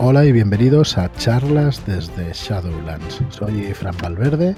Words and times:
Hola 0.00 0.24
y 0.24 0.30
bienvenidos 0.30 0.96
a 0.96 1.10
charlas 1.14 1.84
desde 1.84 2.32
Shadowlands. 2.32 3.20
Soy 3.30 3.74
Fran 3.74 3.96
Valverde 4.00 4.54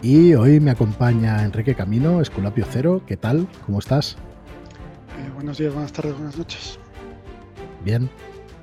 y 0.00 0.32
hoy 0.32 0.58
me 0.58 0.70
acompaña 0.70 1.44
Enrique 1.44 1.74
Camino, 1.74 2.22
Esculapio 2.22 2.64
Cero. 2.70 3.02
¿Qué 3.06 3.18
tal? 3.18 3.46
¿Cómo 3.66 3.78
estás? 3.78 4.16
Eh, 5.18 5.30
buenos 5.34 5.58
días, 5.58 5.74
buenas 5.74 5.92
tardes, 5.92 6.14
buenas 6.14 6.38
noches. 6.38 6.78
Bien. 7.84 8.08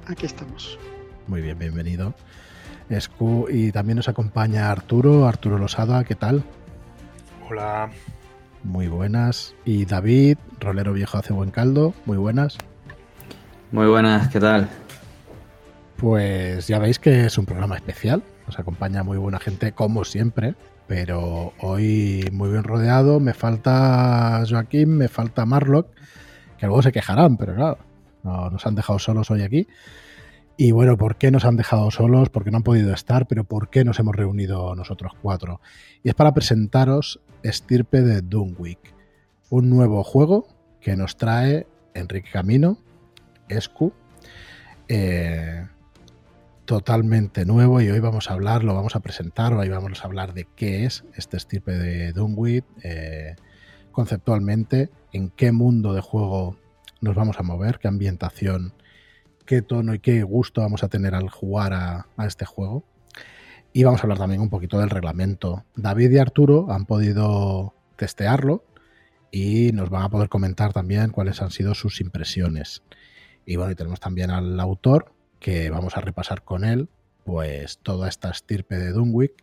Aquí 0.07 0.25
estamos. 0.25 0.79
Muy 1.27 1.39
bien, 1.39 1.59
bienvenido. 1.59 2.15
Escu 2.89 3.45
y 3.47 3.71
también 3.71 3.97
nos 3.97 4.09
acompaña 4.09 4.71
Arturo, 4.71 5.27
Arturo 5.27 5.59
Losada. 5.59 6.03
¿Qué 6.03 6.15
tal? 6.15 6.43
Hola. 7.47 7.91
Muy 8.63 8.87
buenas. 8.87 9.53
Y 9.65 9.85
David, 9.85 10.39
rolero 10.59 10.93
viejo 10.93 11.19
hace 11.19 11.31
buen 11.31 11.51
caldo. 11.51 11.93
Muy 12.07 12.17
buenas. 12.17 12.57
Muy 13.71 13.85
buenas, 13.85 14.29
¿qué 14.29 14.39
tal? 14.39 14.67
Pues 16.01 16.65
ya 16.65 16.79
veis 16.79 16.97
que 16.97 17.25
es 17.25 17.37
un 17.37 17.45
programa 17.45 17.75
especial. 17.75 18.23
Nos 18.47 18.57
acompaña 18.57 19.03
muy 19.03 19.19
buena 19.19 19.39
gente, 19.39 19.71
como 19.73 20.03
siempre. 20.03 20.55
Pero 20.87 21.53
hoy 21.59 22.27
muy 22.31 22.49
bien 22.49 22.63
rodeado. 22.63 23.19
Me 23.19 23.35
falta 23.35 24.43
Joaquín, 24.49 24.97
me 24.97 25.09
falta 25.09 25.45
Marlock, 25.45 25.89
que 26.57 26.65
luego 26.65 26.81
se 26.81 26.91
quejarán, 26.91 27.37
pero 27.37 27.53
claro, 27.53 27.77
no, 28.23 28.49
nos 28.49 28.65
han 28.65 28.73
dejado 28.73 28.97
solos 28.97 29.29
hoy 29.29 29.43
aquí. 29.43 29.67
Y 30.57 30.71
bueno, 30.71 30.97
¿por 30.97 31.17
qué 31.17 31.29
nos 31.29 31.45
han 31.45 31.55
dejado 31.55 31.91
solos? 31.91 32.29
Porque 32.29 32.49
no 32.49 32.57
han 32.57 32.63
podido 32.63 32.91
estar, 32.95 33.27
pero 33.27 33.43
¿por 33.43 33.69
qué 33.69 33.85
nos 33.85 33.99
hemos 33.99 34.15
reunido 34.15 34.73
nosotros 34.73 35.11
cuatro? 35.21 35.61
Y 36.01 36.09
es 36.09 36.15
para 36.15 36.33
presentaros 36.33 37.19
Estirpe 37.43 38.01
de 38.01 38.21
Doomwick, 38.21 38.95
un 39.51 39.69
nuevo 39.69 40.03
juego 40.03 40.47
que 40.79 40.95
nos 40.95 41.15
trae 41.15 41.67
Enrique 41.93 42.31
Camino, 42.31 42.79
Escu, 43.49 43.93
eh, 44.87 45.67
totalmente 46.71 47.43
nuevo 47.43 47.81
y 47.81 47.89
hoy 47.89 47.99
vamos 47.99 48.29
a 48.29 48.33
hablar, 48.33 48.63
lo 48.63 48.73
vamos 48.73 48.95
a 48.95 49.01
presentar, 49.01 49.51
hoy 49.51 49.67
vamos 49.67 50.01
a 50.01 50.07
hablar 50.07 50.33
de 50.33 50.47
qué 50.55 50.85
es 50.85 51.03
este 51.17 51.35
estirpe 51.35 51.73
de 51.73 52.13
Doomwit, 52.13 52.63
eh, 52.81 53.35
conceptualmente, 53.91 54.89
en 55.11 55.31
qué 55.31 55.51
mundo 55.51 55.93
de 55.93 55.99
juego 55.99 56.55
nos 57.01 57.13
vamos 57.13 57.37
a 57.39 57.43
mover, 57.43 57.77
qué 57.79 57.89
ambientación, 57.89 58.73
qué 59.45 59.61
tono 59.61 59.93
y 59.93 59.99
qué 59.99 60.23
gusto 60.23 60.61
vamos 60.61 60.81
a 60.85 60.87
tener 60.87 61.13
al 61.13 61.29
jugar 61.29 61.73
a, 61.73 62.07
a 62.15 62.25
este 62.25 62.45
juego. 62.45 62.85
Y 63.73 63.83
vamos 63.83 63.99
a 63.99 64.03
hablar 64.03 64.19
también 64.19 64.39
un 64.39 64.49
poquito 64.49 64.79
del 64.79 64.91
reglamento. 64.91 65.65
David 65.75 66.11
y 66.11 66.19
Arturo 66.19 66.71
han 66.71 66.85
podido 66.85 67.73
testearlo 67.97 68.63
y 69.29 69.73
nos 69.73 69.89
van 69.89 70.03
a 70.03 70.09
poder 70.09 70.29
comentar 70.29 70.71
también 70.71 71.09
cuáles 71.09 71.41
han 71.41 71.51
sido 71.51 71.75
sus 71.75 71.99
impresiones. 71.99 72.81
Y 73.45 73.57
bueno, 73.57 73.73
y 73.73 73.75
tenemos 73.75 73.99
también 73.99 74.31
al 74.31 74.57
autor, 74.57 75.11
que 75.41 75.69
vamos 75.69 75.97
a 75.97 76.01
repasar 76.01 76.43
con 76.43 76.63
él, 76.63 76.87
pues 77.25 77.79
toda 77.79 78.07
esta 78.07 78.29
estirpe 78.29 78.77
de 78.77 78.91
Dunwick. 78.91 79.33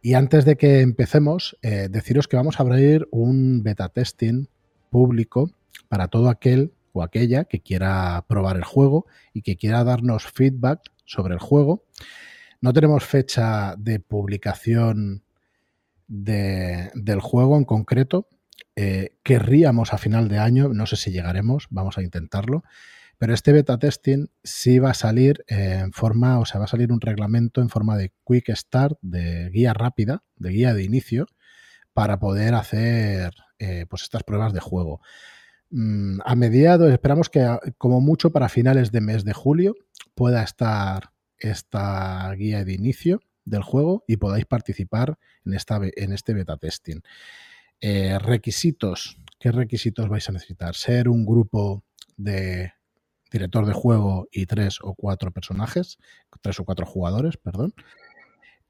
Y 0.00 0.14
antes 0.14 0.44
de 0.44 0.56
que 0.56 0.80
empecemos, 0.80 1.56
eh, 1.62 1.88
deciros 1.90 2.28
que 2.28 2.36
vamos 2.36 2.60
a 2.60 2.62
abrir 2.62 3.08
un 3.10 3.62
beta 3.62 3.88
testing 3.88 4.46
público 4.90 5.50
para 5.88 6.08
todo 6.08 6.28
aquel 6.28 6.72
o 6.92 7.02
aquella 7.02 7.44
que 7.44 7.60
quiera 7.60 8.24
probar 8.28 8.56
el 8.56 8.64
juego 8.64 9.06
y 9.32 9.42
que 9.42 9.56
quiera 9.56 9.82
darnos 9.82 10.26
feedback 10.26 10.80
sobre 11.06 11.34
el 11.34 11.40
juego. 11.40 11.84
No 12.60 12.72
tenemos 12.72 13.04
fecha 13.04 13.74
de 13.76 13.98
publicación 13.98 15.24
de, 16.06 16.90
del 16.94 17.20
juego 17.20 17.56
en 17.56 17.64
concreto. 17.64 18.28
Eh, 18.76 19.16
querríamos 19.22 19.92
a 19.94 19.98
final 19.98 20.28
de 20.28 20.38
año, 20.38 20.68
no 20.68 20.86
sé 20.86 20.96
si 20.96 21.10
llegaremos, 21.10 21.66
vamos 21.70 21.96
a 21.96 22.02
intentarlo. 22.02 22.62
Pero 23.18 23.34
este 23.34 23.52
beta 23.52 23.78
testing 23.78 24.26
sí 24.42 24.78
va 24.78 24.90
a 24.90 24.94
salir 24.94 25.44
en 25.48 25.92
forma, 25.92 26.38
o 26.38 26.44
sea, 26.44 26.58
va 26.58 26.64
a 26.64 26.68
salir 26.68 26.92
un 26.92 27.00
reglamento 27.00 27.60
en 27.60 27.68
forma 27.68 27.96
de 27.96 28.12
quick 28.26 28.54
start, 28.54 28.98
de 29.02 29.50
guía 29.50 29.72
rápida, 29.72 30.24
de 30.36 30.50
guía 30.50 30.74
de 30.74 30.84
inicio, 30.84 31.26
para 31.92 32.18
poder 32.18 32.54
hacer 32.54 33.34
eh, 33.58 33.86
pues 33.88 34.02
estas 34.02 34.24
pruebas 34.24 34.52
de 34.52 34.60
juego. 34.60 35.00
Mm, 35.70 36.20
a 36.24 36.34
mediados, 36.34 36.92
esperamos 36.92 37.30
que 37.30 37.46
como 37.78 38.00
mucho 38.00 38.30
para 38.30 38.48
finales 38.48 38.92
de 38.92 39.00
mes 39.00 39.24
de 39.24 39.32
julio 39.32 39.74
pueda 40.14 40.42
estar 40.42 41.10
esta 41.38 42.32
guía 42.34 42.64
de 42.64 42.74
inicio 42.74 43.20
del 43.44 43.62
juego 43.62 44.04
y 44.06 44.16
podáis 44.16 44.46
participar 44.46 45.18
en, 45.44 45.54
esta, 45.54 45.80
en 45.82 46.12
este 46.12 46.34
beta 46.34 46.56
testing. 46.56 47.00
Eh, 47.80 48.18
requisitos. 48.18 49.18
¿Qué 49.38 49.52
requisitos 49.52 50.08
vais 50.08 50.28
a 50.28 50.32
necesitar? 50.32 50.74
Ser 50.74 51.08
un 51.08 51.26
grupo 51.26 51.84
de 52.16 52.72
director 53.34 53.66
de 53.66 53.72
juego 53.72 54.28
y 54.30 54.46
tres 54.46 54.78
o 54.80 54.94
cuatro 54.94 55.32
personajes, 55.32 55.98
tres 56.40 56.60
o 56.60 56.64
cuatro 56.64 56.86
jugadores, 56.86 57.36
perdón. 57.36 57.74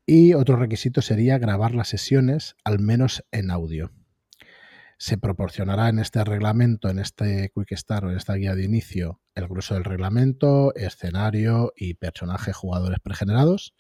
Y 0.07 0.33
otro 0.33 0.57
requisito 0.57 1.03
sería 1.03 1.37
grabar 1.37 1.75
las 1.75 1.89
sesiones 1.89 2.57
al 2.65 2.81
menos 2.81 3.25
en 3.31 3.51
audio. 3.51 3.93
Se 4.97 5.19
proporcionará 5.19 5.91
en 5.91 5.99
este 5.99 6.25
reglamento, 6.25 6.89
en 6.89 6.99
este 6.99 7.53
Quick 7.55 7.77
Start 7.77 8.05
o 8.05 8.11
en 8.11 8.17
esta 8.17 8.35
guía 8.35 8.55
de 8.55 8.65
inicio, 8.65 9.21
el 9.35 9.49
grueso 9.49 9.75
del 9.75 9.85
reglamento, 9.85 10.75
escenario 10.75 11.75
y 11.77 11.95
personajes 11.95 12.57
jugadores 12.57 13.01
pregenerados. 13.01 13.75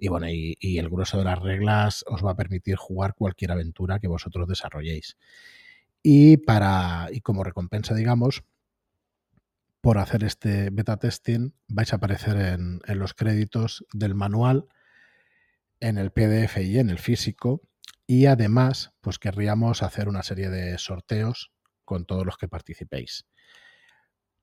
Y 0.00 0.08
bueno, 0.08 0.28
y, 0.28 0.56
y, 0.58 0.78
el 0.78 0.88
grueso 0.88 1.18
de 1.18 1.24
las 1.24 1.38
reglas 1.38 2.04
os 2.08 2.24
va 2.24 2.32
a 2.32 2.36
permitir 2.36 2.74
jugar 2.74 3.14
cualquier 3.14 3.52
aventura 3.52 4.00
que 4.00 4.08
vosotros 4.08 4.48
desarrolléis. 4.48 5.16
Y 6.02 6.38
para, 6.38 7.08
y 7.12 7.20
como 7.20 7.44
recompensa, 7.44 7.94
digamos, 7.94 8.42
por 9.80 9.98
hacer 9.98 10.24
este 10.24 10.70
beta 10.70 10.96
testing 10.96 11.52
vais 11.68 11.92
a 11.92 11.96
aparecer 11.96 12.36
en, 12.36 12.80
los 12.98 13.14
créditos 13.14 13.84
del 13.92 14.14
manual, 14.14 14.66
en 15.80 15.98
el 15.98 16.10
PDF 16.10 16.58
y 16.58 16.78
en 16.78 16.90
el 16.90 16.98
físico. 16.98 17.62
Y 18.06 18.26
además, 18.26 18.92
pues 19.00 19.18
querríamos 19.18 19.82
hacer 19.82 20.08
una 20.08 20.22
serie 20.22 20.50
de 20.50 20.78
sorteos 20.78 21.52
con 21.84 22.06
todos 22.06 22.24
los 22.26 22.36
que 22.36 22.48
participéis. 22.48 23.26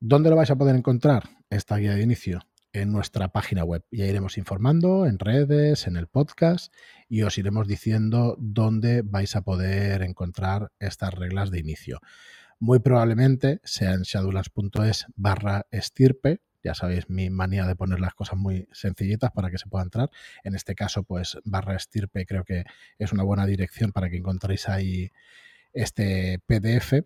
¿Dónde 0.00 0.30
lo 0.30 0.36
vais 0.36 0.50
a 0.50 0.56
poder 0.56 0.76
encontrar? 0.76 1.28
Esta 1.50 1.76
guía 1.76 1.94
de 1.94 2.02
inicio 2.02 2.40
en 2.72 2.92
nuestra 2.92 3.28
página 3.28 3.64
web. 3.64 3.84
Ya 3.90 4.06
iremos 4.06 4.38
informando 4.38 5.06
en 5.06 5.18
redes, 5.18 5.86
en 5.86 5.96
el 5.96 6.06
podcast 6.06 6.72
y 7.08 7.22
os 7.22 7.38
iremos 7.38 7.66
diciendo 7.66 8.36
dónde 8.38 9.02
vais 9.02 9.34
a 9.36 9.42
poder 9.42 10.02
encontrar 10.02 10.72
estas 10.78 11.14
reglas 11.14 11.50
de 11.50 11.60
inicio 11.60 12.00
muy 12.58 12.78
probablemente 12.78 13.60
sea 13.64 13.92
en 13.92 14.02
shadowlands.es 14.02 15.06
barra 15.14 15.66
estirpe. 15.70 16.40
Ya 16.62 16.74
sabéis 16.74 17.08
mi 17.08 17.30
manía 17.30 17.66
de 17.66 17.76
poner 17.76 18.00
las 18.00 18.14
cosas 18.14 18.36
muy 18.38 18.68
sencillitas 18.72 19.30
para 19.30 19.50
que 19.50 19.58
se 19.58 19.68
pueda 19.68 19.84
entrar. 19.84 20.10
En 20.42 20.54
este 20.54 20.74
caso, 20.74 21.04
pues 21.04 21.38
barra 21.44 21.76
estirpe 21.76 22.26
creo 22.26 22.44
que 22.44 22.64
es 22.98 23.12
una 23.12 23.22
buena 23.22 23.46
dirección 23.46 23.92
para 23.92 24.10
que 24.10 24.16
encontréis 24.16 24.68
ahí 24.68 25.12
este 25.72 26.40
PDF. 26.46 27.04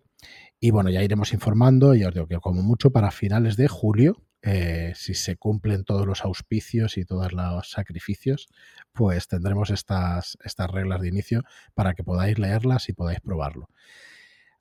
Y 0.59 0.71
bueno, 0.71 0.89
ya 0.89 1.03
iremos 1.03 1.33
informando, 1.33 1.93
y 1.93 2.03
os 2.03 2.13
digo 2.13 2.27
que 2.27 2.39
como 2.39 2.63
mucho 2.63 2.91
para 2.91 3.11
finales 3.11 3.57
de 3.57 3.67
julio, 3.67 4.23
eh, 4.43 4.93
si 4.95 5.13
se 5.13 5.35
cumplen 5.35 5.83
todos 5.83 6.07
los 6.07 6.23
auspicios 6.23 6.97
y 6.97 7.05
todos 7.05 7.31
los 7.33 7.69
sacrificios, 7.69 8.47
pues 8.91 9.27
tendremos 9.27 9.69
estas, 9.69 10.37
estas 10.43 10.71
reglas 10.71 11.01
de 11.01 11.09
inicio 11.09 11.43
para 11.75 11.93
que 11.93 12.03
podáis 12.03 12.39
leerlas 12.39 12.89
y 12.89 12.93
podáis 12.93 13.19
probarlo. 13.19 13.69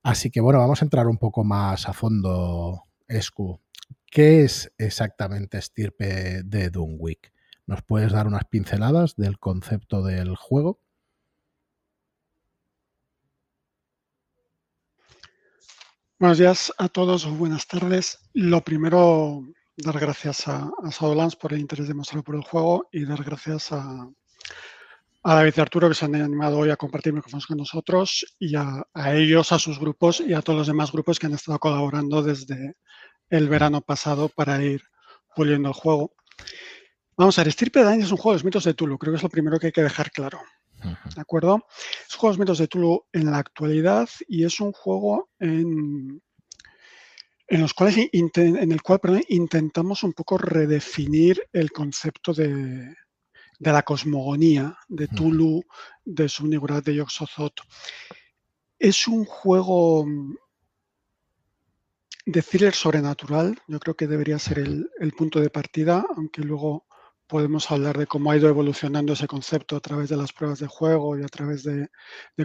Así 0.02 0.30
que 0.30 0.40
bueno, 0.40 0.58
vamos 0.60 0.80
a 0.80 0.84
entrar 0.86 1.06
un 1.06 1.18
poco 1.18 1.44
más 1.44 1.86
a 1.86 1.92
fondo, 1.92 2.84
Escu. 3.06 3.60
¿Qué 4.06 4.44
es 4.44 4.72
exactamente 4.78 5.58
estirpe 5.58 6.42
de 6.42 6.70
Dunwick? 6.70 7.32
¿Nos 7.66 7.82
puedes 7.82 8.10
dar 8.12 8.26
unas 8.26 8.44
pinceladas 8.46 9.14
del 9.16 9.38
concepto 9.38 10.02
del 10.02 10.36
juego? 10.36 10.80
Buenos 16.18 16.38
días 16.38 16.72
a 16.78 16.88
todos 16.88 17.26
buenas 17.38 17.66
tardes. 17.66 18.18
Lo 18.32 18.62
primero, 18.62 19.42
dar 19.76 19.98
gracias 19.98 20.48
a, 20.48 20.70
a 20.82 21.30
por 21.38 21.52
el 21.52 21.60
interés 21.60 21.88
demostrado 21.88 22.24
por 22.24 22.36
el 22.36 22.42
juego 22.42 22.88
y 22.90 23.04
dar 23.04 23.22
gracias 23.22 23.72
a, 23.72 24.10
a 25.22 25.34
David 25.34 25.54
y 25.56 25.60
Arturo 25.60 25.88
que 25.88 25.94
se 25.94 26.04
han 26.06 26.14
animado 26.14 26.58
hoy 26.58 26.70
a 26.70 26.76
compartir 26.76 27.12
micrófonos 27.12 27.46
con 27.46 27.58
nosotros 27.58 28.24
y 28.38 28.56
a, 28.56 28.82
a, 28.94 29.14
ellos, 29.14 29.52
a 29.52 29.58
sus 29.58 29.78
grupos 29.78 30.20
y 30.20 30.32
a 30.32 30.40
todos 30.40 30.60
los 30.60 30.66
demás 30.66 30.92
grupos 30.92 31.18
que 31.18 31.26
han 31.26 31.34
estado 31.34 31.58
colaborando 31.58 32.22
desde 32.22 32.76
el 33.28 33.48
verano 33.48 33.82
pasado 33.82 34.28
para 34.28 34.62
ir 34.62 34.82
puliendo 35.34 35.68
el 35.68 35.74
juego. 35.74 36.14
Vamos 37.16 37.38
a 37.38 37.42
ver, 37.42 37.48
Estirpe 37.48 37.80
de 37.80 37.84
Daño 37.84 38.04
es 38.04 38.10
un 38.10 38.16
juego 38.16 38.32
de 38.32 38.36
los 38.36 38.44
mitos 38.44 38.64
de 38.64 38.74
Tulu, 38.74 38.98
creo 38.98 39.12
que 39.12 39.18
es 39.18 39.22
lo 39.22 39.28
primero 39.28 39.58
que 39.58 39.66
hay 39.66 39.72
que 39.72 39.82
dejar 39.82 40.10
claro. 40.10 40.40
¿De 40.82 41.20
acuerdo? 41.20 41.66
Es 42.08 42.14
un 42.14 42.20
juego 42.20 42.32
de 42.32 42.38
los 42.38 42.38
mitos 42.38 42.58
de 42.58 42.68
Tulu 42.68 43.04
en 43.12 43.30
la 43.30 43.38
actualidad 43.38 44.08
y 44.26 44.44
es 44.44 44.58
un 44.60 44.72
juego 44.72 45.28
en, 45.38 46.22
en, 47.46 47.60
los 47.60 47.74
cuales, 47.74 48.08
en 48.12 48.72
el 48.72 48.80
cual 48.80 49.00
perdón, 49.00 49.22
intentamos 49.28 50.02
un 50.02 50.14
poco 50.14 50.38
redefinir 50.38 51.46
el 51.52 51.70
concepto 51.70 52.32
de, 52.32 52.94
de 53.60 53.72
la 53.72 53.82
cosmogonía 53.82 54.76
de 54.88 55.06
Tulu, 55.06 55.62
de 56.04 56.28
Subnigurat, 56.28 56.82
de 56.82 56.94
Yog-Sothoth. 56.94 57.60
Es 58.78 59.06
un 59.06 59.26
juego 59.26 60.06
de 62.24 62.42
thriller 62.42 62.74
sobrenatural. 62.74 63.58
Yo 63.68 63.78
creo 63.78 63.94
que 63.94 64.06
debería 64.06 64.38
ser 64.38 64.60
el, 64.60 65.12
punto 65.12 65.40
de 65.40 65.50
partida, 65.50 66.06
aunque 66.16 66.40
luego 66.40 66.86
podemos 67.26 67.70
hablar 67.70 67.98
de 67.98 68.06
cómo 68.06 68.30
ha 68.30 68.36
ido 68.38 68.48
evolucionando 68.48 69.12
ese 69.12 69.26
concepto 69.26 69.76
a 69.76 69.80
través 69.80 70.08
de 70.08 70.16
las 70.16 70.32
pruebas 70.32 70.58
de 70.58 70.66
juego 70.66 71.18
y 71.18 71.22
a 71.22 71.28
través 71.28 71.62
de, 71.62 71.90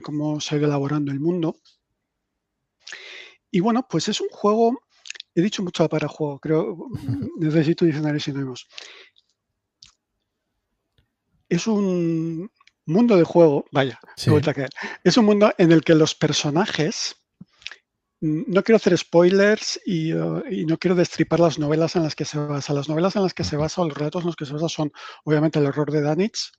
cómo 0.04 0.42
se 0.42 0.56
ha 0.56 0.58
ido 0.58 0.68
elaborando 0.68 1.14
el 1.14 1.22
mundo. 1.22 1.56
Y 3.50 3.62
bueno, 3.62 3.88
pues 3.90 4.10
es 4.10 4.20
un 4.20 4.28
juego, 4.28 4.82
he 5.34 5.42
dicho 5.42 5.64
mucho 5.64 5.88
para 5.88 6.10
juego, 6.10 6.40
creo, 6.40 6.90
necesito 7.40 7.86
diccionario 7.86 8.20
sinónimos. 8.20 8.68
Es 11.50 11.68
un 11.68 12.52
mundo 12.86 13.18
de 13.18 13.24
juego, 13.24 13.66
vaya, 13.72 14.00
es 15.04 15.18
un 15.18 15.26
mundo 15.26 15.54
en 15.58 15.72
el 15.72 15.84
que 15.84 15.96
los 15.96 16.16
personajes 16.16 17.16
no 18.22 18.64
quiero 18.64 18.78
hacer 18.78 18.98
spoilers 18.98 19.80
y, 19.86 20.14
uh, 20.14 20.44
y, 20.50 20.66
no 20.66 20.78
quiero 20.78 20.96
destripar 20.96 21.40
las 21.40 21.60
novelas 21.60 21.96
en 21.96 22.04
las 22.04 22.16
que 22.16 22.26
se 22.26 22.40
basa. 22.40 22.74
Las 22.74 22.90
novelas 22.90 23.16
en 23.16 23.24
las 23.24 23.34
que 23.34 23.44
se 23.44 23.58
basa 23.58 23.82
o 23.82 23.88
los 23.88 23.98
relatos 23.98 24.22
en 24.24 24.28
los 24.28 24.36
que 24.36 24.46
se 24.46 24.54
basa 24.54 24.70
son 24.70 24.92
obviamente 25.26 25.60
El 25.60 25.66
error 25.66 25.92
de 25.92 26.02
Danitz 26.02 26.52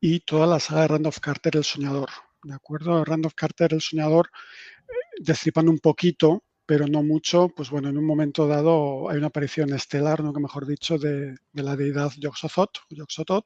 y 0.00 0.20
toda 0.20 0.46
la 0.46 0.60
saga 0.60 0.82
de 0.82 0.88
Randolph 0.88 1.18
Carter, 1.18 1.56
El 1.56 1.64
soñador. 1.64 2.08
¿De 2.42 2.54
acuerdo? 2.54 3.04
Randolph 3.04 3.34
Carter, 3.34 3.74
El 3.74 3.80
soñador, 3.80 4.30
eh, 4.88 4.92
destripando 5.18 5.70
un 5.70 5.78
poquito, 5.78 6.44
pero 6.64 6.86
no 6.86 7.02
mucho, 7.02 7.48
pues 7.48 7.68
bueno, 7.70 7.88
en 7.88 7.98
un 7.98 8.06
momento 8.06 8.46
dado 8.46 9.10
hay 9.10 9.18
una 9.18 9.26
aparición 9.26 9.72
estelar, 9.74 10.22
¿no? 10.22 10.32
que 10.32 10.40
mejor 10.40 10.66
dicho, 10.66 10.98
de, 10.98 11.34
la 11.52 11.76
deidad 11.76 12.12
Yog-Sothoth. 12.12 13.44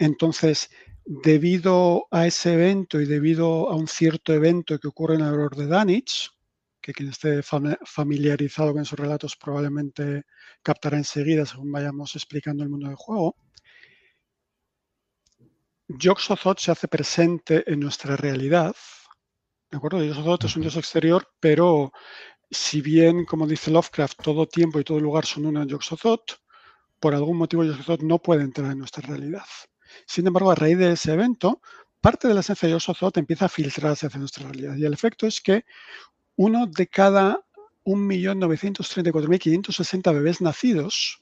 Entonces, 0.00 0.70
debido 1.04 2.08
a 2.10 2.26
ese 2.26 2.54
evento 2.54 3.02
y 3.02 3.04
debido 3.06 3.70
a 3.70 3.76
un 3.76 3.86
cierto 3.86 4.32
evento 4.32 4.78
que 4.78 4.88
ocurre 4.88 5.16
en 5.16 5.20
el 5.20 5.34
error 5.34 5.54
de 5.54 5.66
Danich, 5.66 6.30
que 6.80 6.94
quien 6.94 7.10
esté 7.10 7.42
familiarizado 7.42 8.72
con 8.72 8.80
esos 8.80 8.98
relatos 8.98 9.36
probablemente 9.36 10.24
captará 10.62 10.96
enseguida 10.96 11.44
según 11.44 11.70
vayamos 11.70 12.16
explicando 12.16 12.62
el 12.62 12.70
mundo 12.70 12.88
del 12.88 12.96
juego, 12.96 13.36
Yog-Sothoth 15.88 16.60
se 16.60 16.70
hace 16.70 16.88
presente 16.88 17.70
en 17.70 17.80
nuestra 17.80 18.16
realidad. 18.16 18.74
¿De 19.70 19.76
acuerdo? 19.76 20.02
Yog-Sothoth 20.02 20.46
es 20.46 20.56
un 20.56 20.62
dios 20.62 20.76
exterior, 20.76 21.28
pero 21.40 21.92
si 22.50 22.80
bien, 22.80 23.26
como 23.26 23.46
dice 23.46 23.70
Lovecraft, 23.70 24.22
todo 24.22 24.48
tiempo 24.48 24.80
y 24.80 24.84
todo 24.84 24.98
lugar 24.98 25.26
son 25.26 25.44
uno 25.44 25.60
en 25.60 25.78
por 26.98 27.14
algún 27.14 27.36
motivo 27.36 27.64
Yog-Sothoth 27.64 28.00
no 28.02 28.18
puede 28.18 28.44
entrar 28.44 28.72
en 28.72 28.78
nuestra 28.78 29.06
realidad. 29.06 29.44
Sin 30.06 30.26
embargo, 30.26 30.50
a 30.50 30.54
raíz 30.54 30.78
de 30.78 30.92
ese 30.92 31.12
evento, 31.12 31.60
parte 32.00 32.28
de 32.28 32.34
la 32.34 32.40
esencia 32.40 32.68
de 32.68 32.74
Osozot 32.74 33.16
empieza 33.16 33.46
a 33.46 33.48
filtrarse 33.48 34.06
hacia 34.06 34.20
nuestra 34.20 34.44
realidad. 34.44 34.76
Y 34.76 34.84
el 34.84 34.92
efecto 34.92 35.26
es 35.26 35.40
que 35.40 35.64
uno 36.36 36.66
de 36.66 36.86
cada 36.86 37.40
1.934.560 37.84 40.14
bebés 40.14 40.40
nacidos 40.40 41.20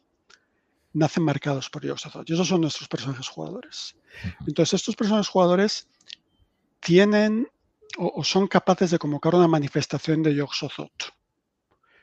nacen 0.93 1.23
marcados 1.23 1.71
por 1.71 1.85
Yoxothot. 1.85 2.29
Y 2.29 2.35
esos 2.35 2.49
son 2.49 2.61
nuestros 2.61 2.89
personajes 2.89 3.29
jugadores. 3.29 3.97
Entonces, 4.47 4.75
estos 4.75 4.97
personajes 4.97 5.29
jugadores 5.29 5.89
tienen 6.81 7.49
o, 7.97 8.23
son 8.25 8.47
capaces 8.47 8.91
de 8.91 8.99
convocar 8.99 9.35
una 9.35 9.49
manifestación 9.49 10.23
de 10.23 10.35
Yoxothot. 10.35 11.15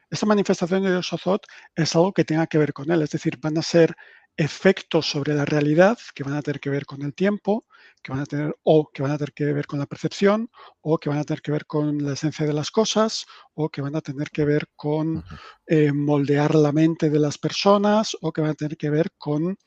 Esta 0.09 0.25
manifestación 0.25 0.83
de 0.83 0.91
Yoxothot 0.91 1.45
es 1.75 1.95
algo 1.95 2.13
que 2.13 2.25
tenga 2.25 2.47
que 2.47 2.57
ver 2.57 2.73
con 2.73 2.91
él, 2.91 3.01
es 3.01 3.11
decir, 3.11 3.37
van 3.39 3.57
a 3.57 3.61
ser 3.61 3.95
efectos 4.37 5.05
sobre 5.05 5.33
la 5.33 5.45
realidad 5.45 5.97
que 6.13 6.23
van 6.23 6.35
a 6.35 6.41
tener 6.41 6.59
que 6.59 6.69
ver 6.69 6.85
con 6.85 7.01
el 7.01 7.13
tiempo, 7.13 7.65
que 8.03 8.11
van 8.11 8.21
a 8.21 8.25
tener 8.25 8.55
o 8.63 8.89
que 8.91 9.01
van 9.01 9.11
a 9.11 9.17
tener 9.17 9.33
que 9.33 9.45
ver 9.45 9.65
con 9.65 9.79
la 9.79 9.85
percepción, 9.85 10.49
o 10.81 10.97
que 10.97 11.09
van 11.09 11.19
a 11.19 11.23
tener 11.23 11.41
que 11.41 11.51
ver 11.51 11.65
con 11.65 12.03
la 12.03 12.13
esencia 12.13 12.45
de 12.45 12.53
las 12.53 12.71
cosas, 12.71 13.25
o 13.53 13.69
que 13.69 13.81
van 13.81 13.95
a 13.95 14.01
tener 14.01 14.29
que 14.29 14.45
ver 14.45 14.67
con 14.75 15.23
eh, 15.67 15.91
moldear 15.91 16.55
la 16.55 16.71
mente 16.71 17.09
de 17.09 17.19
las 17.19 17.37
personas, 17.37 18.15
o 18.21 18.31
que 18.31 18.41
van 18.41 18.51
a 18.51 18.55
tener 18.55 18.77
que 18.77 18.89
ver 18.89 19.11
con 19.17 19.57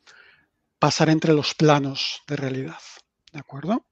pasar 0.79 1.09
entre 1.09 1.33
los 1.33 1.55
planos 1.55 2.23
de 2.27 2.37
realidad. 2.37 2.79
¿De 3.33 3.41
acuerdo? 3.41 3.85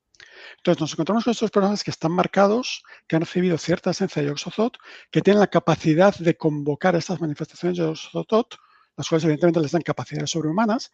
Entonces 0.59 0.81
nos 0.81 0.93
encontramos 0.93 1.25
con 1.25 1.33
estos 1.33 1.51
personajes 1.51 1.85
que 1.85 1.91
están 1.91 2.13
marcados, 2.13 2.83
que 3.07 3.17
han 3.17 3.23
recibido 3.23 3.59
cierta 3.59 3.91
esencia 3.91 4.23
de 4.23 4.29
Yoxothot, 4.29 4.77
que 5.11 5.23
tienen 5.23 5.41
la 5.41 5.47
capacidad 5.49 6.15
de 6.17 6.37
convocar 6.37 6.95
estas 6.97 7.21
manifestaciones 7.21 7.79
de 7.79 7.85
Yoxothot 7.85 8.57
las 8.97 9.09
cuales 9.09 9.25
evidentemente 9.25 9.61
les 9.61 9.73
dan 9.73 9.83
capacidades 9.83 10.31
sobrehumanas, 10.31 10.93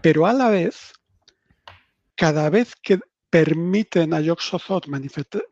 pero 0.00 0.26
a 0.26 0.32
la 0.32 0.48
vez, 0.48 0.92
cada 2.14 2.50
vez 2.50 2.74
que 2.76 3.00
permiten 3.30 4.12
a 4.14 4.20
Yog-Sothoth 4.20 4.86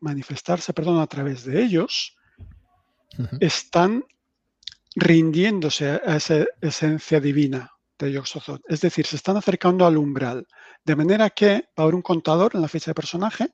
manifestarse 0.01 0.73
perdón, 0.73 0.99
a 0.99 1.07
través 1.07 1.43
de 1.45 1.63
ellos, 1.63 2.15
están 3.39 4.05
rindiéndose 4.95 5.89
a 6.05 6.15
esa 6.15 6.45
esencia 6.61 7.19
divina 7.19 7.71
de 7.97 8.13
Yog-Sothoth. 8.13 8.61
Es 8.67 8.81
decir, 8.81 9.05
se 9.05 9.15
están 9.15 9.37
acercando 9.37 9.85
al 9.85 9.97
umbral. 9.97 10.47
De 10.83 10.95
manera 10.95 11.29
que 11.29 11.53
va 11.53 11.73
a 11.77 11.81
haber 11.83 11.95
un 11.95 12.01
contador 12.01 12.51
en 12.55 12.61
la 12.61 12.67
ficha 12.67 12.91
de 12.91 12.95
personaje 12.95 13.49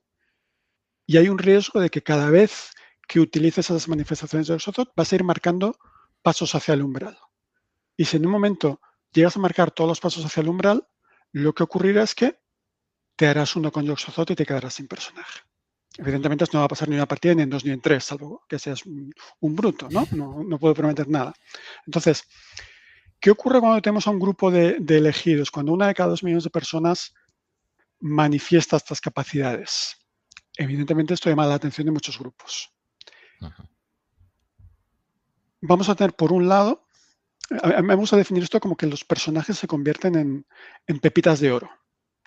y 1.06 1.16
hay 1.16 1.28
un 1.28 1.38
riesgo 1.38 1.80
de 1.80 1.90
que 1.90 2.02
cada 2.02 2.30
vez 2.30 2.70
que 3.06 3.20
utilices 3.20 3.70
esas 3.70 3.88
manifestaciones 3.88 4.46
de 4.46 4.54
Yog-Sothoth 4.54 4.92
vas 4.94 5.12
a 5.12 5.16
ir 5.16 5.24
marcando 5.24 5.76
pasos 6.22 6.54
hacia 6.54 6.74
el 6.74 6.82
umbral. 6.82 7.18
Y 7.98 8.04
si 8.04 8.16
en 8.16 8.24
un 8.24 8.32
momento 8.32 8.80
llegas 9.12 9.36
a 9.36 9.40
marcar 9.40 9.72
todos 9.72 9.88
los 9.88 10.00
pasos 10.00 10.24
hacia 10.24 10.40
el 10.40 10.48
umbral, 10.48 10.86
lo 11.32 11.52
que 11.52 11.64
ocurrirá 11.64 12.04
es 12.04 12.14
que 12.14 12.38
te 13.16 13.26
harás 13.26 13.56
uno 13.56 13.72
con 13.72 13.84
Yoxozote 13.84 14.34
y 14.34 14.36
te 14.36 14.46
quedarás 14.46 14.74
sin 14.74 14.86
personaje. 14.86 15.40
Evidentemente 15.96 16.44
esto 16.44 16.56
no 16.56 16.60
va 16.60 16.66
a 16.66 16.68
pasar 16.68 16.88
ni 16.88 16.94
en 16.94 17.00
una 17.00 17.08
partida, 17.08 17.34
ni 17.34 17.42
en 17.42 17.50
dos, 17.50 17.64
ni 17.64 17.72
en 17.72 17.80
tres, 17.80 18.04
salvo 18.04 18.44
que 18.48 18.56
seas 18.60 18.84
un, 18.86 19.12
bruto, 19.56 19.88
¿no? 19.90 20.06
¿no? 20.12 20.58
puedo 20.60 20.74
prometer 20.74 21.08
nada. 21.08 21.34
Entonces, 21.86 22.22
¿qué 23.18 23.32
ocurre 23.32 23.58
cuando 23.58 23.82
tenemos 23.82 24.06
a 24.06 24.10
un 24.10 24.20
grupo 24.20 24.52
de, 24.52 24.76
elegidos? 24.88 25.50
Cuando 25.50 25.72
una 25.72 25.88
de 25.88 25.94
cada 25.94 26.10
dos 26.10 26.22
millones 26.22 26.44
de 26.44 26.50
personas 26.50 27.12
manifiesta 27.98 28.76
estas 28.76 29.00
capacidades. 29.00 29.96
Evidentemente 30.56 31.14
esto 31.14 31.28
llama 31.28 31.46
la 31.46 31.54
atención 31.54 31.86
de 31.86 31.92
muchos 31.92 32.16
grupos. 32.16 32.72
Vamos 35.60 35.88
a 35.88 35.96
tener, 35.96 36.14
por 36.14 36.32
un 36.32 36.48
lado, 36.48 36.87
a 37.50 37.82
me 37.82 37.94
gusta 37.94 38.16
definir 38.16 38.42
esto 38.42 38.60
como 38.60 38.76
que 38.76 38.86
los 38.86 39.04
personajes 39.04 39.58
se 39.58 39.66
convierten 39.66 40.44
en, 40.86 40.98
pepitas 41.00 41.40
de 41.40 41.52
oro, 41.52 41.70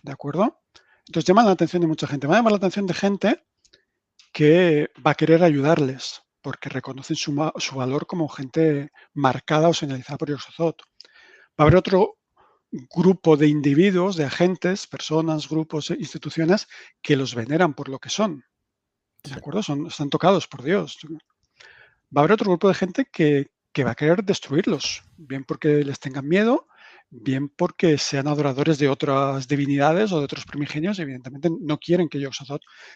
¿de 0.03 0.11
acuerdo? 0.11 0.61
Entonces 1.07 1.27
llama 1.27 1.43
la 1.43 1.51
atención 1.51 1.81
de 1.81 1.87
mucha 1.87 2.07
gente. 2.07 2.27
Va 2.27 2.35
a 2.35 2.37
llamar 2.37 2.53
la 2.53 2.57
atención 2.57 2.87
de 2.87 2.93
gente 2.93 3.43
que 4.31 4.89
va 5.05 5.11
a 5.11 5.15
querer 5.15 5.43
ayudarles 5.43 6.23
porque 6.41 6.69
reconocen 6.69 7.15
su, 7.15 7.33
valor 7.75 8.07
como 8.07 8.27
gente 8.27 8.91
marcada 9.13 9.69
o 9.69 9.73
señalizada 9.73 10.17
por 10.17 10.29
Yoxozoto. 10.29 10.85
Va 11.49 11.55
a 11.57 11.63
haber 11.63 11.75
otro 11.75 12.17
grupo 12.71 13.37
de 13.37 13.47
individuos, 13.47 14.15
de 14.15 14.25
agentes, 14.25 14.87
personas, 14.87 15.49
grupos, 15.49 15.91
instituciones 15.91 16.67
que 17.01 17.15
los 17.15 17.35
veneran 17.35 17.73
por 17.73 17.89
lo 17.89 17.99
que 17.99 18.09
son. 18.09 18.43
¿De 19.23 19.33
acuerdo? 19.33 19.61
Son, 19.61 19.85
están 19.85 20.09
tocados 20.09 20.47
por 20.47 20.63
Dios. 20.63 20.97
Va 22.15 22.15
a 22.15 22.19
haber 22.21 22.31
otro 22.31 22.49
grupo 22.49 22.69
de 22.69 22.73
gente 22.73 23.05
que, 23.05 23.51
que 23.73 23.83
va 23.83 23.91
a 23.91 23.95
querer 23.95 24.23
destruirlos, 24.23 25.03
bien 25.17 25.43
porque 25.43 25.83
les 25.83 25.99
tengan 25.99 26.27
miedo, 26.27 26.67
bien 27.09 27.49
porque 27.49 27.97
sean 27.97 28.27
adoradores 28.27 28.79
de 28.79 28.89
otras 28.89 29.47
divinidades 29.47 30.11
o 30.11 30.19
de 30.19 30.25
otros 30.25 30.45
primigenios, 30.45 30.97
evidentemente 30.99 31.49
no 31.49 31.77
quieren 31.77 32.07
que 32.07 32.19
yog 32.19 32.33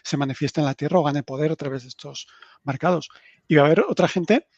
se 0.02 0.16
manifieste 0.16 0.60
en 0.60 0.66
la 0.66 0.74
tierra 0.74 0.98
o 0.98 1.04
gane 1.04 1.22
poder 1.22 1.52
a 1.52 1.56
través 1.56 1.82
de 1.82 1.88
estos 1.88 2.26
marcados. 2.62 3.08
Y 3.46 3.56
va 3.56 3.62
a 3.62 3.66
haber 3.66 3.84
otra 3.86 4.08
gente 4.08 4.48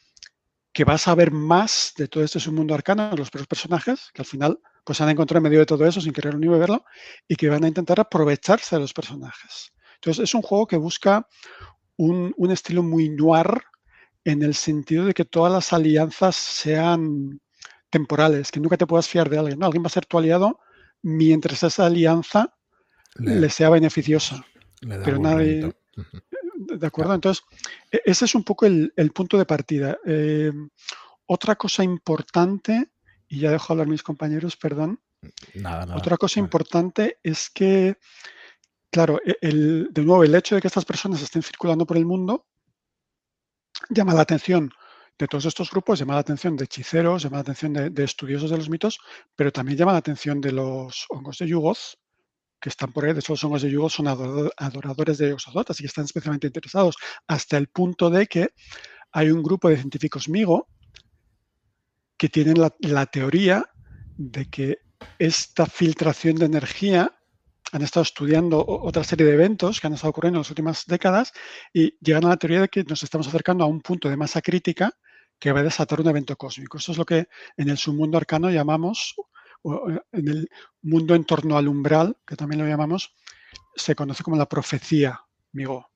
que 0.71 0.85
va 0.85 0.93
a 0.93 0.97
saber 0.97 1.31
más 1.31 1.93
de 1.97 2.07
todo 2.07 2.23
este 2.23 2.39
submundo 2.39 2.73
arcano, 2.73 3.11
los 3.15 3.29
personajes, 3.31 4.11
que 4.13 4.21
al 4.21 4.25
final 4.25 4.59
pues 4.83 5.01
han 5.01 5.09
encontrado 5.09 5.39
en 5.39 5.43
medio 5.43 5.59
de 5.59 5.65
todo 5.65 5.85
eso 5.85 5.99
sin 5.99 6.13
querer 6.13 6.35
ni 6.35 6.47
verlo, 6.47 6.85
y 7.27 7.35
que 7.35 7.49
van 7.49 7.63
a 7.63 7.67
intentar 7.67 7.99
aprovecharse 7.99 8.75
de 8.75 8.81
los 8.81 8.93
personajes. 8.93 9.73
Entonces 9.95 10.23
es 10.23 10.33
un 10.33 10.41
juego 10.41 10.67
que 10.67 10.77
busca 10.77 11.27
un, 11.97 12.33
un 12.37 12.51
estilo 12.51 12.81
muy 12.81 13.09
noir, 13.09 13.61
en 14.29 14.43
el 14.43 14.53
sentido 14.53 15.05
de 15.05 15.13
que 15.13 15.25
todas 15.25 15.51
las 15.51 15.73
alianzas 15.73 16.35
sean 16.35 17.41
temporales, 17.89 18.51
que 18.51 18.59
nunca 18.59 18.77
te 18.77 18.85
puedas 18.85 19.07
fiar 19.07 19.29
de 19.29 19.39
alguien. 19.39 19.63
Alguien 19.63 19.83
va 19.83 19.87
a 19.87 19.91
ser 19.91 20.05
tu 20.05 20.19
aliado 20.19 20.59
mientras 21.01 21.63
esa 21.63 21.87
alianza 21.87 22.53
le, 23.15 23.49
sea 23.49 23.69
beneficiosa. 23.69 24.45
pero 24.81 25.19
nadie... 25.19 25.73
¿De 26.55 26.85
acuerdo? 26.85 27.15
Entonces, 27.15 27.43
e, 27.91 28.01
ese 28.05 28.25
es 28.25 28.35
un 28.35 28.43
poco 28.43 28.65
el, 28.65 29.11
punto 29.13 29.37
de 29.37 29.45
partida. 29.45 29.97
Eh, 30.05 30.51
otra 31.25 31.55
cosa 31.55 31.83
importante, 31.83 32.91
y 33.27 33.39
ya 33.39 33.51
dejo 33.51 33.73
hablar 33.73 33.87
mis 33.87 34.03
compañeros, 34.03 34.55
perdón. 34.55 34.99
Otra 35.95 36.17
cosa 36.17 36.39
importante 36.39 37.17
es 37.23 37.49
que, 37.49 37.97
claro, 38.91 39.19
e, 39.25 39.37
el, 39.41 39.87
de 39.91 40.03
nuevo, 40.03 40.23
el 40.23 40.35
hecho 40.35 40.55
de 40.55 40.61
que 40.61 40.67
estas 40.67 40.85
personas 40.85 41.21
estén 41.21 41.41
circulando 41.41 41.87
por 41.87 41.97
el 41.97 42.05
mundo 42.05 42.45
llama 43.89 44.13
la 44.13 44.21
atención 44.21 44.71
de 45.17 45.27
todos 45.27 45.45
estos 45.45 45.69
grupos, 45.69 45.99
llama 45.99 46.13
la 46.13 46.21
atención 46.21 46.55
de 46.55 46.65
hechiceros, 46.65 47.23
llama 47.23 47.37
la 47.37 47.41
atención 47.41 47.73
de, 47.73 48.03
estudiosos 48.03 48.49
de 48.49 48.57
los 48.57 48.69
mitos, 48.69 48.99
pero 49.35 49.51
también 49.51 49.77
llama 49.77 49.91
la 49.91 49.97
atención 49.97 50.39
de 50.39 50.53
los 50.53 51.05
hongos 51.09 51.37
de 51.39 51.47
Yugoth, 51.47 51.97
que 52.59 52.69
están 52.69 52.93
por 52.93 53.05
ahí. 53.05 53.13
De 53.13 53.19
hecho, 53.19 53.33
hongos 53.33 53.61
de 53.61 53.69
Yugoth 53.69 53.91
son 53.91 54.07
adoradores 54.07 55.17
de 55.17 55.29
Yoxodot, 55.29 55.69
así 55.69 55.83
que 55.83 55.87
están 55.87 56.05
especialmente 56.05 56.47
interesados, 56.47 56.95
hasta 57.27 57.57
el 57.57 57.67
punto 57.67 58.09
de 58.09 58.27
que 58.27 58.49
hay 59.11 59.29
un 59.29 59.43
grupo 59.43 59.69
de 59.69 59.77
científicos 59.77 60.29
MIGO 60.29 60.67
que 62.17 62.29
tienen 62.29 62.55
la, 62.59 63.05
teoría 63.05 63.65
de 64.17 64.49
que 64.49 64.79
esta 65.17 65.65
filtración 65.65 66.35
de 66.35 66.45
energía 66.45 67.18
han 67.71 67.81
estado 67.81 68.03
estudiando 68.03 68.65
otra 68.67 69.03
serie 69.03 69.25
de 69.25 69.33
eventos 69.33 69.79
que 69.79 69.87
han 69.87 69.93
estado 69.93 70.09
ocurriendo 70.09 70.37
en 70.37 70.41
las 70.41 70.49
últimas 70.49 70.85
décadas 70.85 71.33
y 71.73 71.97
llegan 71.99 72.25
a 72.25 72.29
la 72.29 72.37
teoría 72.37 72.61
de 72.61 72.69
que 72.69 72.83
nos 72.83 73.03
estamos 73.03 73.27
acercando 73.27 73.63
a 73.63 73.67
un 73.67 73.81
punto 73.81 74.09
de 74.09 74.17
masa 74.17 74.41
crítica 74.41 74.95
que 75.39 75.51
va 75.51 75.61
a 75.61 75.63
desatar 75.63 76.01
un 76.01 76.07
evento 76.07 76.35
cósmico. 76.35 76.77
Eso 76.77 76.91
es 76.91 76.97
lo 76.97 77.05
que 77.05 77.27
en 77.57 77.69
el 77.69 77.77
submundo 77.77 78.17
arcano 78.17 78.49
llamamos, 78.49 79.15
eh, 79.63 79.99
en 80.11 80.27
el 80.27 80.49
mundo 80.81 81.15
en 81.15 81.23
torno 81.23 81.57
al 81.57 81.67
umbral, 81.67 82.17
que 82.25 82.35
también 82.35 82.61
lo 82.61 82.67
llamamos, 82.67 83.15
se 83.75 83.95
conoce 83.95 84.23
como 84.23 84.37
la 84.37 84.49
profecía, 84.49 85.21
amigo. 85.53 85.89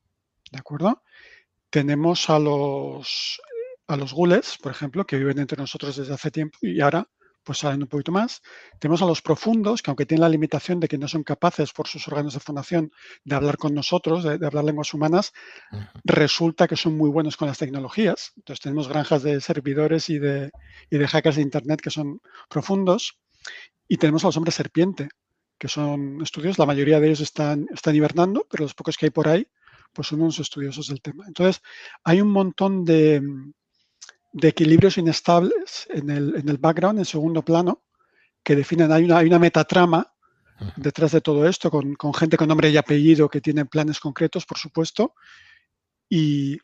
¿De 0.51 0.59
acuerdo? 0.59 1.03
Tenemos 1.69 2.29
a 2.29 2.39
los, 2.39 3.41
a 3.87 3.97
los 3.97 4.13
gules, 4.13 4.57
por 4.61 4.71
ejemplo, 4.71 5.05
que 5.05 5.17
viven 5.17 5.39
entre 5.39 5.57
nosotros 5.57 5.97
desde 5.97 6.13
hace 6.13 6.31
tiempo 6.31 6.59
y 6.61 6.79
ahora 6.79 7.07
pues 7.43 7.59
salen 7.59 7.81
un 7.81 7.87
poquito 7.87 8.11
más. 8.11 8.41
Tenemos 8.79 9.01
a 9.01 9.05
los 9.05 9.21
profundos, 9.21 9.81
que 9.81 9.91
aunque 9.91 10.05
tienen 10.05 10.21
la 10.21 10.29
limitación 10.29 10.79
de 10.79 10.87
que 10.87 10.97
no 10.97 11.07
son 11.07 11.23
capaces 11.23 11.71
por 11.73 11.87
sus 11.87 12.07
órganos 12.07 12.33
de 12.33 12.39
fundación 12.39 12.91
de 13.23 13.35
hablar 13.35 13.57
con 13.57 13.73
nosotros, 13.73 14.23
de, 14.23 14.45
hablar 14.45 14.63
lenguas 14.63 14.93
humanas, 14.93 15.33
resulta 16.03 16.67
que 16.67 16.75
son 16.75 16.97
muy 16.97 17.09
buenos 17.09 17.37
con 17.37 17.47
las 17.47 17.57
tecnologías. 17.57 18.31
Entonces 18.37 18.61
tenemos 18.61 18.87
granjas 18.87 19.23
de 19.23 19.41
servidores 19.41 20.09
y 20.09 20.19
de, 20.19 20.51
y 20.89 20.97
de 20.97 21.07
hackers 21.07 21.35
de 21.35 21.41
Internet 21.41 21.81
que 21.81 21.89
son 21.89 22.21
profundos. 22.49 23.19
Y 23.87 23.97
tenemos 23.97 24.23
a 24.23 24.27
los 24.27 24.37
hombres 24.37 24.55
serpiente, 24.55 25.09
que 25.57 25.67
son 25.67 26.21
estudios, 26.21 26.57
la 26.57 26.65
mayoría 26.65 26.99
de 26.99 27.07
ellos 27.07 27.21
están, 27.21 27.67
están 27.73 27.95
hibernando, 27.95 28.47
pero 28.49 28.63
los 28.63 28.73
pocos 28.73 28.97
que 28.97 29.07
hay 29.07 29.09
por 29.11 29.27
ahí, 29.27 29.47
pues 29.93 30.07
son 30.07 30.21
unos 30.21 30.39
estudiosos 30.39 30.87
del 30.87 31.01
tema. 31.01 31.25
Entonces, 31.27 31.61
hay 32.03 32.21
un 32.21 32.29
montón 32.29 32.83
de, 32.85 33.21
de 34.33 34.47
equilibrios 34.49 34.97
inestables 34.97 35.87
en 35.89 36.09
el, 36.09 36.35
en 36.35 36.49
el 36.49 36.57
background, 36.57 36.99
en 36.99 37.05
segundo 37.05 37.43
plano, 37.45 37.83
que 38.43 38.55
definen, 38.55 38.91
hay 38.91 39.05
una, 39.05 39.19
hay 39.19 39.27
una 39.27 39.39
metatrama 39.39 40.11
detrás 40.75 41.11
de 41.11 41.21
todo 41.21 41.47
esto, 41.47 41.69
con, 41.69 41.95
gente 42.13 42.37
con 42.37 42.47
nombre 42.47 42.69
y 42.69 42.77
apellido 42.77 43.29
que 43.29 43.41
tienen 43.41 43.67
planes 43.67 43.99
concretos, 43.99 44.45
por 44.45 44.57
supuesto. 44.57 45.13
Y, 46.09 46.59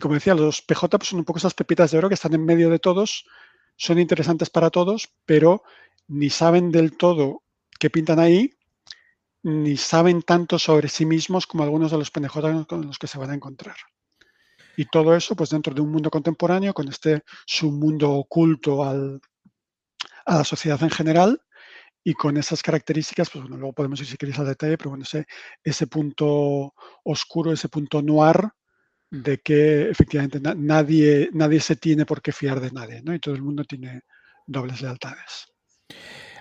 como 0.00 0.14
decía, 0.14 0.34
los 0.34 0.62
PJ 0.62 0.98
pues, 0.98 1.08
son 1.08 1.20
un 1.20 1.24
poco 1.24 1.38
esas 1.38 1.54
pepitas 1.54 1.90
de 1.90 1.98
oro 1.98 2.08
que 2.08 2.14
están 2.14 2.34
en 2.34 2.44
medio 2.44 2.68
de 2.68 2.78
todos, 2.78 3.24
son 3.76 3.98
interesantes 3.98 4.50
para 4.50 4.70
todos, 4.70 5.08
pero 5.24 5.62
ni 6.08 6.30
saben 6.30 6.70
del 6.70 6.96
todo 6.96 7.42
qué 7.78 7.90
pintan 7.90 8.18
ahí, 8.18 8.54
ni 9.42 9.76
saben 9.76 10.22
tanto 10.22 10.58
sobre 10.58 10.88
sí 10.88 11.06
mismos 11.06 11.46
como 11.46 11.64
algunos 11.64 11.90
de 11.90 11.98
los 11.98 12.10
PNJ 12.10 12.66
con 12.66 12.86
los 12.86 12.98
que 12.98 13.06
se 13.06 13.18
van 13.18 13.30
a 13.30 13.34
encontrar. 13.34 13.76
Y 14.76 14.86
todo 14.86 15.14
eso, 15.14 15.36
pues 15.36 15.50
dentro 15.50 15.74
de 15.74 15.80
un 15.80 15.90
mundo 15.90 16.10
contemporáneo, 16.10 16.74
con 16.74 16.88
este 16.88 17.22
submundo 17.46 18.10
oculto 18.12 18.84
al, 18.84 19.20
a 20.26 20.38
la 20.38 20.44
sociedad 20.44 20.82
en 20.82 20.90
general 20.90 21.40
y 22.02 22.14
con 22.14 22.36
esas 22.36 22.62
características, 22.62 23.30
pues 23.30 23.42
bueno, 23.42 23.56
luego 23.56 23.72
podemos 23.72 24.00
ir 24.00 24.06
si 24.06 24.16
queréis 24.16 24.38
al 24.38 24.46
detalle, 24.46 24.76
pero 24.76 24.90
bueno, 24.90 25.04
ese, 25.04 25.26
ese 25.62 25.86
punto 25.86 26.74
oscuro, 27.04 27.52
ese 27.52 27.68
punto 27.68 28.02
noir 28.02 28.50
de 29.10 29.38
que 29.38 29.90
efectivamente 29.90 30.40
nadie, 30.40 31.30
nadie 31.32 31.60
se 31.60 31.76
tiene 31.76 32.04
por 32.04 32.20
qué 32.20 32.32
fiar 32.32 32.60
de 32.60 32.72
nadie, 32.72 33.00
¿no? 33.02 33.14
Y 33.14 33.20
todo 33.20 33.34
el 33.34 33.42
mundo 33.42 33.64
tiene 33.64 34.02
dobles 34.46 34.82
lealtades. 34.82 35.46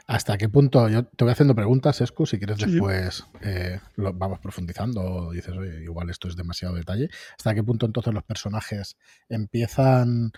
¿Hasta 0.06 0.38
qué 0.38 0.50
punto? 0.50 0.90
Yo 0.90 1.06
te 1.06 1.24
voy 1.24 1.32
haciendo 1.32 1.56
preguntas, 1.56 2.02
Escu, 2.02 2.26
si 2.26 2.38
quieres 2.38 2.58
después 2.58 3.26
eh, 3.42 3.80
lo 3.96 4.14
vamos 4.14 4.40
profundizando 4.40 5.02
o 5.02 5.32
dices, 5.32 5.56
oye, 5.56 5.82
igual 5.84 6.10
esto 6.10 6.28
es 6.28 6.36
demasiado 6.36 6.76
detalle. 6.76 7.10
¿Hasta 7.38 7.56
qué 7.56 7.64
punto 7.64 7.86
entonces 7.86 8.14
los 8.14 8.24
personajes 8.24 8.98
empiezan 9.30 10.34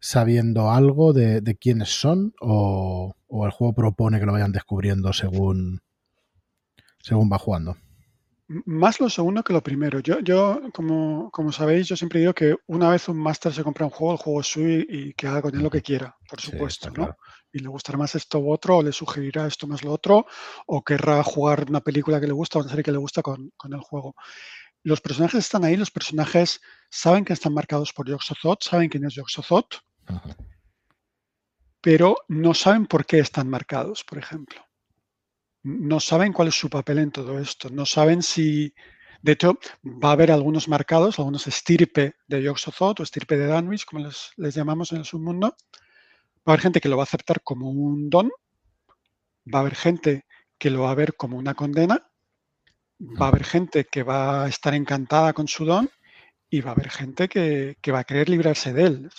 sabiendo 0.00 0.70
algo 0.72 1.12
de, 1.12 1.56
quiénes 1.60 1.88
son 2.00 2.34
o, 2.40 3.14
el 3.44 3.50
juego 3.52 3.74
propone 3.74 4.18
que 4.18 4.26
lo 4.26 4.32
vayan 4.32 4.52
descubriendo 4.52 5.12
según, 5.12 5.82
según 6.98 7.30
va 7.32 7.38
jugando? 7.38 7.76
Más 8.48 9.00
lo 9.00 9.10
segundo 9.10 9.42
que 9.42 9.52
lo 9.52 9.62
primero. 9.62 9.98
Yo, 9.98 10.20
yo 10.20 10.60
como, 10.72 11.30
como 11.32 11.50
sabéis, 11.50 11.88
yo 11.88 11.96
siempre 11.96 12.20
digo 12.20 12.32
que 12.32 12.54
una 12.66 12.90
vez 12.90 13.08
un 13.08 13.18
máster 13.18 13.52
se 13.52 13.64
compra 13.64 13.86
un 13.86 13.90
juego, 13.90 14.12
el 14.12 14.18
juego 14.18 14.40
es 14.40 14.46
suyo 14.46 14.84
y 14.88 15.14
que 15.14 15.26
haga 15.26 15.42
con 15.42 15.54
él 15.56 15.62
lo 15.62 15.70
que 15.70 15.82
quiera, 15.82 16.16
por 16.28 16.40
supuesto, 16.40 16.90
¿no? 16.90 17.16
Y 17.52 17.58
le 17.58 17.68
gustará 17.68 17.98
más 17.98 18.14
esto 18.14 18.38
u 18.38 18.52
otro, 18.52 18.76
o 18.78 18.82
le 18.84 18.92
sugerirá 18.92 19.48
esto 19.48 19.66
más 19.66 19.82
lo 19.82 19.92
otro, 19.92 20.26
o 20.66 20.84
querrá 20.84 21.24
jugar 21.24 21.66
una 21.68 21.80
película 21.80 22.20
que 22.20 22.28
le 22.28 22.32
gusta 22.32 22.58
o 22.58 22.62
una 22.62 22.70
serie 22.70 22.84
que 22.84 22.92
le 22.92 22.98
gusta 22.98 23.20
con, 23.20 23.50
el 23.68 23.80
juego. 23.80 24.14
Los 24.84 25.00
personajes 25.00 25.44
están 25.44 25.64
ahí, 25.64 25.76
los 25.76 25.90
personajes 25.90 26.60
saben 26.88 27.24
que 27.24 27.32
están 27.32 27.52
marcados 27.52 27.92
por 27.92 28.08
Yoxothot, 28.08 28.62
saben 28.62 28.88
quién 28.88 29.04
es 29.06 29.14
Yoxothot, 29.14 29.80
pero 31.80 32.16
no 32.28 32.54
saben 32.54 32.86
por 32.86 33.04
qué 33.06 33.18
están 33.18 33.48
marcados, 33.48 34.04
por 34.04 34.18
ejemplo 34.18 34.65
no 35.66 35.98
saben 35.98 36.32
cuál 36.32 36.48
es 36.48 36.54
su 36.54 36.70
papel 36.70 36.98
en 36.98 37.10
todo 37.10 37.40
esto, 37.40 37.68
no 37.70 37.84
saben 37.86 38.22
si, 38.22 38.72
de 39.20 39.32
hecho, 39.32 39.58
va 39.84 40.10
a 40.10 40.12
haber 40.12 40.30
algunos 40.30 40.68
marcados, 40.68 41.18
algunos 41.18 41.48
estirpe 41.48 42.14
de 42.28 42.40
Yoxothot 42.40 43.00
o 43.00 43.02
estirpe 43.02 43.36
de 43.36 43.48
Danwich, 43.48 43.84
como 43.84 44.06
les, 44.06 44.54
llamamos 44.54 44.92
en 44.92 44.98
el 44.98 45.04
submundo. 45.04 45.48
Va 45.48 45.54
a 46.46 46.50
haber 46.52 46.60
gente 46.60 46.80
que 46.80 46.88
lo 46.88 46.96
va 46.96 47.02
a 47.02 47.10
aceptar 47.10 47.42
como 47.42 47.68
un 47.68 48.08
don, 48.08 48.30
va 49.52 49.58
a 49.58 49.62
haber 49.62 49.74
gente 49.74 50.24
que 50.56 50.70
lo 50.70 50.82
va 50.82 50.92
a 50.92 50.94
ver 50.94 51.16
como 51.16 51.36
una 51.36 51.54
condena, 51.54 52.08
va 53.00 53.26
a 53.26 53.28
haber 53.30 53.42
gente 53.42 53.86
que 53.86 54.04
va 54.04 54.44
a 54.44 54.48
estar 54.48 54.72
encantada 54.72 55.32
con 55.32 55.48
su 55.48 55.64
don 55.64 55.90
y 56.48 56.60
va 56.60 56.70
a 56.70 56.74
haber 56.74 56.90
gente 56.90 57.28
que, 57.28 57.76
va 57.92 57.98
a 57.98 58.04
querer 58.04 58.28
librarse 58.28 58.72
de 58.72 58.84
él. 58.84 59.10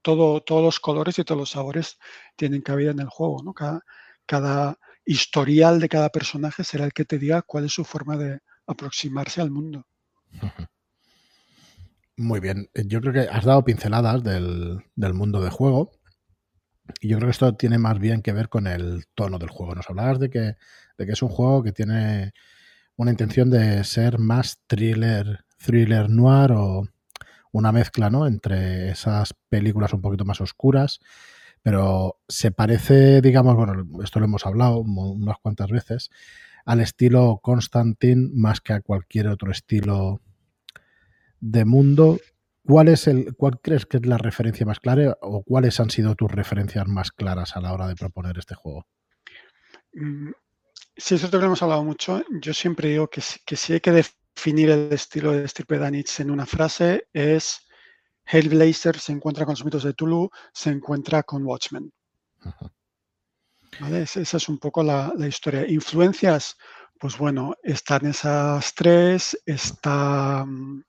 Todo, 0.00 0.40
todos 0.42 0.62
los 0.62 0.80
colores 0.80 1.18
y 1.18 1.24
todos 1.24 1.38
los 1.38 1.50
sabores 1.50 1.98
tienen 2.34 2.62
cabida 2.62 2.92
en 2.92 3.00
el 3.00 3.08
juego. 3.08 3.42
¿no? 3.42 3.52
Cada, 3.52 3.82
cada, 4.24 4.78
historial 5.04 5.80
de 5.80 5.88
cada 5.88 6.10
personaje 6.10 6.64
será 6.64 6.84
el 6.84 6.92
que 6.92 7.04
te 7.04 7.18
diga 7.18 7.42
cuál 7.42 7.64
es 7.64 7.72
su 7.72 7.84
forma 7.84 8.16
de 8.16 8.40
aproximarse 8.66 9.40
al 9.40 9.50
mundo. 9.50 9.86
Muy 12.16 12.40
bien. 12.40 12.68
Yo 12.74 13.00
creo 13.00 13.12
que 13.12 13.20
has 13.20 13.44
dado 13.44 13.64
pinceladas 13.64 14.22
del, 14.22 14.82
mundo 15.14 15.42
de 15.42 15.50
juego. 15.50 15.90
Y 17.00 17.08
yo 17.08 17.16
creo 17.16 17.28
que 17.28 17.32
esto 17.32 17.54
tiene 17.54 17.78
más 17.78 17.98
bien 17.98 18.22
que 18.22 18.32
ver 18.32 18.48
con 18.48 18.66
el 18.66 19.04
tono 19.14 19.38
del 19.38 19.50
juego. 19.50 19.74
Nos 19.74 19.88
hablabas 19.88 20.18
de 20.18 20.30
que, 20.30 20.56
de 20.98 21.06
que 21.06 21.12
es 21.12 21.22
un 21.22 21.28
juego 21.28 21.62
que 21.62 21.72
tiene 21.72 22.32
una 22.96 23.10
intención 23.10 23.50
de 23.50 23.82
ser 23.84 24.18
más 24.18 24.60
thriller, 24.66 25.44
thriller 25.58 26.10
noir 26.10 26.52
o 26.52 26.86
una 27.52 27.72
mezcla, 27.72 28.10
¿no? 28.10 28.26
Entre 28.26 28.90
esas 28.90 29.34
películas 29.48 29.92
un 29.92 30.02
poquito 30.02 30.24
más 30.24 30.40
oscuras 30.40 31.00
pero 31.62 32.20
se 32.28 32.50
parece, 32.50 33.20
digamos, 33.20 33.56
bueno, 33.56 33.86
esto 34.02 34.18
lo 34.18 34.26
hemos 34.26 34.44
hablado 34.46 34.78
unas 34.78 35.36
cuantas 35.40 35.70
veces, 35.70 36.10
al 36.64 36.80
estilo 36.80 37.40
Constantine 37.42 38.30
más 38.34 38.60
que 38.60 38.72
a 38.72 38.80
cualquier 38.80 39.28
otro 39.28 39.50
estilo 39.50 40.20
de 41.40 41.64
mundo. 41.64 42.18
¿Cuál 42.64 42.88
es 42.88 43.08
el, 43.08 43.34
cuál 43.34 43.60
crees 43.60 43.86
que 43.86 43.96
es 43.96 44.06
la 44.06 44.18
referencia 44.18 44.64
más 44.64 44.78
clara 44.78 45.18
o 45.20 45.42
cuáles 45.42 45.80
han 45.80 45.90
sido 45.90 46.14
tus 46.14 46.30
referencias 46.30 46.86
más 46.86 47.10
claras 47.10 47.56
a 47.56 47.60
la 47.60 47.72
hora 47.72 47.88
de 47.88 47.96
proponer 47.96 48.38
este 48.38 48.54
juego? 48.54 48.86
Mm, 49.94 50.30
sí, 50.96 51.16
es 51.16 51.32
lo 51.32 51.38
que 51.38 51.46
hemos 51.46 51.62
hablado 51.62 51.84
mucho. 51.84 52.22
Yo 52.40 52.54
siempre 52.54 52.88
digo 52.88 53.08
que, 53.08 53.22
que 53.44 53.56
si 53.56 53.72
hay 53.72 53.80
que 53.80 53.90
definir 53.90 54.70
el 54.70 54.92
estilo 54.92 55.32
de 55.32 55.46
Stirpe 55.48 55.78
Danich 55.78 56.20
en 56.20 56.30
una 56.30 56.46
frase 56.46 57.08
es 57.12 57.60
Hellblazer 58.24 58.98
se 58.98 59.12
encuentra 59.12 59.44
con 59.44 59.52
los 59.52 59.64
mitos 59.64 59.84
de 59.84 59.94
Tulu, 59.94 60.30
se 60.52 60.70
encuentra 60.70 61.22
con 61.22 61.44
Watchmen. 61.44 61.92
Esa 63.90 64.36
es 64.36 64.48
un 64.48 64.58
poco 64.58 64.82
la, 64.82 65.12
historia. 65.26 65.68
Influencias, 65.68 66.56
pues 66.98 67.16
bueno, 67.16 67.54
están 67.62 68.06
esas 68.06 68.74
tres, 68.74 69.38
está 69.46 70.44
mm, 70.46 70.84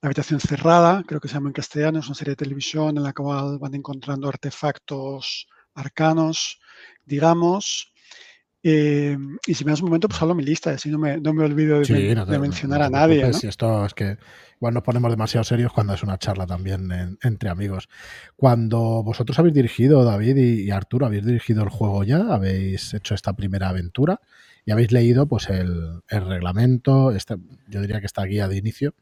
La 0.00 0.06
habitación 0.08 0.40
cerrada, 0.40 1.04
creo 1.06 1.20
que 1.20 1.28
se 1.28 1.34
llama 1.34 1.50
en 1.50 1.54
castellano, 1.54 2.00
es 2.00 2.06
una 2.06 2.14
serie 2.14 2.32
de 2.32 2.44
televisión 2.44 2.96
en 2.96 3.02
la 3.04 3.12
cual 3.12 3.58
van 3.58 3.74
encontrando 3.74 4.28
artefactos 4.28 5.46
arcanos, 5.74 6.60
digamos. 7.04 7.91
Eh, 8.64 9.18
y 9.44 9.54
si 9.54 9.64
me 9.64 9.72
das 9.72 9.80
un 9.80 9.86
momento, 9.86 10.08
pues 10.08 10.22
hablo 10.22 10.34
mi 10.34 10.44
lista, 10.44 10.70
así 10.70 10.88
no 10.88 10.98
me, 10.98 11.18
no 11.18 11.34
me 11.34 11.44
olvido 11.44 11.80
de, 11.80 12.38
mencionar 12.38 12.82
a 12.82 12.90
nadie. 12.90 13.28
esto 13.28 13.84
es 13.84 13.94
que 13.94 14.18
igual 14.56 14.74
nos 14.74 14.84
ponemos 14.84 15.10
demasiado 15.10 15.42
serios 15.42 15.72
cuando 15.72 15.94
es 15.94 16.02
una 16.04 16.18
charla 16.18 16.46
también 16.46 17.18
entre 17.22 17.50
amigos. 17.50 17.88
Cuando 18.36 19.02
vosotros 19.02 19.36
habéis 19.40 19.54
dirigido, 19.54 20.04
David 20.04 20.36
y, 20.36 20.70
Arturo, 20.70 21.06
habéis 21.06 21.26
dirigido 21.26 21.64
el 21.64 21.70
juego 21.70 22.04
ya, 22.04 22.32
habéis 22.32 22.94
hecho 22.94 23.14
esta 23.14 23.32
primera 23.32 23.70
aventura 23.70 24.20
y 24.64 24.70
habéis 24.70 24.92
leído 24.92 25.26
pues 25.26 25.48
el, 25.48 26.02
reglamento, 26.08 27.10
este, 27.10 27.34
yo 27.66 27.80
diría 27.80 27.98
que 27.98 28.06
esta 28.06 28.22
guía 28.24 28.46
de 28.46 28.58
inicio, 28.58 28.94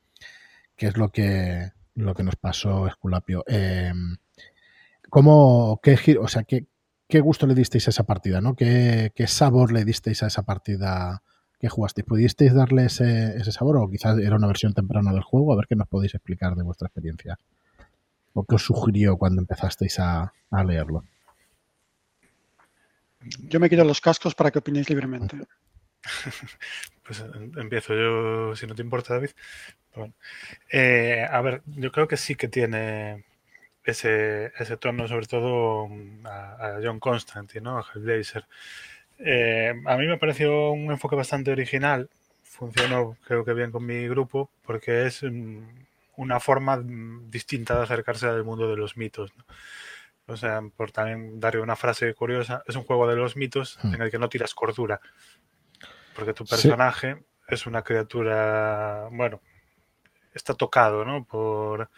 que 0.74 0.86
es 0.86 0.96
lo 0.96 1.10
que, 1.10 1.72
lo 1.94 2.14
que 2.14 2.22
nos 2.22 2.36
pasó 2.36 2.86
Esculapio. 2.86 3.44
Eh, 3.46 3.92
¿Cómo, 5.10 5.80
qué, 5.82 5.98
o 6.18 6.28
sea, 6.28 6.44
qué, 6.44 6.66
qué 7.10 7.20
gusto 7.20 7.46
le 7.46 7.54
disteis 7.54 7.86
a 7.88 7.90
esa 7.90 8.04
partida, 8.04 8.40
¿no? 8.40 8.54
¿Qué, 8.54 9.12
sabor 9.26 9.72
le 9.72 9.84
disteis 9.84 10.22
a 10.22 10.28
esa 10.28 10.42
partida 10.42 11.22
que 11.58 11.68
jugasteis? 11.68 12.06
¿Pudisteis 12.06 12.54
darle 12.54 12.86
ese, 12.86 13.52
sabor 13.52 13.76
o 13.76 13.90
quizás 13.90 14.18
era 14.18 14.36
una 14.36 14.46
versión 14.46 14.72
temprana 14.72 15.12
del 15.12 15.22
juego? 15.22 15.52
A 15.52 15.56
ver 15.56 15.66
qué 15.68 15.76
nos 15.76 15.88
podéis 15.88 16.14
explicar 16.14 16.54
de 16.54 16.62
vuestra 16.62 16.86
experiencia. 16.86 17.38
o 18.32 18.44
qué 18.44 18.54
os 18.54 18.62
sugirió 18.62 19.18
cuando 19.18 19.42
empezasteis 19.42 19.98
a, 19.98 20.32
leerlo? 20.64 21.04
Yo 23.40 23.60
me 23.60 23.68
quito 23.68 23.84
los 23.84 24.00
cascos 24.00 24.34
para 24.34 24.50
que 24.50 24.60
opinéis 24.60 24.88
libremente. 24.88 25.36
Pues 27.02 27.20
em, 27.22 27.50
empiezo 27.58 27.92
yo, 27.92 28.54
si 28.54 28.68
no 28.68 28.74
te 28.76 28.82
importa, 28.82 29.14
David. 29.14 29.30
Eh, 30.70 31.26
a 31.28 31.40
ver, 31.40 31.62
yo 31.66 31.90
creo 31.90 32.06
que 32.06 32.16
sí 32.16 32.36
que 32.36 32.46
tiene 32.46 33.24
ese, 33.84 34.52
ese 34.58 34.76
tono, 34.76 35.08
sobre 35.08 35.26
todo 35.26 35.88
mm, 35.88 36.26
a, 36.26 36.78
John 36.82 37.00
Constantine, 37.00 37.62
¿no? 37.62 37.78
a 37.78 37.86
Hellblazer. 37.94 38.46
Eh, 39.18 39.74
a 39.86 39.96
mí 39.96 40.06
me 40.06 40.18
pareció 40.18 40.70
un 40.70 40.90
enfoque 40.90 41.16
bastante 41.16 41.50
original. 41.50 42.08
Funcionó, 42.42 43.16
creo 43.26 43.44
que 43.44 43.54
bien 43.54 43.70
con 43.70 43.84
mi 43.84 44.06
grupo, 44.08 44.50
porque 44.62 45.06
es 45.06 45.22
mm, 45.22 45.62
una 46.16 46.40
forma 46.40 46.76
mm, 46.76 47.30
distinta 47.30 47.76
de 47.76 47.84
acercarse 47.84 48.26
al 48.26 48.44
mundo 48.44 48.68
de 48.68 48.76
los 48.76 48.96
mitos. 48.96 49.32
O 50.26 50.36
sea, 50.36 50.62
por 50.76 50.92
también 50.92 51.40
darle 51.40 51.60
una 51.60 51.76
frase 51.76 52.14
curiosa, 52.14 52.62
es 52.66 52.76
un 52.76 52.84
juego 52.84 53.08
de 53.08 53.16
los 53.16 53.36
mitos 53.36 53.78
hmm. 53.82 53.94
en 53.94 54.02
el 54.02 54.10
que 54.10 54.18
no 54.18 54.28
tiras 54.28 54.54
cordura. 54.54 55.00
Porque 56.14 56.34
tu 56.34 56.44
personaje 56.44 57.24
es 57.48 57.66
una 57.66 57.82
criatura, 57.82 59.08
bueno, 59.10 59.40
está 60.32 60.54
tocado, 60.54 61.04
¿no? 61.04 61.24
Por, 61.24 61.90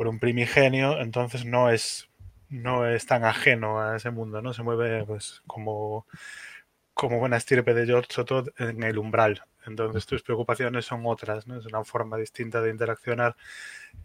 por 0.00 0.08
un 0.08 0.18
primigenio, 0.18 0.98
entonces 0.98 1.44
no 1.44 1.68
es 1.68 2.08
no 2.48 2.88
es 2.88 3.04
tan 3.04 3.22
ajeno 3.22 3.82
a 3.82 3.96
ese 3.96 4.10
mundo, 4.10 4.40
¿no? 4.40 4.54
Se 4.54 4.62
mueve 4.62 5.04
pues 5.04 5.42
como, 5.46 6.06
como 6.94 7.18
buena 7.18 7.36
estirpe 7.36 7.74
de 7.74 7.84
George 7.84 8.08
Soto 8.10 8.46
en 8.56 8.82
el 8.82 8.96
umbral. 8.96 9.42
Entonces 9.66 10.06
tus 10.06 10.22
preocupaciones 10.22 10.86
son 10.86 11.02
otras, 11.04 11.46
¿no? 11.46 11.58
Es 11.58 11.66
una 11.66 11.84
forma 11.84 12.16
distinta 12.16 12.62
de 12.62 12.70
interaccionar 12.70 13.36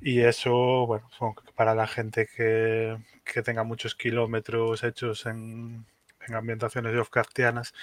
y 0.02 0.20
eso, 0.20 0.86
bueno, 0.86 1.08
para 1.56 1.74
la 1.74 1.88
gente 1.88 2.28
que, 2.28 2.98
que 3.24 3.42
tenga 3.42 3.64
muchos 3.64 3.96
kilómetros 3.96 4.84
hechos 4.84 5.26
en, 5.26 5.86
en 6.28 6.36
ambientaciones 6.36 6.94
Lovecraftianas, 6.94 7.74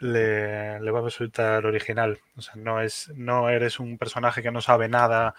le, 0.00 0.80
le, 0.80 0.90
va 0.90 1.00
a 1.00 1.02
resultar 1.02 1.66
original. 1.66 2.20
O 2.36 2.40
sea, 2.40 2.54
no, 2.56 2.80
es, 2.80 3.12
no 3.14 3.50
eres 3.50 3.80
un 3.80 3.98
personaje 3.98 4.42
que 4.42 4.50
no 4.50 4.62
sabe 4.62 4.88
nada, 4.88 5.34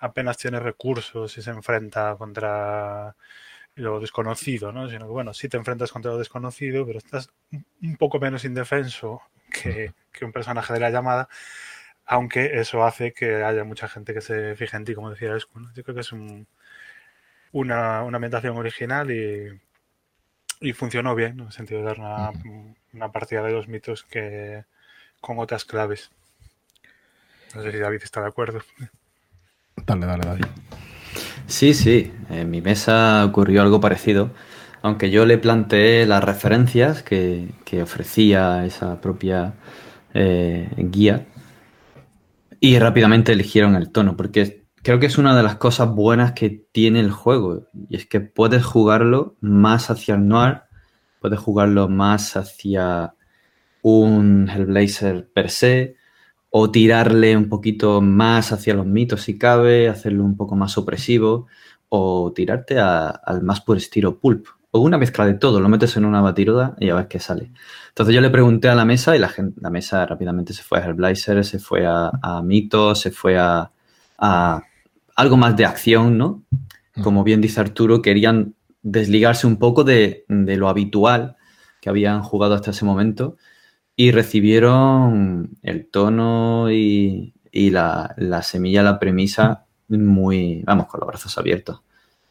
apenas 0.00 0.38
tiene 0.38 0.60
recursos 0.60 1.36
y 1.38 1.42
se 1.42 1.50
enfrenta 1.50 2.16
contra 2.16 3.16
lo 3.74 4.00
desconocido, 4.00 4.72
¿no? 4.72 4.88
Sino 4.88 5.06
que, 5.06 5.12
bueno, 5.12 5.32
sí 5.34 5.48
te 5.48 5.56
enfrentas 5.56 5.92
contra 5.92 6.12
lo 6.12 6.18
desconocido, 6.18 6.84
pero 6.86 6.98
estás 6.98 7.30
un 7.82 7.96
poco 7.96 8.18
menos 8.18 8.44
indefenso 8.44 9.22
que, 9.50 9.92
un 10.22 10.32
personaje 10.32 10.72
de 10.72 10.80
la 10.80 10.90
llamada, 10.90 11.28
aunque 12.04 12.60
eso 12.60 12.84
hace 12.84 13.12
que 13.12 13.44
haya 13.44 13.64
mucha 13.64 13.88
gente 13.88 14.12
que 14.14 14.20
se 14.20 14.56
fije 14.56 14.76
en 14.76 14.84
ti, 14.84 14.94
como 14.94 15.10
decía 15.10 15.36
Escu. 15.36 15.60
Yo 15.74 15.84
creo 15.84 15.94
que 15.94 16.00
es 16.00 16.12
una, 16.12 18.02
una 18.02 18.16
ambientación 18.16 18.56
original 18.56 19.10
y, 19.12 19.60
y 20.60 20.72
funcionó 20.72 21.14
bien, 21.14 21.38
en 21.38 21.46
el 21.46 21.52
sentido 21.52 21.80
de 21.80 21.86
dar 21.86 22.00
una, 22.00 22.32
una 22.92 23.12
partida 23.12 23.42
de 23.42 23.52
los 23.52 23.68
mitos 23.68 24.04
que 24.04 24.64
con 25.20 25.38
otras 25.38 25.64
claves. 25.64 26.10
No 27.54 27.62
sé 27.62 27.72
si 27.72 27.78
David 27.78 28.02
está 28.02 28.20
de 28.20 28.28
acuerdo. 28.28 28.60
Dale, 29.86 30.06
dale, 30.06 30.24
David. 30.26 30.44
Sí, 31.46 31.72
sí, 31.72 32.12
en 32.28 32.50
mi 32.50 32.60
mesa 32.60 33.24
ocurrió 33.24 33.62
algo 33.62 33.80
parecido, 33.80 34.30
aunque 34.82 35.10
yo 35.10 35.24
le 35.24 35.38
planteé 35.38 36.06
las 36.06 36.22
referencias 36.22 37.02
que, 37.02 37.54
ofrecía 37.82 38.64
esa 38.66 39.00
propia 39.00 39.54
eh, 40.14 40.68
guía 40.76 41.26
y 42.60 42.78
rápidamente 42.78 43.32
eligieron 43.32 43.76
el 43.76 43.90
tono, 43.90 44.16
porque 44.16 44.66
creo 44.82 44.98
que 44.98 45.06
es 45.06 45.18
una 45.18 45.36
de 45.36 45.42
las 45.42 45.56
cosas 45.56 45.88
buenas 45.88 46.32
que 46.32 46.50
tiene 46.72 47.00
el 47.00 47.10
juego, 47.10 47.68
y 47.88 47.96
es 47.96 48.06
que 48.06 48.20
puedes 48.20 48.64
jugarlo 48.64 49.36
más 49.40 49.90
hacia 49.90 50.16
el 50.16 50.26
noir, 50.26 50.62
puedes 51.20 51.38
jugarlo 51.38 51.88
más 51.88 52.36
hacia 52.36 53.14
un 53.82 54.48
Hellblazer 54.48 55.30
per 55.32 55.50
se, 55.50 55.96
o 56.50 56.70
tirarle 56.70 57.36
un 57.36 57.48
poquito 57.48 58.00
más 58.00 58.52
hacia 58.52 58.74
los 58.74 58.86
mitos 58.86 59.22
si 59.22 59.38
cabe, 59.38 59.88
hacerlo 59.88 60.24
un 60.24 60.36
poco 60.36 60.56
más 60.56 60.78
opresivo, 60.78 61.46
o 61.88 62.32
tirarte 62.34 62.78
al 62.78 63.42
más 63.42 63.60
puro 63.60 63.78
estilo 63.78 64.18
pulp, 64.18 64.46
o 64.70 64.80
una 64.80 64.98
mezcla 64.98 65.26
de 65.26 65.34
todo, 65.34 65.60
lo 65.60 65.68
metes 65.68 65.96
en 65.96 66.04
una 66.04 66.20
batiroda 66.20 66.76
y 66.78 66.90
a 66.90 66.94
ver 66.94 67.08
qué 67.08 67.18
sale. 67.18 67.52
Entonces 67.88 68.14
yo 68.14 68.20
le 68.20 68.30
pregunté 68.30 68.68
a 68.68 68.74
la 68.74 68.84
mesa 68.84 69.16
y 69.16 69.18
la, 69.18 69.28
gente, 69.28 69.58
la 69.60 69.70
mesa 69.70 70.04
rápidamente 70.06 70.52
se 70.52 70.62
fue 70.62 70.78
a 70.78 70.84
Hellblazer, 70.86 71.44
se 71.44 71.58
fue 71.58 71.86
a, 71.86 72.10
a 72.22 72.42
mitos, 72.42 73.00
se 73.00 73.10
fue 73.10 73.38
a, 73.38 73.70
a, 74.18 74.62
algo 75.16 75.36
más 75.36 75.56
de 75.56 75.64
acción, 75.64 76.18
¿no? 76.18 76.44
Como 77.02 77.24
bien 77.24 77.40
dice 77.40 77.60
Arturo, 77.60 78.02
querían 78.02 78.54
desligarse 78.82 79.46
un 79.46 79.56
poco 79.56 79.84
de, 79.84 80.24
de 80.28 80.56
lo 80.56 80.68
habitual 80.68 81.36
que 81.80 81.88
habían 81.88 82.22
jugado 82.22 82.54
hasta 82.54 82.72
ese 82.72 82.84
momento 82.84 83.36
y 84.00 84.12
recibieron 84.12 85.58
el 85.60 85.88
tono 85.90 86.70
y, 86.70 87.34
la, 87.52 88.14
semilla, 88.44 88.84
la 88.84 89.00
premisa 89.00 89.66
muy, 89.88 90.62
vamos, 90.64 90.86
con 90.86 91.00
los 91.00 91.08
brazos 91.08 91.36
abiertos. 91.36 91.82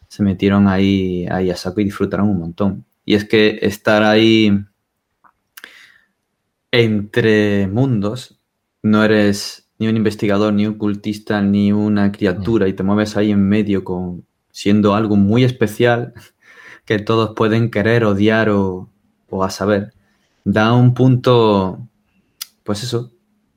Se 0.07 0.23
metieron 0.23 0.69
ahí, 0.69 1.27
ahí 1.29 1.51
a 1.51 1.57
saco 1.57 1.81
y 1.81 1.83
disfrutaron 1.83 2.29
un 2.29 2.39
montón. 2.39 2.85
Y 3.03 3.15
es 3.15 3.25
que 3.25 3.59
estar 3.61 4.03
ahí 4.03 4.63
entre 6.71 7.67
mundos, 7.67 8.39
no 8.81 9.03
eres 9.03 9.69
ni 9.77 9.89
un 9.89 9.97
investigador, 9.97 10.53
ni 10.53 10.65
un 10.65 10.75
cultista, 10.75 11.41
ni 11.41 11.73
una 11.73 12.13
criatura, 12.13 12.69
y 12.69 12.73
te 12.73 12.83
mueves 12.83 13.17
ahí 13.17 13.31
en 13.31 13.45
medio 13.45 13.83
con 13.83 14.25
siendo 14.51 14.95
algo 14.95 15.17
muy 15.17 15.43
especial 15.43 16.13
que 16.85 16.99
todos 16.99 17.33
pueden 17.35 17.71
querer, 17.71 18.05
odiar 18.05 18.51
o, 18.51 18.89
o 19.29 19.43
a 19.43 19.49
saber 19.49 19.96
da 20.47 20.71
un 20.71 20.93
punto, 20.93 21.89
pues 22.63 22.81
eso, 22.81 23.11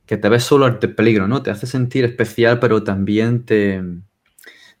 que 0.05 0.17
te 0.17 0.27
ves 0.27 0.43
solo 0.43 0.65
ante 0.65 0.89
peligro, 0.89 1.25
¿no? 1.25 1.41
Te 1.41 1.49
hace 1.49 1.65
sentir 1.65 2.03
especial, 2.03 2.59
pero 2.59 2.83
también 2.83 3.45
te, 3.45 3.81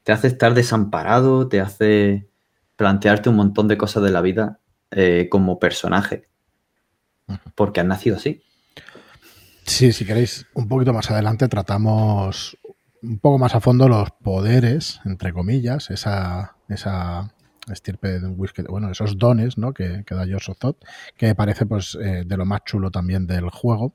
te 0.03 0.11
hace 0.11 0.27
estar 0.27 0.53
desamparado, 0.53 1.47
te 1.47 1.61
hace 1.61 2.27
plantearte 2.75 3.29
un 3.29 3.37
montón 3.37 3.69
de 3.69 3.77
cosas 3.77 4.03
de 4.03 4.11
la 4.11 4.19
vida 4.19 4.59
eh, 4.91 5.29
como 5.31 5.57
personaje, 5.57 6.27
porque 7.55 7.79
has 7.79 7.85
nacido 7.85 8.17
así. 8.17 8.43
Sí, 9.63 9.93
si 9.93 10.03
queréis, 10.03 10.45
un 10.53 10.67
poquito 10.67 10.91
más 10.91 11.09
adelante 11.11 11.47
tratamos 11.47 12.57
un 13.01 13.19
poco 13.19 13.37
más 13.37 13.55
a 13.55 13.61
fondo 13.61 13.87
los 13.87 14.11
poderes, 14.11 14.99
entre 15.05 15.31
comillas, 15.31 15.89
esa, 15.91 16.57
esa 16.67 17.33
estirpe 17.71 18.19
de 18.19 18.27
un 18.27 18.35
whisky, 18.37 18.63
bueno, 18.63 18.91
esos 18.91 19.17
dones 19.17 19.57
¿no? 19.57 19.73
que, 19.73 20.03
que 20.05 20.15
da 20.15 20.25
George 20.25 20.53
que 21.17 21.27
me 21.27 21.35
parece 21.35 21.65
pues 21.65 21.97
eh, 22.01 22.23
de 22.25 22.37
lo 22.37 22.45
más 22.45 22.63
chulo 22.65 22.91
también 22.91 23.27
del 23.27 23.49
juego. 23.49 23.93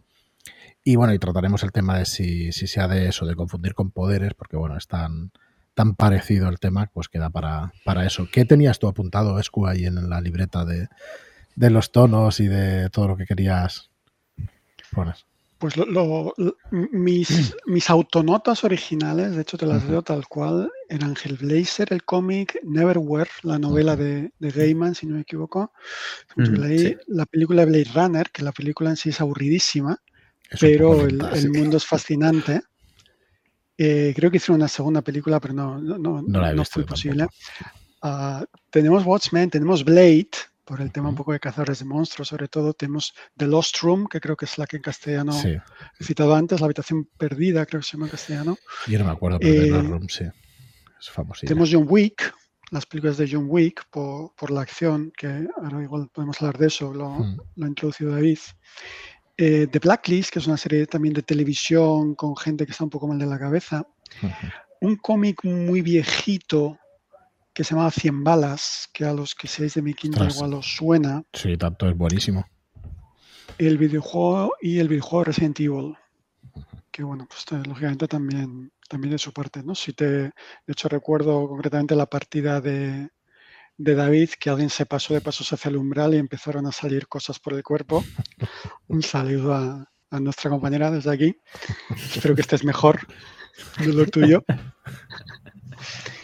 Y 0.85 0.95
bueno, 0.95 1.13
y 1.13 1.19
trataremos 1.19 1.65
el 1.65 1.73
tema 1.73 1.99
de 1.99 2.05
si, 2.05 2.53
si 2.53 2.69
sea 2.69 2.87
de 2.87 3.09
eso, 3.09 3.27
de 3.27 3.35
confundir 3.35 3.75
con 3.75 3.91
poderes, 3.91 4.35
porque 4.35 4.57
bueno, 4.57 4.77
es 4.77 4.87
tan, 4.87 5.33
tan 5.75 5.97
parecido 5.97 6.49
el 6.49 6.61
tema, 6.61 6.89
pues 6.93 7.09
queda 7.09 7.29
para, 7.29 7.73
para 7.85 8.07
eso. 8.07 8.29
¿Qué 8.31 8.45
tenías 8.45 8.79
tú 8.79 8.87
apuntado, 8.87 9.41
Escu, 9.41 9.67
ahí 9.67 9.85
en 9.85 10.09
la 10.09 10.21
libreta 10.21 10.65
de, 10.65 10.89
de 11.57 11.71
los 11.71 11.91
tonos 11.91 12.39
y 12.39 12.47
de 12.47 12.89
todo 12.91 13.09
lo 13.09 13.17
que 13.17 13.27
querías 13.27 13.91
poner? 14.93 15.17
Pues 15.59 15.77
lo, 15.77 16.35
mis, 16.71 17.55
mis, 17.67 17.89
autonotas 17.89 18.63
originales, 18.65 19.35
de 19.35 19.43
hecho 19.43 19.57
te 19.57 19.65
las 19.65 19.89
veo 19.89 20.03
tal 20.03 20.27
cual, 20.29 20.71
eran 20.89 21.17
Hellblazer, 21.17 21.93
el 21.93 22.05
cómic, 22.05 22.59
Neverwhere, 22.63 23.31
la 23.43 23.59
novela 23.59 23.97
de, 23.97 24.33
de, 24.39 24.51
Gaiman, 24.51 24.95
si 24.95 25.07
no 25.07 25.15
me 25.15 25.23
equivoco. 25.23 25.73
La 26.37 27.27
película 27.27 27.65
de 27.65 27.71
Blade 27.71 27.91
Runner, 27.95 28.31
que 28.31 28.43
la 28.43 28.53
película 28.53 28.91
en 28.91 28.97
sí 28.97 29.09
es 29.09 29.21
aburridísima, 29.21 29.99
pero 30.61 31.07
el, 31.07 31.51
mundo 31.51 31.79
es 31.79 31.87
fascinante. 31.87 32.63
Eh, 33.79 34.13
creo 34.15 34.31
que 34.31 34.37
hicieron 34.37 34.61
una 34.61 34.69
segunda 34.69 35.03
película, 35.03 35.41
pero 35.41 35.55
no, 35.55 35.79
no, 35.79 36.23
no, 36.23 36.65
fue 36.65 36.85
posible. 36.85 37.27
Uh, 38.03 38.45
tenemos 38.71 39.05
Watchmen, 39.05 39.51
tenemos 39.51 39.85
Blade, 39.85 40.31
por 40.67 40.81
el 40.81 40.91
tema 40.91 41.09
un 41.09 41.15
poco 41.15 41.33
de 41.33 41.41
cazadores 41.41 41.79
de 41.79 41.85
monstruos, 41.85 42.29
sobre 42.29 42.49
todo 42.49 42.75
tenemos 42.75 43.15
The 43.37 43.47
Lost 43.47 43.79
Room, 43.83 44.09
que 44.09 44.21
creo 44.21 44.37
que 44.37 44.47
es 44.47 44.59
la 44.59 44.67
que 44.67 44.77
en 44.77 44.83
castellano 44.83 45.33
he 45.41 46.05
citado 46.05 46.35
antes, 46.35 46.61
la 46.61 46.67
habitación 46.67 47.09
perdida, 47.17 47.65
creo 47.65 47.81
que 47.81 47.87
se 47.87 47.93
llama 47.93 48.07
en 48.07 48.11
castellano. 48.11 48.59
Yo 48.89 48.99
no 48.99 49.05
me 49.05 49.13
acuerdo, 49.13 49.39
pero 49.39 49.63
The 49.63 49.71
Lost 49.71 49.85
eh, 49.85 49.89
Room, 49.89 50.09
sí. 50.09 50.25
Es 50.99 51.11
famoso. 51.11 51.47
Tenemos 51.47 51.71
John 51.73 51.87
Wick, 51.89 52.35
las 52.73 52.85
películas 52.85 53.17
de 53.17 53.29
John 53.31 53.47
Wick, 53.49 53.87
por, 53.91 54.35
por, 54.35 54.51
la 54.51 54.63
acción, 54.63 55.13
que 55.17 55.47
ahora 55.57 55.83
igual 55.83 56.09
podemos 56.13 56.43
hablar 56.43 56.59
de 56.59 56.67
eso, 56.67 56.93
lo, 56.93 57.17
lo 57.55 57.65
ha 57.65 57.69
introducido 57.69 58.11
David. 58.11 58.39
Eh, 59.37 59.69
The 59.71 59.79
Blacklist, 59.79 60.31
que 60.31 60.41
es 60.41 60.47
una 60.49 60.57
serie 60.57 60.87
también 60.87 61.15
de 61.15 61.23
televisión 61.23 62.17
con 62.17 62.37
gente 62.37 62.67
que 62.67 62.73
está 62.73 62.83
un 62.83 62.91
poco 62.91 63.07
mal 63.07 63.19
de 63.19 63.27
la 63.27 63.39
cabeza. 63.39 63.87
Un 64.81 64.97
cómic 64.97 65.45
muy 65.45 65.81
viejito 65.81 66.79
que 67.57 67.65
se 67.65 67.75
llama 67.75 67.91
100 67.91 68.23
balas, 68.23 68.91
que 68.93 69.07
a 69.07 69.15
los 69.15 69.35
que 69.35 69.49
seáis 69.49 69.73
de 69.73 69.81
mi 69.81 69.95
quinta 69.95 70.27
igual 70.27 70.53
os 70.53 70.77
suena. 70.77 71.23
Sí, 71.33 71.57
tanto 71.57 71.89
es 71.89 71.97
buenísimo. 71.97 72.45
El 73.57 73.79
videojuego 73.79 74.53
y 74.61 74.79
el 74.79 74.89
videojuego 74.89 75.25
Resident 75.25 75.59
Evil. 75.61 75.97
Que 76.91 77.03
bueno, 77.03 77.27
pues 77.27 77.67
lógicamente 77.67 78.09
también 78.09 78.71
también 78.91 79.13
de 79.13 79.19
su 79.19 79.33
parte, 79.33 79.63
¿no? 79.63 79.75
Si 79.75 79.95
te, 79.95 80.05
de 80.07 80.33
hecho 80.67 80.91
recuerdo 80.91 81.49
concretamente 81.49 81.97
la 81.97 82.05
partida 82.05 82.61
de, 82.61 83.09
de 83.79 83.95
David, 83.95 84.33
que 84.39 84.51
alguien 84.51 84.69
se 84.69 84.85
pasó 84.85 85.15
de 85.15 85.23
pasos 85.23 85.51
hacia 85.51 85.71
el 85.71 85.79
umbral 85.79 86.13
y 86.13 86.19
empezaron 86.19 86.67
a 86.67 86.73
salir 86.73 87.09
cosas 87.09 87.39
por 87.39 87.55
el 87.55 87.63
cuerpo. 87.63 88.05
Un 88.89 89.03
saludo 89.03 89.55
a, 89.55 89.91
a 90.11 90.21
nuestra 90.21 90.51
compañera 90.51 90.91
desde 90.91 91.11
aquí. 91.11 91.41
Espero 91.97 92.35
que 92.35 92.43
estés 92.43 92.65
mejor 92.65 93.01
de 93.79 93.95
lo 93.95 94.05
tuyo. 94.05 94.45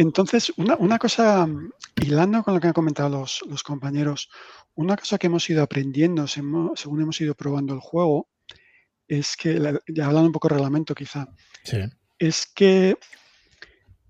Entonces, 0.00 0.50
una, 0.56 0.76
una, 0.76 0.98
cosa, 0.98 1.46
hilando 2.00 2.42
con 2.42 2.54
lo 2.54 2.60
que 2.60 2.68
han 2.68 2.72
comentado 2.72 3.10
los, 3.10 3.42
los, 3.46 3.62
compañeros, 3.62 4.30
una 4.74 4.96
cosa 4.96 5.18
que 5.18 5.26
hemos 5.26 5.48
ido 5.50 5.62
aprendiendo 5.62 6.26
según 6.26 7.02
hemos 7.02 7.20
ido 7.20 7.34
probando 7.34 7.74
el 7.74 7.80
juego, 7.80 8.30
es 9.06 9.36
que, 9.36 9.60
ya 9.88 10.06
hablando 10.06 10.28
un 10.28 10.32
poco 10.32 10.48
de 10.48 10.54
reglamento 10.54 10.94
quizá, 10.94 11.28
sí. 11.64 11.80
es 12.18 12.46
que 12.46 12.96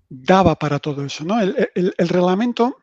daba 0.07 0.57
para 0.57 0.79
todo 0.79 1.03
eso. 1.03 1.25
¿no? 1.25 1.41
El, 1.41 1.69
el, 1.75 1.93
el, 1.97 2.07
reglamento 2.07 2.77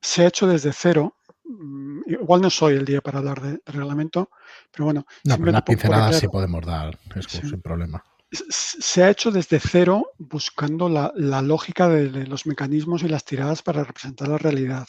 se 0.00 0.22
ha 0.22 0.28
hecho 0.28 0.46
desde 0.46 0.72
cero. 0.72 1.16
Mm, 1.42 2.02
igual 2.12 2.42
no 2.42 2.50
soy 2.50 2.76
el 2.76 2.84
día 2.84 3.00
para 3.00 3.18
hablar 3.18 3.40
de, 3.40 3.60
reglamento, 3.66 4.30
pero 4.70 4.84
bueno. 4.84 5.04
No, 5.24 5.36
pero 5.36 5.50
unas 5.50 5.62
pinceladas 5.62 6.20
sí 6.20 6.28
podemos 6.28 6.64
dar, 6.64 6.96
es 7.16 7.26
sí. 7.26 7.40
sin 7.40 7.60
problema 7.60 8.04
se 8.30 9.02
ha 9.02 9.10
hecho 9.10 9.30
desde 9.30 9.58
cero 9.58 10.12
buscando 10.18 10.88
la, 10.88 11.42
lógica 11.42 11.88
de, 11.88 12.08
de, 12.08 12.26
los 12.26 12.46
mecanismos 12.46 13.02
y 13.02 13.08
las 13.08 13.24
tiradas 13.24 13.62
para 13.62 13.84
representar 13.84 14.28
la 14.28 14.38
realidad. 14.38 14.86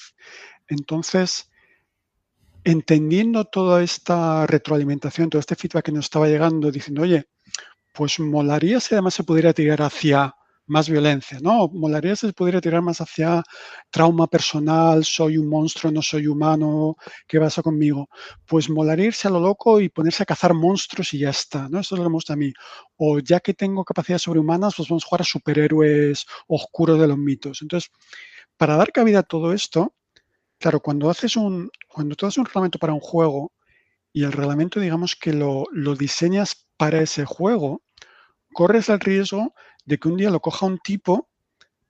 Entonces, 0.67 1.49
entendiendo 2.63 3.45
toda 3.45 3.81
esta 3.81 4.45
retroalimentación, 4.45 5.29
todo 5.29 5.39
este 5.39 5.55
feedback 5.55 5.85
que 5.85 5.91
nos 5.91 6.05
estaba 6.05 6.27
llegando, 6.27 6.71
diciendo, 6.71 7.01
oye, 7.01 7.25
pues 7.93 8.19
molaría 8.19 8.79
si 8.79 8.95
además 8.95 9.15
se 9.15 9.23
pudiera 9.23 9.53
tirar 9.53 9.81
hacia 9.81 10.35
más 10.71 10.89
violencia, 10.89 11.39
¿no? 11.41 11.67
Molaría 11.67 12.15
se 12.15 12.31
pudiera 12.33 12.61
tirar 12.61 12.81
más 12.81 13.01
hacia 13.01 13.43
trauma 13.89 14.27
personal, 14.27 15.03
soy 15.03 15.37
un 15.37 15.49
monstruo, 15.49 15.91
no 15.91 16.01
soy 16.01 16.27
humano, 16.27 16.95
¿qué 17.27 17.39
pasa 17.39 17.61
conmigo? 17.61 18.07
Pues 18.45 18.69
molaría 18.69 19.07
irse 19.07 19.27
a 19.27 19.31
lo 19.31 19.41
loco 19.41 19.81
y 19.81 19.89
ponerse 19.89 20.23
a 20.23 20.25
cazar 20.25 20.53
monstruos 20.53 21.13
y 21.13 21.19
ya 21.19 21.29
está, 21.29 21.67
¿no? 21.69 21.79
Eso 21.79 21.95
es 21.95 21.99
lo 21.99 22.05
que 22.05 22.09
me 22.09 22.13
gusta 22.15 22.33
a 22.33 22.37
mí. 22.37 22.53
O 22.97 23.19
ya 23.19 23.41
que 23.41 23.53
tengo 23.53 23.83
capacidades 23.83 24.21
sobrehumanas, 24.23 24.75
pues 24.75 24.87
vamos 24.89 25.03
a 25.03 25.07
jugar 25.07 25.21
a 25.21 25.25
superhéroes 25.25 26.25
oscuros 26.47 26.99
de 26.99 27.07
los 27.07 27.17
mitos. 27.17 27.61
Entonces, 27.61 27.91
para 28.57 28.77
dar 28.77 28.91
cabida 28.93 29.19
a 29.19 29.23
todo 29.23 29.53
esto, 29.53 29.93
claro, 30.59 30.81
cuando 30.81 31.09
haces 31.09 31.35
un, 31.37 31.69
cuando 31.89 32.15
tú 32.15 32.27
haces 32.27 32.39
un 32.39 32.45
reglamento 32.45 32.79
para 32.79 32.93
un 32.93 33.01
juego 33.01 33.53
y 34.13 34.23
el 34.23 34.31
reglamento, 34.33 34.79
digamos 34.79 35.15
que 35.15 35.33
lo, 35.33 35.65
lo 35.71 35.95
diseñas 35.95 36.67
para 36.77 37.01
ese 37.01 37.25
juego, 37.25 37.83
corres 38.53 38.89
el 38.89 38.99
riesgo 38.99 39.53
de 39.91 39.97
que 39.99 40.07
un 40.07 40.15
día 40.15 40.29
lo 40.29 40.39
coja 40.39 40.65
un 40.65 40.79
tipo, 40.79 41.27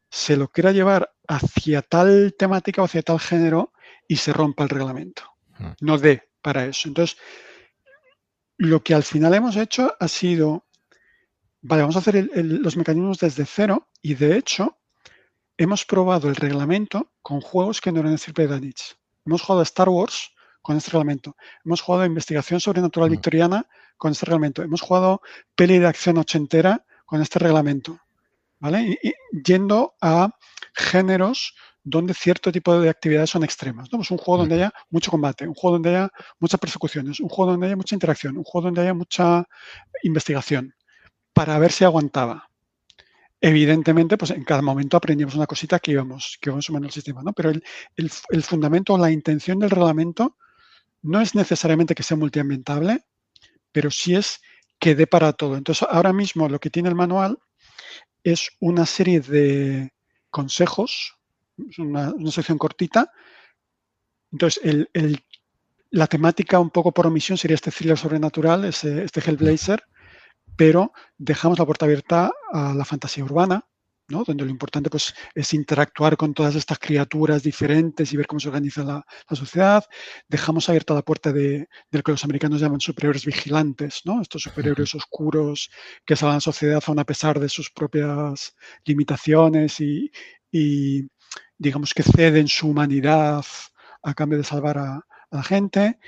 se 0.09 0.35
lo 0.35 0.47
quiera 0.47 0.71
llevar 0.71 1.13
hacia 1.27 1.83
tal 1.83 2.33
temática 2.33 2.81
o 2.81 2.85
hacia 2.85 3.03
tal 3.03 3.19
género 3.19 3.73
y 4.07 4.15
se 4.15 4.33
rompa 4.33 4.63
el 4.63 4.69
reglamento. 4.69 5.21
Hmm. 5.59 5.73
No 5.81 5.99
dé 5.99 6.29
para 6.41 6.65
eso. 6.65 6.87
Entonces, 6.87 7.15
lo 8.57 8.81
que 8.81 8.95
al 8.95 9.03
final 9.03 9.35
hemos 9.35 9.55
hecho 9.55 9.95
ha 9.99 10.07
sido, 10.07 10.65
vale, 11.61 11.83
vamos 11.83 11.95
a 11.95 11.99
hacer 11.99 12.15
el, 12.15 12.31
el, 12.33 12.55
los 12.55 12.75
mecanismos 12.75 13.19
desde 13.19 13.45
cero 13.45 13.87
y 14.01 14.15
de 14.15 14.35
hecho 14.35 14.79
hemos 15.55 15.85
probado 15.85 16.27
el 16.27 16.35
reglamento 16.35 17.11
con 17.21 17.39
juegos 17.39 17.81
que 17.81 17.91
no 17.91 17.99
eran 17.99 18.15
de 18.15 18.47
Danich. 18.47 18.97
Hemos 19.27 19.43
jugado 19.43 19.59
a 19.59 19.63
Star 19.63 19.89
Wars 19.89 20.31
con 20.63 20.75
este 20.75 20.89
reglamento. 20.89 21.35
Hemos 21.63 21.81
jugado 21.81 22.01
a 22.01 22.07
investigación 22.07 22.59
sobrenatural 22.59 23.09
Mm. 23.09 23.11
victoriana 23.11 23.67
con 23.95 24.11
este 24.11 24.25
reglamento. 24.25 24.63
Hemos 24.63 24.81
jugado 24.81 25.21
peli 25.55 25.77
de 25.77 25.85
acción 25.85 26.17
ochentera 26.17 26.83
con 27.11 27.21
este 27.21 27.39
reglamento. 27.39 27.99
¿Vale? 28.59 28.97
Y, 29.03 29.09
y 29.09 29.13
yendo 29.43 29.95
a 29.99 30.29
géneros 30.73 31.53
donde 31.83 32.13
cierto 32.13 32.53
tipo 32.53 32.79
de 32.79 32.89
actividades 32.89 33.29
son 33.29 33.43
extremas. 33.43 33.91
¿no? 33.91 33.97
Pues 33.97 34.11
un 34.11 34.17
juego 34.17 34.37
donde 34.37 34.55
haya 34.55 34.73
mucho 34.89 35.11
combate, 35.11 35.45
un 35.45 35.53
juego 35.53 35.73
donde 35.75 35.89
haya 35.89 36.09
muchas 36.39 36.59
persecuciones, 36.59 37.19
un 37.19 37.27
juego 37.27 37.51
donde 37.51 37.65
haya 37.67 37.75
mucha 37.75 37.95
interacción, 37.95 38.37
un 38.37 38.45
juego 38.45 38.67
donde 38.67 38.81
haya 38.81 38.93
mucha 38.93 39.45
investigación, 40.03 40.73
para 41.33 41.59
ver 41.59 41.73
si 41.73 41.83
aguantaba. 41.83 42.49
Evidentemente, 43.41 44.17
pues 44.17 44.31
en 44.31 44.45
cada 44.45 44.61
momento 44.61 44.95
aprendíamos 44.95 45.35
una 45.35 45.47
cosita 45.47 45.79
que 45.79 45.91
íbamos, 45.91 46.37
que 46.39 46.49
íbamos 46.49 46.65
sumando 46.65 46.87
el 46.87 46.93
sistema, 46.93 47.23
¿no? 47.23 47.33
Pero 47.33 47.49
el, 47.49 47.61
el, 47.97 48.09
el 48.29 48.43
fundamento, 48.43 48.97
la 48.97 49.11
intención 49.11 49.59
del 49.59 49.71
reglamento 49.71 50.37
no 51.01 51.19
es 51.19 51.35
necesariamente 51.35 51.93
que 51.93 52.03
sea 52.03 52.15
multiambientable, 52.15 53.03
pero 53.73 53.91
sí 53.91 54.15
es 54.15 54.39
que 54.81 54.95
dé 54.95 55.05
para 55.05 55.31
todo. 55.31 55.55
Entonces, 55.55 55.87
ahora 55.89 56.11
mismo 56.11 56.49
lo 56.49 56.59
que 56.59 56.71
tiene 56.71 56.89
el 56.89 56.95
manual 56.95 57.37
es 58.23 58.49
una 58.59 58.87
serie 58.87 59.21
de 59.21 59.93
consejos, 60.31 61.17
una, 61.77 62.11
sección 62.31 62.57
cortita. 62.57 63.11
Entonces, 64.31 64.59
el, 64.65 64.89
el, 64.93 65.23
la 65.91 66.07
temática 66.07 66.59
un 66.59 66.71
poco 66.71 66.91
por 66.91 67.05
omisión 67.05 67.37
sería 67.37 67.55
este 67.55 67.69
thriller 67.69 67.97
sobrenatural, 67.97 68.65
ese, 68.65 69.03
este 69.03 69.21
Hellblazer, 69.21 69.83
pero 70.57 70.93
dejamos 71.15 71.59
la 71.59 71.65
puerta 71.65 71.85
abierta 71.85 72.31
a 72.51 72.73
la 72.73 72.83
fantasía 72.83 73.23
urbana, 73.23 73.63
¿no? 74.07 74.23
donde 74.23 74.43
lo 74.45 74.51
importante 74.51 74.89
pues, 74.89 75.13
es 75.33 75.53
interactuar 75.53 76.17
con 76.17 76.33
todas 76.33 76.55
estas 76.55 76.79
criaturas 76.79 77.43
diferentes 77.43 78.11
y 78.11 78.17
ver 78.17 78.27
cómo 78.27 78.39
se 78.39 78.49
organiza 78.49 78.83
la, 78.83 79.05
la 79.29 79.35
sociedad. 79.35 79.85
Dejamos 80.27 80.69
abierta 80.69 80.93
la 80.93 81.01
puerta 81.01 81.31
de, 81.31 81.59
de, 81.59 81.67
lo 81.91 82.03
que 82.03 82.11
los 82.11 82.23
americanos 82.23 82.61
llaman 82.61 82.81
superhéroes 82.81 83.25
vigilantes, 83.25 84.01
¿no? 84.05 84.21
estos 84.21 84.43
superhéroes 84.43 84.93
oscuros 84.95 85.69
que 86.05 86.15
salvan 86.15 86.33
a 86.33 86.37
la 86.37 86.41
sociedad 86.41 86.83
aún 86.85 86.99
a 86.99 87.05
pesar 87.05 87.39
de 87.39 87.49
sus 87.49 87.71
propias 87.71 88.55
limitaciones 88.85 89.79
y, 89.79 90.11
y 90.51 91.07
digamos 91.57 91.93
que 91.93 92.03
ceden 92.03 92.47
su 92.47 92.69
humanidad 92.69 93.45
a 94.03 94.13
cambio 94.13 94.37
de 94.37 94.43
salvar 94.43 94.77
a, 94.77 94.95
a 94.95 95.05
la 95.35 95.43
gente. 95.43 95.99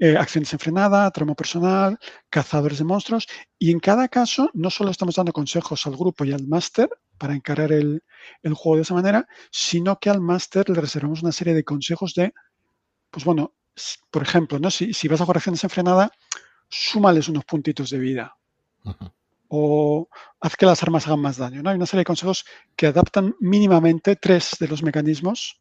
Eh, 0.00 0.16
acción 0.16 0.44
desenfrenada, 0.44 1.10
tramo 1.10 1.34
personal, 1.34 1.98
cazadores 2.30 2.78
de 2.78 2.84
monstruos. 2.84 3.26
Y 3.58 3.72
en 3.72 3.80
cada 3.80 4.06
caso, 4.06 4.48
no 4.54 4.70
solo 4.70 4.90
estamos 4.92 5.16
dando 5.16 5.32
consejos 5.32 5.86
al 5.86 5.96
grupo 5.96 6.24
y 6.24 6.32
al 6.32 6.46
máster 6.46 6.88
para 7.18 7.34
encarar 7.34 7.72
el, 7.72 8.02
el, 8.42 8.54
juego 8.54 8.76
de 8.76 8.82
esa 8.82 8.94
manera, 8.94 9.26
sino 9.50 9.98
que 9.98 10.10
al 10.10 10.20
máster 10.20 10.68
le 10.68 10.80
reservamos 10.80 11.22
una 11.22 11.32
serie 11.32 11.54
de 11.54 11.64
consejos 11.64 12.14
de, 12.14 12.32
pues 13.10 13.24
bueno, 13.24 13.54
por 14.10 14.22
ejemplo, 14.22 14.58
¿no? 14.58 14.70
si, 14.70 14.92
si 14.92 15.08
vas 15.08 15.20
a 15.20 15.24
jugar 15.24 15.38
acción 15.38 15.54
desenfrenada, 15.54 16.10
súmales 16.68 17.28
unos 17.28 17.44
puntitos 17.44 17.90
de 17.90 17.98
vida. 17.98 18.36
Uh 18.84 18.90
-huh. 18.90 19.12
O 19.50 20.08
haz 20.40 20.56
que 20.56 20.66
las 20.66 20.82
armas 20.82 21.06
hagan 21.06 21.20
más 21.20 21.38
daño. 21.38 21.62
¿no? 21.62 21.70
Hay 21.70 21.76
una 21.76 21.86
serie 21.86 22.00
de 22.00 22.04
consejos 22.12 22.44
que 22.76 22.86
adaptan 22.86 23.34
mínimamente 23.40 24.16
tres 24.16 24.56
de 24.60 24.68
los 24.68 24.82
mecanismos 24.82 25.58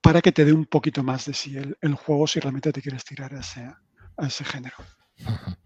para 0.00 0.22
que 0.22 0.32
te 0.32 0.46
dé 0.46 0.52
un 0.52 0.64
poquito 0.64 1.02
más 1.02 1.26
de 1.26 1.34
sí 1.34 1.56
el, 1.56 1.76
el 1.82 1.94
juego 1.94 2.26
si 2.26 2.40
realmente 2.40 2.72
te 2.72 2.80
quieres 2.80 3.04
tirar 3.04 3.34
a 3.34 3.40
ese, 3.40 3.70
a 4.16 4.26
ese 4.26 4.44
género. 4.44 4.76
Uh 5.18 5.30
-huh. 5.30 5.56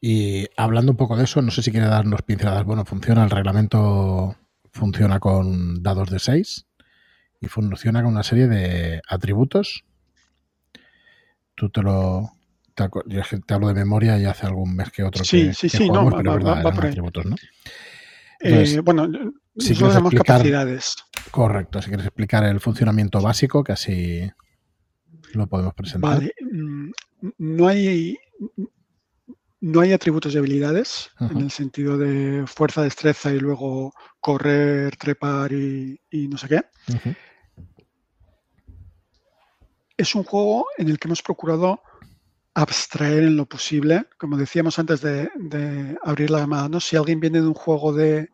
Y 0.00 0.46
hablando 0.56 0.92
un 0.92 0.96
poco 0.96 1.16
de 1.16 1.24
eso, 1.24 1.42
no 1.42 1.50
sé 1.50 1.62
si 1.62 1.72
quiere 1.72 1.86
darnos 1.86 2.22
pinceladas. 2.22 2.64
Bueno, 2.64 2.84
funciona 2.84 3.24
el 3.24 3.30
reglamento, 3.30 4.36
funciona 4.70 5.18
con 5.18 5.82
dados 5.82 6.10
de 6.10 6.18
6 6.18 6.66
y 7.40 7.48
funciona 7.48 8.02
con 8.02 8.12
una 8.12 8.22
serie 8.22 8.46
de 8.46 9.00
atributos. 9.08 9.84
Tú 11.54 11.70
te 11.70 11.82
lo. 11.82 12.32
Te, 12.74 12.88
te 13.44 13.54
hablo 13.54 13.66
de 13.68 13.74
memoria 13.74 14.16
y 14.18 14.24
hace 14.24 14.46
algún 14.46 14.76
mes 14.76 14.92
que 14.92 15.02
otro 15.02 15.24
sí, 15.24 15.48
que, 15.48 15.54
sí, 15.54 15.68
que 15.68 15.78
sí, 15.78 15.88
jugamos, 15.88 16.12
no, 16.12 16.16
pero 16.18 16.30
va, 16.30 16.36
verdad, 16.36 16.50
va, 16.50 16.62
va 16.62 16.76
eran 16.76 16.86
atributos, 16.86 17.26
¿no? 17.26 17.36
Entonces, 18.38 18.76
eh, 18.76 18.80
bueno, 18.80 19.08
si 19.56 19.70
nosotros 19.70 19.96
explicar, 19.96 20.24
capacidades. 20.26 20.94
Correcto, 21.32 21.82
si 21.82 21.88
quieres 21.88 22.06
explicar 22.06 22.44
el 22.44 22.60
funcionamiento 22.60 23.20
básico, 23.20 23.64
que 23.64 23.72
así 23.72 24.30
lo 25.34 25.48
podemos 25.48 25.74
presentar. 25.74 26.18
Vale, 26.18 26.34
mm, 26.40 26.90
no 27.38 27.66
hay 27.66 28.16
no 29.60 29.80
hay 29.80 29.92
atributos 29.92 30.32
de 30.32 30.38
habilidades 30.38 31.10
uh 31.20 31.24
-huh. 31.24 31.32
en 31.32 31.38
el 31.38 31.50
sentido 31.50 31.98
de 31.98 32.44
fuerza, 32.46 32.82
destreza 32.82 33.32
y 33.32 33.40
luego 33.40 33.92
correr, 34.20 34.96
trepar 34.96 35.52
y, 35.52 36.00
y 36.10 36.28
no 36.28 36.38
sé 36.38 36.48
qué. 36.48 36.62
Uh 36.88 36.94
-huh. 36.94 37.16
Es 39.96 40.14
un 40.14 40.22
juego 40.22 40.66
en 40.76 40.88
el 40.88 40.98
que 40.98 41.08
hemos 41.08 41.22
procurado 41.22 41.82
abstraer 42.54 43.24
en 43.24 43.36
lo 43.36 43.46
posible, 43.46 44.06
como 44.16 44.36
decíamos 44.36 44.78
antes 44.78 45.00
de, 45.00 45.30
de 45.36 45.96
abrir 46.02 46.30
la 46.30 46.40
llamada, 46.40 46.68
¿no? 46.68 46.80
si 46.80 46.96
alguien 46.96 47.20
viene 47.20 47.40
de 47.40 47.46
un 47.46 47.54
juego 47.54 47.92
de 47.92 48.30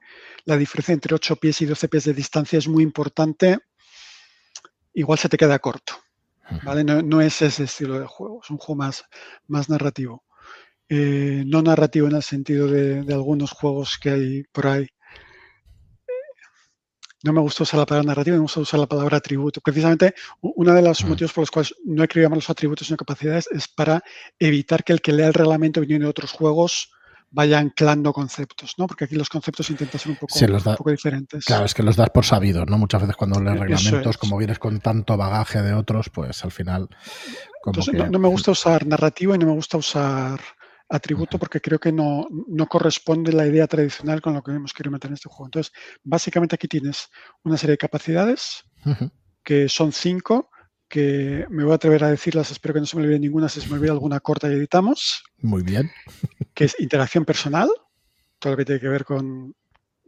la 0.47 0.57
diferencia 0.57 0.95
entre 0.95 1.15
8 1.15 1.37
pies 1.37 1.61
y 1.61 1.67
12 1.67 1.89
pies 1.89 2.05
de 2.05 2.15
distancia 2.15 2.59
es 2.59 2.69
muy 2.69 2.83
importante, 2.83 3.59
igual 4.95 5.19
se 5.19 5.29
te 5.29 5.37
queda 5.37 5.59
corto. 5.59 5.95
¿vale? 6.63 6.85
No, 6.85 7.03
no 7.03 7.21
es 7.21 7.41
ese 7.43 7.65
estilo 7.65 7.99
de 7.99 8.07
juego, 8.07 8.41
es 8.43 8.51
un 8.51 8.59
juego 8.59 8.77
más, 8.77 9.05
más 9.47 9.69
narrativo 9.69 10.25
eh, 10.89 11.45
no 11.47 11.63
narrativo 11.63 12.09
en 12.09 12.17
el 12.17 12.23
sentido 12.23 12.67
de, 12.69 13.03
de, 13.03 13.15
algunos 13.15 13.53
juegos 13.53 13.99
que 13.99 14.11
hay 14.11 14.43
por 14.53 14.67
ahí. 14.67 14.87
No 17.23 17.33
me 17.33 17.41
gusta 17.41 17.63
usar 17.63 17.81
la 17.81 17.87
palabra 17.87 18.09
narrativa, 18.09 18.37
me 18.37 18.43
gusta 18.43 18.61
usar 18.61 18.79
la 18.79 18.87
palabra 18.87 19.17
atributo. 19.17 19.63
Precisamente, 19.63 20.15
uno 20.43 20.75
de 20.75 20.83
los 20.83 21.03
mm. 21.03 21.09
motivos 21.09 21.33
por 21.33 21.43
los 21.43 21.51
cuales 21.51 21.75
no 21.85 22.05
he 22.05 22.09
querido 22.09 22.27
llamar 22.27 22.37
los 22.37 22.51
atributos 22.51 22.87
sino 22.87 22.99
capacidades 22.99 23.49
es 23.51 23.67
para 23.67 24.03
evitar 24.39 24.85
que 24.85 24.93
el 24.93 25.01
que 25.01 25.13
lea 25.13 25.29
el 25.29 25.35
reglamento 25.35 25.81
viniendo 25.81 26.05
de 26.05 26.11
otros 26.11 26.33
juegos 26.33 26.91
vaya 27.35 27.59
anclando 27.59 28.13
conceptos, 28.13 28.75
¿no? 28.79 28.87
Porque 28.87 29.07
aquí 29.07 29.17
los 29.17 29.29
conceptos 29.29 29.69
intentan 29.69 29.99
ser 29.99 30.13
un 30.13 30.19
poco, 30.19 30.39
un 30.39 30.77
poco 30.77 30.91
diferentes. 30.91 31.45
Claro, 31.45 31.65
es 31.65 31.75
que 31.75 31.83
los 31.83 31.97
das 31.97 32.11
por 32.11 32.25
sabidos, 32.25 32.65
¿no? 32.69 32.79
Muchas 32.79 33.01
veces 33.01 33.17
cuando 33.17 33.41
lees 33.41 33.59
reglamentos, 33.59 34.19
como 34.19 34.37
vienes 34.37 34.61
con 34.61 34.79
tanto 34.79 35.17
bagaje 35.17 35.61
de 35.61 35.75
otros, 35.75 36.11
pues 36.11 36.45
al 36.45 36.53
final... 36.53 36.89
no, 38.11 38.19
me 38.21 38.29
gusta 38.29 38.53
usar 38.53 38.87
narrativo 38.87 39.35
y 39.35 39.39
no 39.39 39.47
me 39.47 39.53
gusta 39.53 39.79
usar 39.79 40.41
atributo 40.95 41.39
porque 41.39 41.61
creo 41.61 41.79
que 41.79 41.93
no, 41.93 42.27
no, 42.31 42.67
corresponde 42.67 43.33
la 43.33 43.47
idea 43.47 43.67
tradicional 43.67 44.21
con 44.21 44.35
lo 44.35 44.43
que 44.43 44.53
hemos 44.53 44.73
querido 44.73 44.93
meter 44.93 45.09
en 45.09 45.15
este 45.15 45.29
juego. 45.29 45.47
Entonces, 45.47 45.73
básicamente 46.03 46.55
aquí 46.55 46.69
tienes 46.69 47.09
una 47.43 47.57
serie 47.57 47.73
de 47.73 47.79
capacidades 47.79 48.65
que 49.43 49.69
son 49.69 49.93
cinco, 49.93 50.51
que 50.89 51.47
me 51.51 51.65
voy 51.65 51.73
a 51.73 51.77
atrever 51.77 52.05
a 52.05 52.11
decirlas, 52.11 52.51
espero 52.51 52.75
que 52.75 52.81
no 52.81 52.87
se 52.87 52.97
me 52.97 53.03
olvide 53.03 53.19
ninguna, 53.19 53.49
si 53.49 53.61
se 53.61 53.69
me 53.69 53.75
olvida 53.75 53.93
alguna 53.93 54.21
corta 54.21 54.49
y 54.49 54.55
editamos. 54.55 55.23
Muy 55.39 55.63
bien. 55.63 55.91
Que 56.55 56.65
es 56.65 56.79
interacción 56.79 57.25
personal, 57.25 57.69
todo 58.39 58.53
lo 58.53 58.57
que 58.57 58.65
tiene 58.65 58.81
que 58.81 58.89
ver 58.89 59.05
con, 59.05 59.55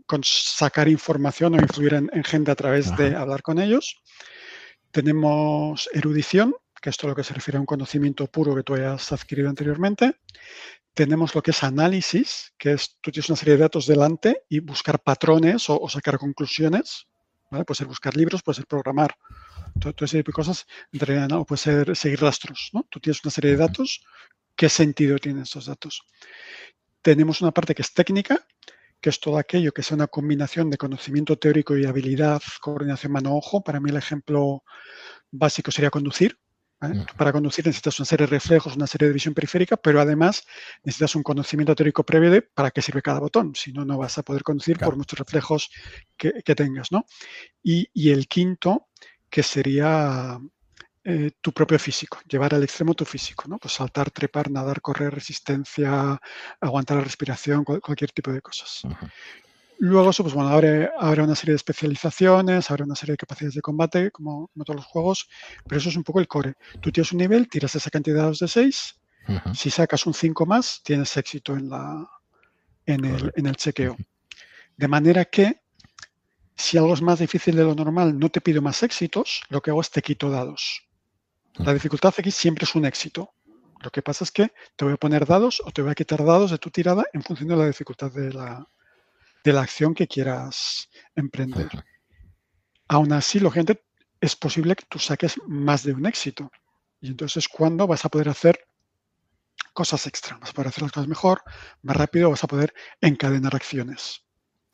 con 0.07 0.23
sacar 0.25 0.89
información 0.89 1.55
o 1.55 1.63
influir 1.63 1.95
en, 1.95 2.25
gente 2.25 2.51
a 2.51 2.55
través 2.55 2.97
de 2.97 3.15
hablar 3.15 3.43
con 3.43 3.59
ellos. 3.59 4.03
Tenemos 4.91 5.89
erudición, 5.93 6.55
que 6.87 6.91
esto 6.91 7.09
es 7.09 7.11
lo 7.11 7.17
que 7.17 7.25
se 7.25 7.35
refiere 7.35 7.59
a 7.59 7.61
un 7.61 7.67
conocimiento 7.67 8.29
puro 8.29 8.55
que 8.55 8.63
tú 8.63 8.75
hayas 8.75 9.11
adquirido 9.11 9.49
anteriormente. 9.49 10.21
Tenemos 10.95 11.35
lo 11.35 11.43
que 11.43 11.51
es 11.51 11.65
análisis, 11.65 12.55
que 12.57 12.75
es 12.75 12.97
tú 13.01 13.11
tienes 13.11 13.29
una 13.29 13.35
serie 13.35 13.55
de 13.55 13.63
datos 13.63 13.89
delante 13.89 14.45
y 14.49 14.61
buscar 14.61 15.03
patrones 15.03 15.69
o, 15.69 15.89
sacar 15.89 16.17
conclusiones. 16.17 17.09
Puede 17.51 17.65
ser 17.75 17.89
buscar 17.89 18.17
libros, 18.17 18.41
puede 18.45 18.55
ser 18.59 18.67
programar, 18.69 19.17
todo, 19.81 19.93
ese 20.05 20.19
tipo 20.19 20.31
de 20.31 20.35
cosas. 20.35 20.65
o 21.33 21.45
puede 21.45 21.59
ser 21.59 21.97
seguir 21.97 22.21
rastros. 22.21 22.71
¿no? 22.73 22.87
Tú 22.89 23.01
tienes 23.01 23.21
una 23.25 23.33
serie 23.33 23.51
de 23.51 23.57
datos. 23.57 24.05
¿Qué 24.55 24.69
sentido 24.69 25.19
tienen 25.19 25.43
estos 25.43 25.67
datos? 25.67 26.03
Tenemos 27.03 27.41
una 27.41 27.51
parte 27.51 27.75
que 27.75 27.83
es 27.83 27.93
técnica, 27.93 28.47
que 29.01 29.11
es 29.11 29.19
todo 29.19 29.39
aquello 29.39 29.73
que 29.73 29.83
sea 29.83 29.97
una 29.97 30.07
combinación 30.07 30.71
de 30.71 30.79
conocimiento 30.79 31.37
teórico 31.37 31.77
y 31.77 31.85
habilidad, 31.85 32.41
coordinación 32.61 33.11
mano-ojo. 33.11 33.65
Para 33.65 33.81
mí 33.81 33.91
el 33.91 33.97
ejemplo 33.97 34.63
básico 35.33 35.73
sería 35.73 35.91
conducir. 35.91 36.39
Para 37.17 37.33
conducir 37.33 37.67
necesitas 37.67 37.99
una 37.99 38.07
serie 38.07 38.27
de 38.27 38.31
reflejos, 38.31 38.77
una 38.77 38.87
serie 38.87 39.09
de 39.09 39.15
visión 39.15 39.35
periférica, 39.35 39.77
pero 39.77 40.01
además 40.01 40.47
necesitas 40.85 41.15
un 41.15 41.23
conocimiento 41.23 41.75
teórico 41.75 42.05
previo 42.05 42.31
de 42.31 42.43
para 42.43 42.71
qué 42.71 42.83
sirve 42.83 43.03
cada 43.03 43.21
botón. 43.21 43.55
Si 43.55 43.73
no, 43.73 43.85
no 43.85 43.99
vas 43.99 44.19
a 44.19 44.23
poder 44.23 44.43
conducir 44.43 44.79
por 44.79 44.97
muchos 44.97 45.19
reflejos 45.19 45.71
que, 46.17 46.33
tengas. 46.55 46.93
¿no? 46.93 47.05
Y, 47.63 48.11
el 48.11 48.29
quinto, 48.29 48.89
que 49.29 49.43
sería 49.43 50.39
eh, 51.05 51.33
tu 51.41 51.53
propio 51.53 51.79
físico, 51.79 52.19
llevar 52.29 52.55
al 52.55 52.63
extremo 52.63 52.95
tu 52.95 53.05
físico. 53.05 53.45
¿no? 53.49 53.59
Pues 53.59 53.75
saltar, 53.75 54.11
trepar, 54.11 54.51
nadar, 54.51 54.81
correr, 54.81 55.15
resistencia, 55.15 56.21
aguantar 56.61 56.99
la 56.99 57.05
respiración, 57.05 57.65
cualquier 57.65 58.13
tipo 58.13 58.33
de 58.33 58.41
cosas. 58.41 58.83
Luego 59.79 60.11
eso, 60.11 60.23
pues 60.23 60.35
bueno, 60.35 60.49
abre, 60.51 60.91
una 61.23 61.35
serie 61.35 61.53
de 61.53 61.57
especializaciones, 61.57 62.71
abre 62.71 62.85
una 62.85 62.95
serie 62.95 63.13
de 63.13 63.19
capacidades 63.19 63.55
de 63.55 63.61
combate, 63.61 64.11
como, 64.11 64.51
todos 64.65 64.77
los 64.77 64.87
juegos, 64.87 65.29
pero 65.67 65.79
eso 65.79 65.91
es 65.91 65.97
un 65.97 66.05
poco 66.05 66.21
el 66.21 66.29
core. 66.29 66.55
Tú 66.81 66.91
tienes 66.91 67.13
un 67.13 67.19
nivel, 67.19 67.49
tiras 67.49 67.75
esa 67.75 67.91
cantidad 67.91 68.17
de 68.17 68.23
dados 68.23 68.39
de 68.39 68.49
6, 68.49 69.01
si 69.55 69.71
sacas 69.71 70.07
un 70.07 70.15
5 70.15 70.47
más, 70.47 70.83
tienes 70.83 71.17
éxito 71.17 71.55
en, 71.57 71.69
la, 71.69 72.09
en, 72.87 73.05
el, 73.05 73.33
en 73.37 73.47
el 73.47 73.57
chequeo. 73.57 73.97
De 74.77 74.89
manera 74.89 75.25
que, 75.25 75.61
si 76.55 76.79
algo 76.79 76.95
es 76.95 77.03
más 77.03 77.19
difícil 77.19 77.57
de 77.57 77.65
lo 77.65 77.75
normal, 77.75 78.19
no 78.19 78.31
te 78.31 78.41
pido 78.41 78.63
más 78.63 78.83
éxitos, 78.83 79.43
lo 79.51 79.61
que 79.61 79.71
hago 79.71 79.81
es 79.81 79.91
te 79.91 80.01
quito 80.01 80.31
dados. 80.31 80.87
La 81.55 81.75
dificultad 81.75 82.15
aquí 82.17 82.31
siempre 82.31 82.65
es 82.65 82.75
un 82.75 82.85
éxito. 82.85 83.33
Lo 83.83 83.91
que 83.91 84.03
pasa 84.03 84.25
es 84.25 84.31
que 84.31 84.53
te 84.75 84.85
voy 84.85 84.95
a 84.95 84.97
poner 84.97 85.27
dados 85.27 85.63
o 85.65 85.71
te 85.71 85.83
voy 85.83 85.91
a 85.91 85.95
quitar 85.95 86.25
dados 86.25 86.51
de 86.51 86.59
tu 86.59 86.71
tirada 86.71 87.05
en 87.13 87.23
función 87.23 87.49
de 87.49 87.57
la 87.57 87.67
dificultad 87.67 88.11
de 88.11 88.33
la, 88.33 88.67
de 89.47 89.53
la 89.53 89.63
acción 89.63 89.95
que 89.95 90.09
quieras 90.09 90.91
emprender. 91.15 91.69
Aún 92.89 93.13
así, 93.13 93.39
lo 93.39 93.53
gente 93.53 93.85
es 94.21 94.35
posible 94.35 94.75
que 94.75 94.87
tú 94.89 94.99
saques 94.99 95.37
más 95.47 95.85
de 95.85 95.93
un 95.93 96.05
éxito. 96.05 96.51
Y 97.01 97.07
entonces 97.07 97.47
cuando 97.47 97.87
vas 97.87 98.05
a 98.05 98.09
poder 98.09 98.29
hacer 98.29 98.67
cosas 99.73 100.05
extra, 100.09 100.37
vas 100.39 100.51
a 100.51 100.53
poder 100.53 100.69
hacer 100.69 100.83
las 100.83 100.91
cosas 100.91 101.07
mejor, 101.07 101.43
más 101.83 101.97
rápido, 101.97 102.31
vas 102.31 102.43
a 102.43 102.49
poder 102.49 102.75
encadenar 103.01 103.55
acciones. 103.55 104.27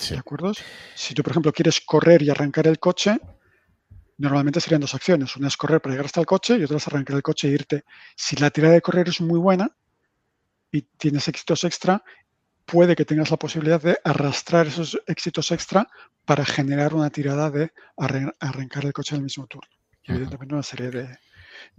¿De 0.09 0.17
acuerdo? 0.17 0.53
Si 0.95 1.13
tú, 1.13 1.23
por 1.23 1.33
ejemplo, 1.33 1.53
quieres 1.53 1.83
correr 1.83 2.23
y 2.23 2.31
arrancar 2.31 2.67
el 2.67 2.79
coche, 2.79 3.21
normalmente 4.17 4.59
serían 4.59 4.81
dos 4.81 4.95
acciones. 4.95 5.37
Una 5.37 5.49
es 5.49 5.57
correr 5.59 5.83
para 5.83 5.93
llegar 5.93 6.07
hasta 6.07 6.21
el 6.21 6.27
coche 6.27 6.57
y 6.57 6.65
otra 6.65 6.79
es 6.79 6.87
arrancar 6.87 7.17
el 7.17 7.23
coche 7.23 7.49
e 7.49 7.51
irte. 7.51 7.85
Si 8.17 8.37
la 8.37 8.51
tirada 8.51 8.73
de 8.73 8.81
correr 8.81 9.11
es 9.11 9.21
muy 9.21 9.39
buena 9.39 9.77
y 10.71 10.81
tienes 10.81 11.29
éxitos 11.29 11.63
extra, 11.65 12.03
puede 12.73 12.97
que 12.97 13.05
tengas 13.05 13.31
la 13.31 13.37
posibilidad 13.37 13.83
de 13.83 13.99
arrastrar 14.03 14.67
esos 14.67 14.99
éxitos 15.07 15.53
extra 15.53 15.87
para 16.25 16.43
generar 16.43 16.95
una 16.95 17.11
tirada 17.11 17.51
de 17.51 17.71
arrancar 18.41 18.87
el 18.87 18.95
coche 18.95 19.15
en 19.15 19.19
el 19.19 19.25
mismo 19.25 19.47
turno. 19.47 19.69
Y 20.03 20.13
evidentemente 20.13 20.55
una 20.55 20.63
serie 20.63 20.91
de, 20.91 21.19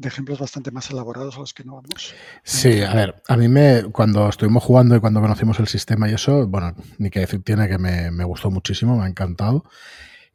ejemplos 0.03 0.37
bastante 0.37 0.69
más 0.69 0.91
elaborados 0.91 1.35
a 1.35 1.39
los 1.39 1.51
que 1.51 1.63
no 1.63 1.77
vamos. 1.77 2.13
Sí, 2.43 2.83
a 2.83 2.93
ver, 2.93 3.23
a 3.27 3.35
mí 3.37 3.47
me, 3.47 3.85
cuando 3.91 4.29
estuvimos 4.29 4.61
jugando 4.63 4.95
y 4.95 4.99
cuando 4.99 5.19
conocimos 5.19 5.59
el 5.59 5.67
sistema 5.67 6.07
y 6.07 6.13
eso, 6.13 6.45
bueno, 6.45 6.75
ni 6.99 7.09
que 7.09 7.21
decir 7.21 7.41
tiene 7.43 7.67
que 7.67 7.79
me, 7.79 8.11
me, 8.11 8.23
gustó 8.23 8.51
muchísimo, 8.51 8.95
me 8.95 9.05
ha 9.05 9.07
encantado. 9.07 9.63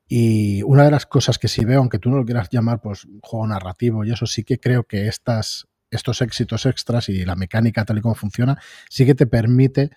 Y 0.08 0.64
una 0.64 0.82
de 0.82 0.90
las 0.90 1.06
cosas 1.06 1.38
que 1.38 1.46
sí 1.46 1.64
veo, 1.64 1.78
aunque 1.78 2.00
tú 2.00 2.10
no 2.10 2.16
lo 2.16 2.24
quieras 2.24 2.48
llamar 2.50 2.80
pues 2.80 3.06
juego 3.22 3.46
narrativo 3.46 4.04
y 4.04 4.10
eso, 4.10 4.26
sí 4.26 4.42
que 4.42 4.58
creo 4.58 4.82
que 4.82 5.06
estas, 5.06 5.68
estos 5.92 6.20
éxitos 6.20 6.66
extras 6.66 7.08
y 7.10 7.24
la 7.24 7.36
mecánica 7.36 7.84
tal 7.84 7.98
y 7.98 8.00
como 8.00 8.16
funciona, 8.16 8.60
sí 8.90 9.06
que 9.06 9.14
te 9.14 9.28
permite 9.28 9.92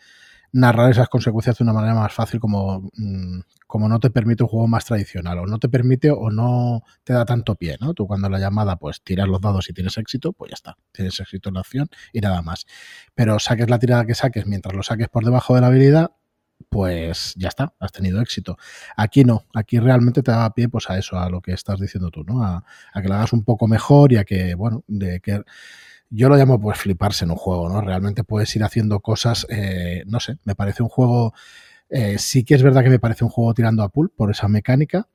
narrar 0.53 0.91
esas 0.91 1.09
consecuencias 1.09 1.57
de 1.57 1.63
una 1.63 1.73
manera 1.73 1.95
más 1.95 2.13
fácil 2.13 2.39
como, 2.39 2.89
mm, 2.93 3.39
como 3.67 3.87
no 3.87 3.99
te 3.99 4.09
permite 4.09 4.43
un 4.43 4.49
juego 4.49 4.67
más 4.67 4.85
tradicional 4.85 5.39
o 5.39 5.45
no 5.47 5.59
te 5.59 5.69
permite 5.69 6.11
o 6.11 6.29
no 6.29 6.83
te 7.03 7.13
da 7.13 7.25
tanto 7.25 7.55
pie, 7.55 7.77
¿no? 7.79 7.93
Tú 7.93 8.07
cuando 8.07 8.29
la 8.29 8.39
llamada 8.39 8.75
pues 8.77 9.01
tiras 9.01 9.27
los 9.27 9.41
dados 9.41 9.69
y 9.69 9.73
tienes 9.73 9.97
éxito, 9.97 10.33
pues 10.33 10.51
ya 10.51 10.55
está, 10.55 10.77
tienes 10.91 11.19
éxito 11.19 11.49
en 11.49 11.55
la 11.55 11.61
acción 11.61 11.89
y 12.13 12.19
nada 12.21 12.41
más. 12.41 12.65
Pero 13.15 13.39
saques 13.39 13.69
la 13.69 13.79
tirada 13.79 14.05
que 14.05 14.15
saques 14.15 14.45
mientras 14.45 14.75
lo 14.75 14.83
saques 14.83 15.07
por 15.09 15.23
debajo 15.23 15.55
de 15.55 15.61
la 15.61 15.67
habilidad, 15.67 16.11
pues 16.69 17.33
ya 17.37 17.47
está, 17.47 17.73
has 17.79 17.91
tenido 17.91 18.21
éxito. 18.21 18.57
Aquí 18.97 19.23
no, 19.23 19.45
aquí 19.53 19.79
realmente 19.79 20.21
te 20.23 20.31
da 20.31 20.53
pie 20.53 20.69
pues 20.69 20.89
a 20.89 20.97
eso, 20.97 21.17
a 21.17 21.29
lo 21.29 21.41
que 21.41 21.53
estás 21.53 21.79
diciendo 21.79 22.11
tú, 22.11 22.23
¿no? 22.23 22.43
A, 22.43 22.63
a 22.93 23.01
que 23.01 23.07
lo 23.07 23.15
hagas 23.15 23.33
un 23.33 23.43
poco 23.43 23.67
mejor 23.67 24.11
y 24.13 24.17
a 24.17 24.25
que, 24.25 24.55
bueno, 24.55 24.83
de 24.87 25.19
que 25.21 25.41
yo 26.11 26.29
lo 26.29 26.35
llamo 26.35 26.59
pues 26.59 26.77
fliparse 26.77 27.25
en 27.25 27.31
un 27.31 27.37
juego, 27.37 27.69
¿no? 27.69 27.81
Realmente 27.81 28.23
puedes 28.23 28.53
ir 28.55 28.63
haciendo 28.63 28.99
cosas, 28.99 29.47
eh, 29.49 30.03
no 30.05 30.19
sé, 30.19 30.37
me 30.43 30.55
parece 30.55 30.83
un 30.83 30.89
juego, 30.89 31.33
eh, 31.89 32.17
sí 32.19 32.43
que 32.43 32.53
es 32.53 32.63
verdad 32.63 32.83
que 32.83 32.89
me 32.89 32.99
parece 32.99 33.23
un 33.23 33.29
juego 33.29 33.53
tirando 33.53 33.81
a 33.81 33.89
pool 33.89 34.11
por 34.15 34.29
esa 34.29 34.49
mecánica, 34.49 35.07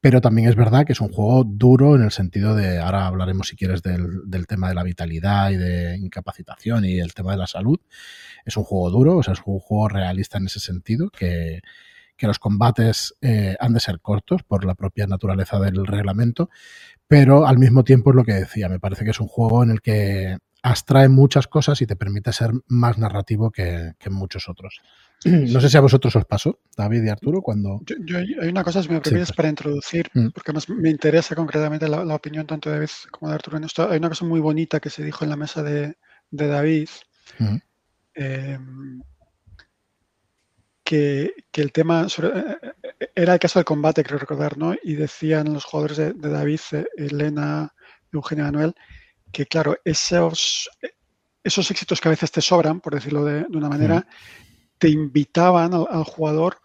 pero 0.00 0.20
también 0.20 0.48
es 0.48 0.56
verdad 0.56 0.84
que 0.84 0.92
es 0.92 1.00
un 1.00 1.10
juego 1.10 1.44
duro 1.44 1.96
en 1.96 2.02
el 2.02 2.10
sentido 2.10 2.54
de, 2.54 2.78
ahora 2.78 3.06
hablaremos 3.06 3.48
si 3.48 3.56
quieres 3.56 3.82
del, 3.82 4.22
del, 4.26 4.46
tema 4.46 4.68
de 4.68 4.74
la 4.74 4.82
vitalidad 4.82 5.50
y 5.50 5.56
de 5.56 5.96
incapacitación 5.96 6.84
y 6.84 6.98
el 6.98 7.14
tema 7.14 7.32
de 7.32 7.38
la 7.38 7.46
salud. 7.46 7.78
Es 8.44 8.56
un 8.56 8.64
juego 8.64 8.90
duro, 8.90 9.16
o 9.18 9.22
sea, 9.22 9.34
es 9.34 9.40
un 9.46 9.60
juego 9.60 9.88
realista 9.88 10.38
en 10.38 10.46
ese 10.46 10.60
sentido, 10.60 11.08
que, 11.10 11.62
que 12.16 12.26
los 12.26 12.38
combates 12.38 13.14
eh, 13.20 13.56
han 13.58 13.72
de 13.72 13.80
ser 13.80 14.00
cortos 14.00 14.42
por 14.42 14.64
la 14.64 14.74
propia 14.74 15.06
naturaleza 15.06 15.58
del 15.58 15.86
reglamento, 15.86 16.50
pero 17.06 17.46
al 17.46 17.58
mismo 17.58 17.84
tiempo 17.84 18.10
es 18.10 18.16
lo 18.16 18.24
que 18.24 18.34
decía, 18.34 18.68
me 18.68 18.80
parece 18.80 19.04
que 19.04 19.10
es 19.10 19.20
un 19.20 19.28
juego 19.28 19.62
en 19.62 19.70
el 19.70 19.80
que 19.80 20.38
abstrae 20.62 21.08
muchas 21.08 21.48
cosas 21.48 21.82
y 21.82 21.86
te 21.86 21.96
permite 21.96 22.32
ser 22.32 22.52
más 22.68 22.96
narrativo 22.96 23.50
que, 23.50 23.94
muchos 24.10 24.48
otros. 24.48 24.80
No 25.24 25.60
sé 25.60 25.68
si 25.68 25.76
a 25.76 25.80
vosotros 25.80 26.14
os 26.16 26.24
pasó, 26.24 26.60
David 26.76 27.04
y 27.04 27.08
Arturo, 27.08 27.42
cuando... 27.42 27.80
Yo, 28.04 28.18
hay 28.18 28.48
una 28.48 28.64
cosa, 28.64 28.82
si 28.82 28.88
me 28.88 29.00
permites, 29.00 29.32
para 29.32 29.48
introducir, 29.48 30.08
mm. 30.14 30.28
porque 30.28 30.52
me 30.68 30.90
interesa 30.90 31.34
concretamente 31.34 31.88
la, 31.88 32.14
opinión 32.14 32.46
tanto 32.46 32.70
de 32.70 32.76
David 32.76 32.90
como 33.10 33.28
de 33.28 33.34
Arturo 33.34 33.56
en 33.56 33.64
esto. 33.64 33.88
Hay 33.88 33.98
una 33.98 34.08
cosa 34.08 34.24
muy 34.24 34.40
bonita 34.40 34.80
que 34.80 34.90
se 34.90 35.04
dijo 35.04 35.24
en 35.24 35.30
la 35.30 35.36
mesa 35.36 35.62
de, 35.62 35.96
David, 36.30 36.88
mm. 37.38 37.56
em, 38.14 39.02
que, 40.84 41.41
el 41.60 41.72
tema 41.72 42.06
eh, 42.06 42.56
eh, 42.82 43.10
era 43.14 43.34
el 43.34 43.38
caso 43.38 43.58
del 43.58 43.64
combate, 43.64 44.02
creo 44.02 44.18
recordar, 44.18 44.56
¿no? 44.56 44.74
Y 44.82 44.94
decían 44.94 45.52
los 45.52 45.64
jugadores 45.64 45.98
de, 45.98 46.12
David, 46.14 46.60
eh, 46.72 46.86
Elena, 46.96 47.74
Eugenio 48.12 48.44
Manuel, 48.44 48.74
que 49.30 49.46
claro, 49.46 49.76
esos, 49.84 50.70
esos 51.44 51.70
éxitos 51.70 52.00
que 52.00 52.08
a 52.08 52.10
veces 52.10 52.30
te 52.30 52.40
sobran, 52.40 52.80
por 52.80 52.94
decirlo 52.94 53.24
de, 53.24 53.46
una 53.50 53.68
manera, 53.68 54.06
te 54.78 54.88
invitaban 54.88 55.72
al, 55.74 56.04
jugador 56.04 56.58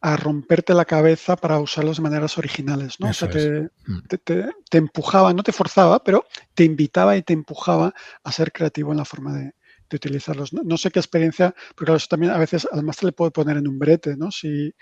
a 0.00 0.16
romperte 0.16 0.74
la 0.74 0.84
cabeza 0.84 1.36
para 1.36 1.60
usarlos 1.60 1.96
de 1.98 2.02
maneras 2.02 2.36
originales, 2.36 2.98
¿no? 2.98 3.10
o 3.10 3.12
sea, 3.12 3.28
mm. 3.28 4.02
te, 4.08 4.18
te, 4.18 4.78
empujaba, 4.78 5.32
no 5.32 5.44
te 5.44 5.52
forzaba, 5.52 6.02
pero 6.02 6.26
te 6.54 6.64
invitaba 6.64 7.16
y 7.16 7.22
te 7.22 7.32
empujaba 7.32 7.94
a 8.24 8.32
ser 8.32 8.52
creativo 8.52 8.90
en 8.90 8.98
la 8.98 9.04
forma 9.04 9.32
de, 9.32 9.54
utilizarlos. 9.96 10.52
No, 10.52 10.76
sé 10.76 10.90
qué 10.90 10.98
experiencia, 10.98 11.54
porque 11.74 11.86
claro, 11.86 11.96
eso 11.96 12.06
también 12.08 12.32
a 12.32 12.38
veces 12.38 12.66
además 12.70 12.96
te 12.96 13.06
le 13.06 13.12
puede 13.12 13.30
poner 13.30 13.56
en 13.56 13.68
un 13.68 13.78
brete, 13.78 14.16
¿no? 14.16 14.30
Si, 14.30 14.72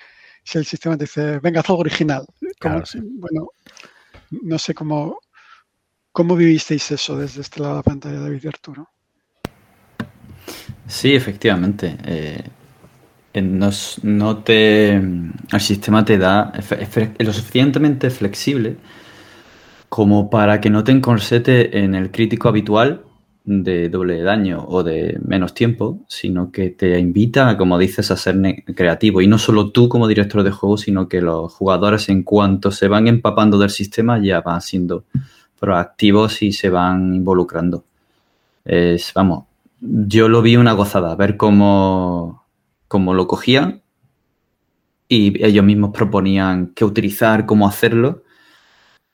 si 0.43 0.59
el 0.59 0.65
sistema 0.65 0.97
te 0.97 1.05
dice, 1.05 1.39
venga, 1.41 1.61
haz 1.61 1.71
algo 1.71 1.81
original. 1.81 2.27
Bueno, 2.61 3.49
no 4.31 4.59
sé 4.59 4.75
cómo, 4.75 5.21
cómo 6.13 6.37
vivisteis 6.37 6.91
eso 6.91 7.17
desde 7.17 7.41
este 7.41 7.61
lado 7.61 7.75
de 7.75 7.79
la 7.79 7.83
pantalla, 7.83 8.21
David 8.21 8.45
y 8.45 8.49
Arturo. 8.49 8.89
Sí, 10.87 11.15
efectivamente. 11.15 11.97
Eh, 12.05 12.43
no, 13.43 14.39
te, 14.39 14.95
el 14.95 15.61
sistema 15.61 16.05
te 16.05 16.19
da 16.19 16.53
es 16.59 17.27
lo 17.27 17.33
suficientemente 17.33 18.11
flexible 18.11 18.77
como 19.89 20.31
para 20.31 20.61
que 20.61 20.71
no 20.71 20.83
te 20.83 20.93
encorsete 20.93 21.79
en 21.79 21.95
el 21.95 22.11
crítico 22.11 22.49
habitual 22.49 23.05
de 23.45 23.89
doble 23.89 24.23
daño 24.23 24.65
o 24.69 24.83
de 24.83 25.19
menos 25.25 25.55
tiempo, 25.55 26.01
sino 26.09 26.53
que 26.53 26.71
te 26.71 26.99
invita, 26.99 27.57
como 27.57 27.79
dices, 27.79 28.11
a 28.11 28.17
ser 28.17 28.37
creativo. 28.75 29.21
Y 29.21 29.27
no 29.27 29.39
solo 29.39 29.71
tú 29.71 29.89
como 29.89 30.07
director 30.09 30.43
de 30.43 30.51
juego, 30.51 30.77
sino 30.77 31.09
que 31.09 31.21
los 31.21 31.53
jugadores 31.53 32.09
en 32.09 32.23
cuanto 32.23 32.71
se 32.71 32.89
van 32.89 33.09
empapando 33.09 33.59
del 33.59 33.71
sistema 33.71 34.23
ya 34.23 34.41
van 34.41 34.61
siendo 34.61 35.05
proactivos 35.59 36.43
y 36.43 36.53
se 36.53 36.71
van 36.71 37.15
involucrando. 37.15 37.85
Es, 38.65 39.13
vamos, 39.15 39.45
yo 39.81 40.29
lo 40.29 40.43
vi 40.43 40.57
una 40.57 40.73
gozada, 40.73 41.15
ver 41.17 41.37
cómo, 41.37 42.45
cómo 42.89 43.15
lo 43.15 43.27
cogían 43.27 43.83
y 45.09 45.45
ellos 45.45 45.65
mismos 45.65 45.91
proponían 45.93 46.73
qué 46.75 46.85
utilizar, 46.85 47.47
cómo 47.47 47.67
hacerlo, 47.67 48.23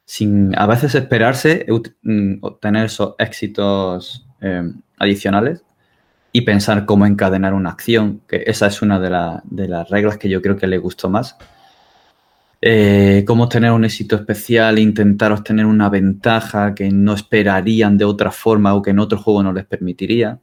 sin 0.06 0.56
a 0.56 0.66
veces 0.66 0.94
esperarse 0.94 1.66
mm, 2.02 2.38
obtener 2.40 2.86
esos 2.86 3.16
éxitos 3.18 4.26
eh, 4.40 4.62
adicionales 4.98 5.64
y 6.32 6.42
pensar 6.42 6.86
cómo 6.86 7.06
encadenar 7.06 7.54
una 7.54 7.70
acción, 7.70 8.22
que 8.28 8.44
esa 8.46 8.68
es 8.68 8.82
una 8.82 9.00
de, 9.00 9.40
de 9.44 9.68
las 9.68 9.90
reglas 9.90 10.16
que 10.16 10.28
yo 10.28 10.40
creo 10.40 10.56
que 10.56 10.68
le 10.68 10.78
gustó 10.78 11.10
más. 11.10 11.36
Eh, 12.62 13.24
cómo 13.26 13.44
obtener 13.44 13.72
un 13.72 13.84
éxito 13.84 14.16
especial, 14.16 14.78
intentar 14.78 15.32
obtener 15.32 15.66
una 15.66 15.88
ventaja 15.90 16.74
que 16.74 16.90
no 16.90 17.14
esperarían 17.14 17.98
de 17.98 18.04
otra 18.04 18.30
forma 18.30 18.74
o 18.74 18.82
que 18.82 18.90
en 18.90 18.98
otro 18.98 19.18
juego 19.18 19.42
no 19.42 19.52
les 19.52 19.66
permitiría. 19.66 20.40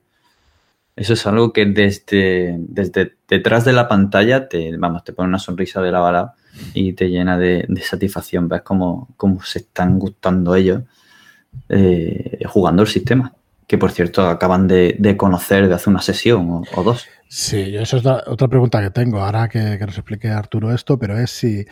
Eso 0.96 1.14
es 1.14 1.26
algo 1.26 1.54
que 1.54 1.66
desde, 1.66 2.56
desde 2.60 3.16
detrás 3.28 3.66
de 3.66 3.74
la 3.74 3.88
pantalla 3.88 4.48
te, 4.48 4.76
vamos, 4.78 5.04
te 5.04 5.14
pone 5.14 5.30
una 5.30 5.40
sonrisa 5.40 5.82
de 5.82 5.92
la 5.92 6.00
bala 6.00 6.36
y 6.74 6.94
te 6.94 7.10
llena 7.10 7.38
de, 7.38 7.68
satisfacción. 7.82 8.48
Ves 8.48 8.62
cómo, 8.62 9.08
se 9.44 9.60
están 9.60 10.00
gustando 10.00 10.56
ellos 10.56 10.84
eh, 11.70 12.40
jugando 12.48 12.84
el 12.84 12.88
sistema. 12.88 13.34
Que 13.68 13.78
por 13.78 13.92
cierto 13.92 14.28
acaban 14.28 14.68
de, 14.68 15.16
conocer 15.18 15.68
de 15.68 15.76
hace 15.76 15.90
una 15.90 16.02
sesión 16.02 16.64
o, 16.76 16.84
dos. 16.84 17.08
Sí, 17.28 17.76
eso 17.76 17.98
es 17.98 18.06
otra 18.06 18.48
pregunta 18.48 18.82
que 18.82 18.92
tengo. 18.92 19.20
Ahora 19.20 19.48
que, 19.48 19.78
nos 19.80 19.98
explique 19.98 20.30
Arturo 20.30 20.74
esto, 20.74 21.00
pero 21.00 21.18
es 21.18 21.32
si, 21.32 21.66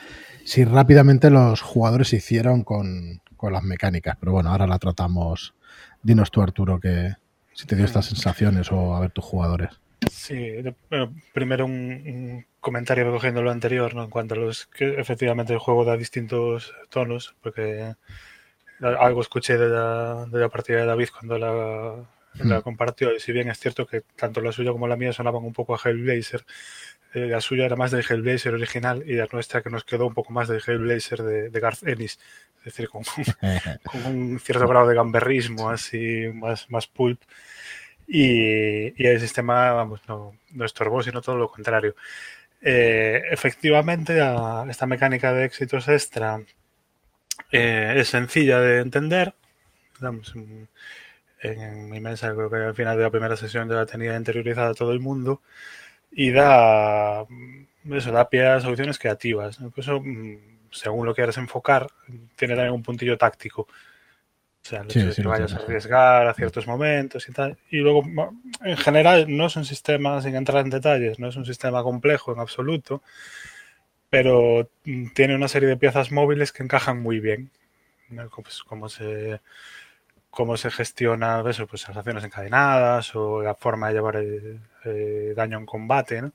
si 0.46 0.64
rápidamente 0.64 1.30
los 1.30 1.62
jugadores 1.62 2.08
se 2.08 2.16
hicieron 2.18 2.64
con, 2.64 3.22
con 3.36 3.54
las 3.54 3.64
mecánicas. 3.64 4.18
Pero 4.20 4.32
bueno, 4.32 4.50
ahora 4.50 4.68
la 4.68 4.80
tratamos. 4.80 5.54
Dinos 6.02 6.32
tú, 6.32 6.42
Arturo, 6.42 6.80
que, 6.80 7.14
si 7.54 7.68
te 7.68 7.76
dio 7.76 7.86
estas 7.86 8.06
sensaciones 8.06 8.72
o 8.72 8.96
a 8.96 9.00
ver 9.00 9.12
tus 9.12 9.26
jugadores. 9.26 9.70
Sí, 10.10 10.56
bueno, 10.90 11.14
primero 11.34 11.66
un, 11.66 12.46
comentario 12.62 13.04
recogiendo 13.04 13.42
lo 13.42 13.52
anterior, 13.52 13.94
¿no? 13.96 14.04
En 14.04 14.10
cuanto 14.10 14.36
a 14.36 14.38
los 14.38 14.68
que 14.68 15.00
efectivamente 15.00 15.54
el 15.54 15.60
juego 15.60 15.84
da 15.84 15.98
distintos 15.98 16.74
tonos, 16.90 17.36
porque 17.42 17.96
algo 18.80 19.22
escuché 19.22 19.58
de 19.58 19.68
la, 19.68 20.26
de 20.28 20.40
la 20.40 20.50
partida 20.50 20.80
de 20.80 20.86
David 20.86 21.10
cuando 21.12 21.38
la, 21.38 21.96
la 22.44 22.60
hmm. 22.60 22.62
compartió, 22.62 23.16
y 23.16 23.20
si 23.20 23.32
bien 23.32 23.50
es 23.50 23.60
cierto 23.60 23.86
que 23.86 24.02
tanto 24.16 24.42
la 24.42 24.52
suya 24.52 24.72
como 24.72 24.88
la 24.88 24.96
mía 24.96 25.14
sonaban 25.14 25.44
un 25.44 25.54
poco 25.54 25.76
a 25.76 25.80
Hellblazer, 25.84 26.46
eh, 27.14 27.28
la 27.28 27.42
suya 27.42 27.66
era 27.66 27.76
más 27.76 27.92
del 27.92 28.06
Hellblazer 28.08 28.54
original 28.54 29.04
y 29.06 29.16
la 29.16 29.28
nuestra 29.32 29.62
que 29.62 29.70
nos 29.70 29.84
quedó 29.84 30.08
un 30.08 30.14
poco 30.14 30.32
más 30.32 30.48
del 30.48 30.62
Hellblazer 30.66 31.24
de, 31.24 31.50
de 31.50 31.60
Garth 31.60 31.86
Ennis, 31.86 32.20
es 32.60 32.66
decir, 32.66 32.90
con, 32.90 33.04
con, 33.84 34.06
un 34.06 34.40
cierto 34.40 34.68
grado 34.68 34.88
de 34.88 34.96
gamberrismo 34.96 35.70
así 35.70 36.30
más, 36.34 36.70
más 36.70 36.88
pulp. 36.88 37.20
Y, 38.08 39.06
el 39.06 39.20
sistema 39.22 39.72
vamos, 39.72 40.02
no, 40.08 40.36
no 40.52 40.66
estorbó, 40.66 41.02
sino 41.02 41.22
todo 41.22 41.38
lo 41.38 41.50
contrario. 41.50 41.96
Eh, 42.62 43.24
efectivamente, 43.32 44.20
esta 44.70 44.86
mecánica 44.86 45.34
de 45.34 45.46
éxitos 45.46 45.88
extra 45.88 46.42
eh, 47.52 47.94
es 47.98 48.08
sencilla 48.10 48.60
de 48.60 48.80
entender. 48.82 49.34
en, 51.42 51.90
mi 51.90 52.00
mesa 52.00 52.34
creo 52.34 52.50
que 52.50 52.58
al 52.58 52.76
final 52.76 52.98
de 52.98 53.04
la 53.04 53.10
primera 53.10 53.36
sesión 53.36 53.68
ya 53.70 53.76
la 53.76 53.86
tenía 53.86 54.16
interiorizada 54.16 54.74
todo 54.74 54.92
el 54.94 55.00
mundo 55.00 55.42
y 56.12 56.32
da, 56.32 57.26
eso, 57.92 58.12
da 58.12 58.30
pie 58.30 58.48
a 58.48 58.60
soluciones 58.62 59.00
creativas. 59.00 59.60
Eso, 59.76 60.02
mm, 60.02 60.38
según 60.72 61.06
lo 61.06 61.16
quieras 61.16 61.38
enfocar, 61.38 61.88
tiene 62.36 62.56
también 62.56 62.74
un 62.76 62.84
puntillo 62.84 63.18
táctico. 63.18 63.68
O 64.64 64.70
sea, 64.70 64.84
que 64.84 65.24
vayas 65.24 65.54
a 65.54 65.58
arriesgar 65.58 66.28
a 66.28 66.34
ciertos 66.34 66.68
momentos 66.68 67.28
y 67.28 67.32
tal. 67.32 67.58
Y 67.70 67.78
luego, 67.78 68.04
en 68.64 68.78
general, 68.78 69.26
no 69.28 69.48
es 69.48 69.56
un 69.56 69.66
sistema, 69.66 70.22
sin 70.22 70.36
entrar 70.36 70.64
en 70.64 70.70
detalles, 70.70 71.20
no 71.20 71.28
es 71.28 71.36
un 71.36 71.46
sistema 71.46 71.82
complejo 71.82 72.32
en 72.32 72.40
absoluto, 72.40 73.02
pero 74.10 74.70
tiene 75.16 75.36
una 75.36 75.48
serie 75.48 75.68
de 75.68 75.78
piezas 75.78 76.12
móviles 76.12 76.52
que 76.52 76.64
encajan 76.64 77.02
muy 77.02 77.20
bien. 77.20 77.50
Pues, 78.44 78.64
cómo 78.64 78.90
se 78.90 79.40
cómo 80.30 80.58
se 80.58 80.72
gestiona 80.72 81.44
eso, 81.48 81.68
pues 81.68 81.88
las 81.88 81.98
acciones 81.98 82.24
encadenadas 82.24 83.14
o 83.16 83.42
la 83.44 83.54
forma 83.54 83.90
de 83.90 83.94
llevar 83.94 84.16
el, 84.16 85.36
daño 85.36 85.58
en 85.60 85.66
combate, 85.66 86.22
¿no? 86.22 86.34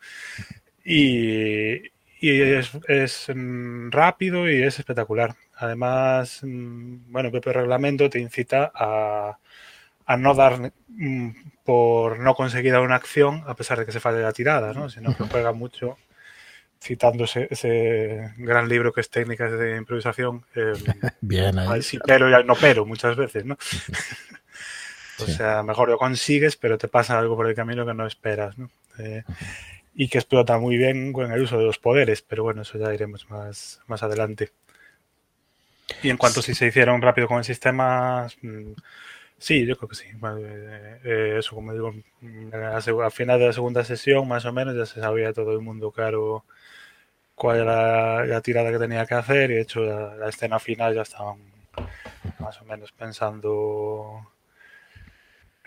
Y, 0.85 1.77
y 2.21 2.41
es, 2.43 2.73
es, 2.89 3.27
mm, 3.35 3.91
rápido 3.91 4.51
y 4.51 4.63
es 4.63 4.79
espectacular. 4.79 5.35
Además, 5.57 6.41
mm, 6.43 7.11
bueno, 7.11 7.29
el 7.29 7.33
propio 7.33 7.53
reglamento 7.53 8.11
te 8.11 8.19
incita 8.19 8.71
a, 8.75 9.39
a 10.07 10.17
no 10.17 10.35
dar 10.35 10.73
mm, 10.89 11.31
por 11.65 12.21
no 12.21 12.35
conseguida 12.35 12.81
una 12.81 12.95
acción 12.95 13.43
a 13.47 13.55
pesar 13.55 13.79
de 13.79 13.87
que 13.87 13.93
se 13.93 14.01
falle 14.01 14.23
la 14.23 14.33
tirada, 14.33 14.73
¿no? 14.73 14.89
sino 14.89 15.15
que 15.17 15.25
juega 15.25 15.53
mucho 15.53 15.99
citando 16.83 17.25
ese, 17.25 18.35
gran 18.37 18.69
libro 18.69 18.93
que 18.93 19.01
es 19.01 19.11
Técnicas 19.11 19.59
de 19.59 19.77
Improvisación. 19.77 20.45
Eh, 20.55 20.75
Bien, 21.21 21.59
ahí. 21.59 21.83
Sí, 21.83 21.99
pero 22.05 22.31
ya 22.31 22.43
no 22.43 22.55
pero 22.55 22.87
muchas 22.87 23.17
veces, 23.17 23.45
¿no? 23.45 23.57
o 25.19 25.27
sea, 25.27 25.63
mejor 25.63 25.89
lo 25.89 25.99
consigues, 25.99 26.57
pero 26.57 26.79
te 26.79 26.89
pasa 26.89 27.19
algo 27.19 27.37
por 27.37 27.49
el 27.49 27.55
camino 27.55 27.85
que 27.85 27.95
no 27.95 28.07
esperas, 28.07 28.57
¿no? 28.59 28.71
Eh, 28.99 29.25
y 29.95 30.09
que 30.09 30.19
explota 30.19 30.59
muy 30.59 30.77
bien 30.77 31.13
con 31.13 31.33
el 31.33 31.43
uso 31.43 31.59
de 31.59 31.65
los 31.65 31.79
poderes, 31.79 32.23
pero 32.23 32.43
bueno, 32.43 32.63
eso 32.63 32.79
ya 32.79 32.93
iremos 32.93 33.29
más, 33.31 33.81
más 33.87 34.03
adelante. 34.03 34.53
Y 36.03 36.11
en 36.11 36.17
cuanto 36.17 36.43
si 36.43 36.55
se 36.55 36.67
hicieron 36.67 37.03
rápido 37.03 37.29
con 37.29 37.39
el 37.39 37.45
sistema, 37.45 38.27
mm, 38.43 38.73
sí, 39.39 39.67
yo 39.67 39.77
creo 39.77 39.89
que 39.89 39.97
sí. 39.97 40.07
Eh, 40.09 41.01
eh, 41.05 41.37
eso, 41.39 41.55
como 41.55 41.73
digo, 41.73 41.93
mm, 42.21 42.55
al 42.55 43.13
final 43.13 43.39
de 43.41 43.47
la 43.47 43.53
segunda 43.53 43.85
sesión, 43.85 44.29
más 44.29 44.45
o 44.45 44.53
menos, 44.53 44.77
ya 44.77 44.87
se 44.87 45.01
sabía 45.01 45.33
todo 45.33 45.53
el 45.53 45.61
mundo 45.61 45.91
claro 45.93 46.45
cuál 47.35 47.59
era 47.61 48.27
la 48.27 48.41
tirada 48.43 48.73
que 48.73 48.79
tenía 48.79 49.07
que 49.07 49.15
hacer 49.15 49.51
y 49.51 49.55
de 49.57 49.61
hecho 49.63 49.81
la, 49.83 50.29
escena 50.29 50.59
final 50.59 50.95
ya 50.95 51.03
estaban 51.03 51.39
más 52.41 52.61
o 52.63 52.65
menos 52.65 52.93
pensando 52.93 54.33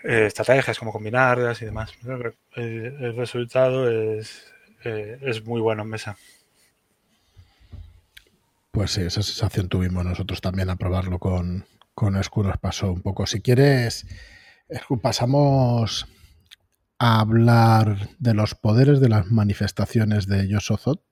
eh, 0.04 0.26
estrategias, 0.26 0.78
cómo 0.78 0.92
combinarlas 0.92 1.62
y 1.62 1.66
demás. 1.66 1.92
El, 2.56 3.16
resultado 3.16 3.90
es, 3.90 4.52
es 4.84 5.44
muy 5.44 5.60
bueno 5.60 5.82
en 5.82 5.90
mesa. 5.90 6.16
Pues 8.72 8.92
sí, 8.92 9.02
esa 9.02 9.22
sensación 9.22 9.68
tuvimos 9.68 10.04
nosotros 10.04 10.40
también 10.40 10.70
a 10.70 10.76
probarlo 10.76 11.18
con, 11.18 11.66
con 11.94 12.16
Escu, 12.16 12.44
nos 12.44 12.58
pasó 12.58 12.92
un 12.92 13.02
poco. 13.02 13.26
Si 13.26 13.40
quieres, 13.42 14.06
pasamos 15.02 16.06
a 16.98 17.20
hablar 17.20 18.10
de 18.18 18.34
los 18.34 18.54
poderes 18.54 19.00
de 19.00 19.08
las 19.08 19.30
manifestaciones 19.30 20.26
de 20.26 20.46
Yosozot, 20.46 21.02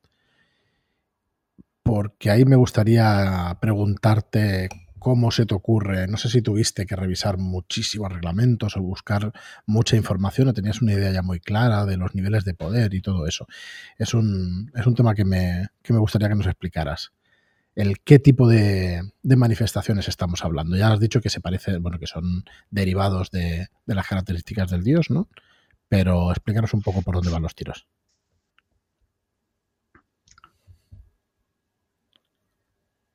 porque 1.82 2.30
ahí 2.30 2.44
me 2.44 2.56
gustaría 2.56 3.58
preguntarte 3.60 4.68
cómo 5.00 5.30
se 5.30 5.46
te 5.46 5.54
ocurre, 5.54 6.06
no 6.06 6.16
sé 6.16 6.28
si 6.28 6.42
tuviste 6.42 6.86
que 6.86 6.94
revisar 6.94 7.38
muchísimos 7.38 8.12
reglamentos 8.12 8.76
o 8.76 8.82
buscar 8.82 9.32
mucha 9.66 9.96
información 9.96 10.48
o 10.48 10.52
tenías 10.52 10.82
una 10.82 10.92
idea 10.92 11.10
ya 11.10 11.22
muy 11.22 11.40
clara 11.40 11.86
de 11.86 11.96
los 11.96 12.14
niveles 12.14 12.44
de 12.44 12.54
poder 12.54 12.94
y 12.94 13.00
todo 13.00 13.26
eso. 13.26 13.46
Es 13.96 14.14
un, 14.14 14.70
es 14.74 14.86
un 14.86 14.94
tema 14.94 15.14
que 15.14 15.24
me, 15.24 15.68
que 15.82 15.92
me 15.92 15.98
gustaría 15.98 16.28
que 16.28 16.34
nos 16.34 16.46
explicaras 16.46 17.12
el 17.78 18.00
qué 18.00 18.18
tipo 18.18 18.48
de, 18.48 19.02
manifestaciones 19.22 20.08
estamos 20.08 20.44
hablando. 20.44 20.76
Ya 20.76 20.92
has 20.92 20.98
dicho 20.98 21.20
que 21.20 21.30
se 21.30 21.40
parece, 21.40 21.78
bueno, 21.78 22.00
que 22.00 22.08
son 22.08 22.44
derivados 22.70 23.30
de, 23.30 23.68
las 23.86 24.04
características 24.04 24.68
del 24.72 24.82
dios, 24.82 25.10
¿no? 25.10 25.28
Pero 25.88 26.32
explícanos 26.32 26.74
un 26.74 26.82
poco 26.82 27.02
por 27.02 27.14
dónde 27.14 27.30
van 27.30 27.42
los 27.42 27.54
tiros. 27.54 27.86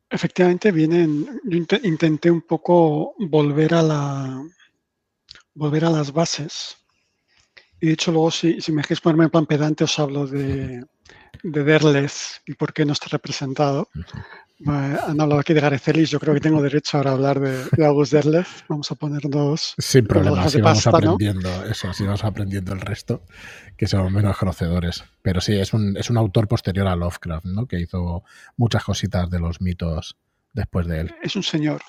Efectivamente, 0.10 0.72
vienen. 0.72 1.42
Yo 1.44 1.78
intenté 1.84 2.32
un 2.32 2.44
poco 2.44 3.16
volver 3.20 3.74
a 3.74 3.82
la 3.82 4.44
volver 5.56 5.84
a 5.84 5.90
las 5.90 6.14
bases. 6.14 6.78
Y 7.82 7.88
de 7.88 7.94
hecho, 7.94 8.14
luego, 8.14 8.32
si, 8.32 8.62
si 8.62 8.72
me 8.72 8.82
dejéis 8.82 9.02
ponerme 9.02 9.26
en 9.26 9.30
plan 9.30 9.46
pedante, 9.46 9.84
os 9.84 10.00
hablo 10.00 10.26
de, 10.26 10.86
de 11.44 11.64
Derles 11.66 12.42
y 12.46 12.54
por 12.54 12.72
qué 12.74 12.86
no 12.86 12.94
está 12.94 13.08
representado 13.10 13.90
han 14.66 15.20
hablado 15.22 15.40
aquí 15.40 15.54
de 15.54 15.62
Gareth 15.62 15.88
Ellis, 15.90 16.10
yo 16.10 16.20
creo 16.20 16.34
que 16.34 16.40
tengo 16.40 16.62
derecho 16.62 16.98
ahora 16.98 17.12
a 17.12 17.14
hablar 17.14 17.40
de, 17.40 17.86
August 17.86 18.14
Derleth. 18.14 18.48
Vamos 18.68 18.92
a 18.92 18.96
poner 18.96 19.22
dos. 19.30 19.76
Sin 19.78 20.06
problema, 20.06 20.48
si 20.50 20.62
vamos 20.62 20.86
aprendiendo 20.88 21.50
eso, 21.66 21.94
si 21.94 22.04
vamos 22.04 22.24
aprendiendo 22.24 22.74
el 22.74 22.82
resto, 22.82 23.24
que 23.78 23.88
somos 23.88 24.12
menos 24.12 24.38
conocedores. 24.38 25.04
Pero 25.22 25.42
sí, 25.42 25.58
es 25.58 25.74
un, 25.74 25.98
es 25.98 26.10
un 26.10 26.18
autor 26.18 26.48
posterior 26.48 26.88
a 26.88 26.96
Lovecraft, 26.96 27.46
¿no? 27.46 27.66
Que 27.66 27.80
hizo 27.80 28.24
muchas 28.58 28.84
cositas 28.84 29.30
de 29.30 29.40
los 29.40 29.62
mitos 29.62 30.18
después 30.54 30.88
de 30.88 31.02
él. 31.02 31.16
Es 31.22 31.36
un 31.36 31.44
señor. 31.44 31.82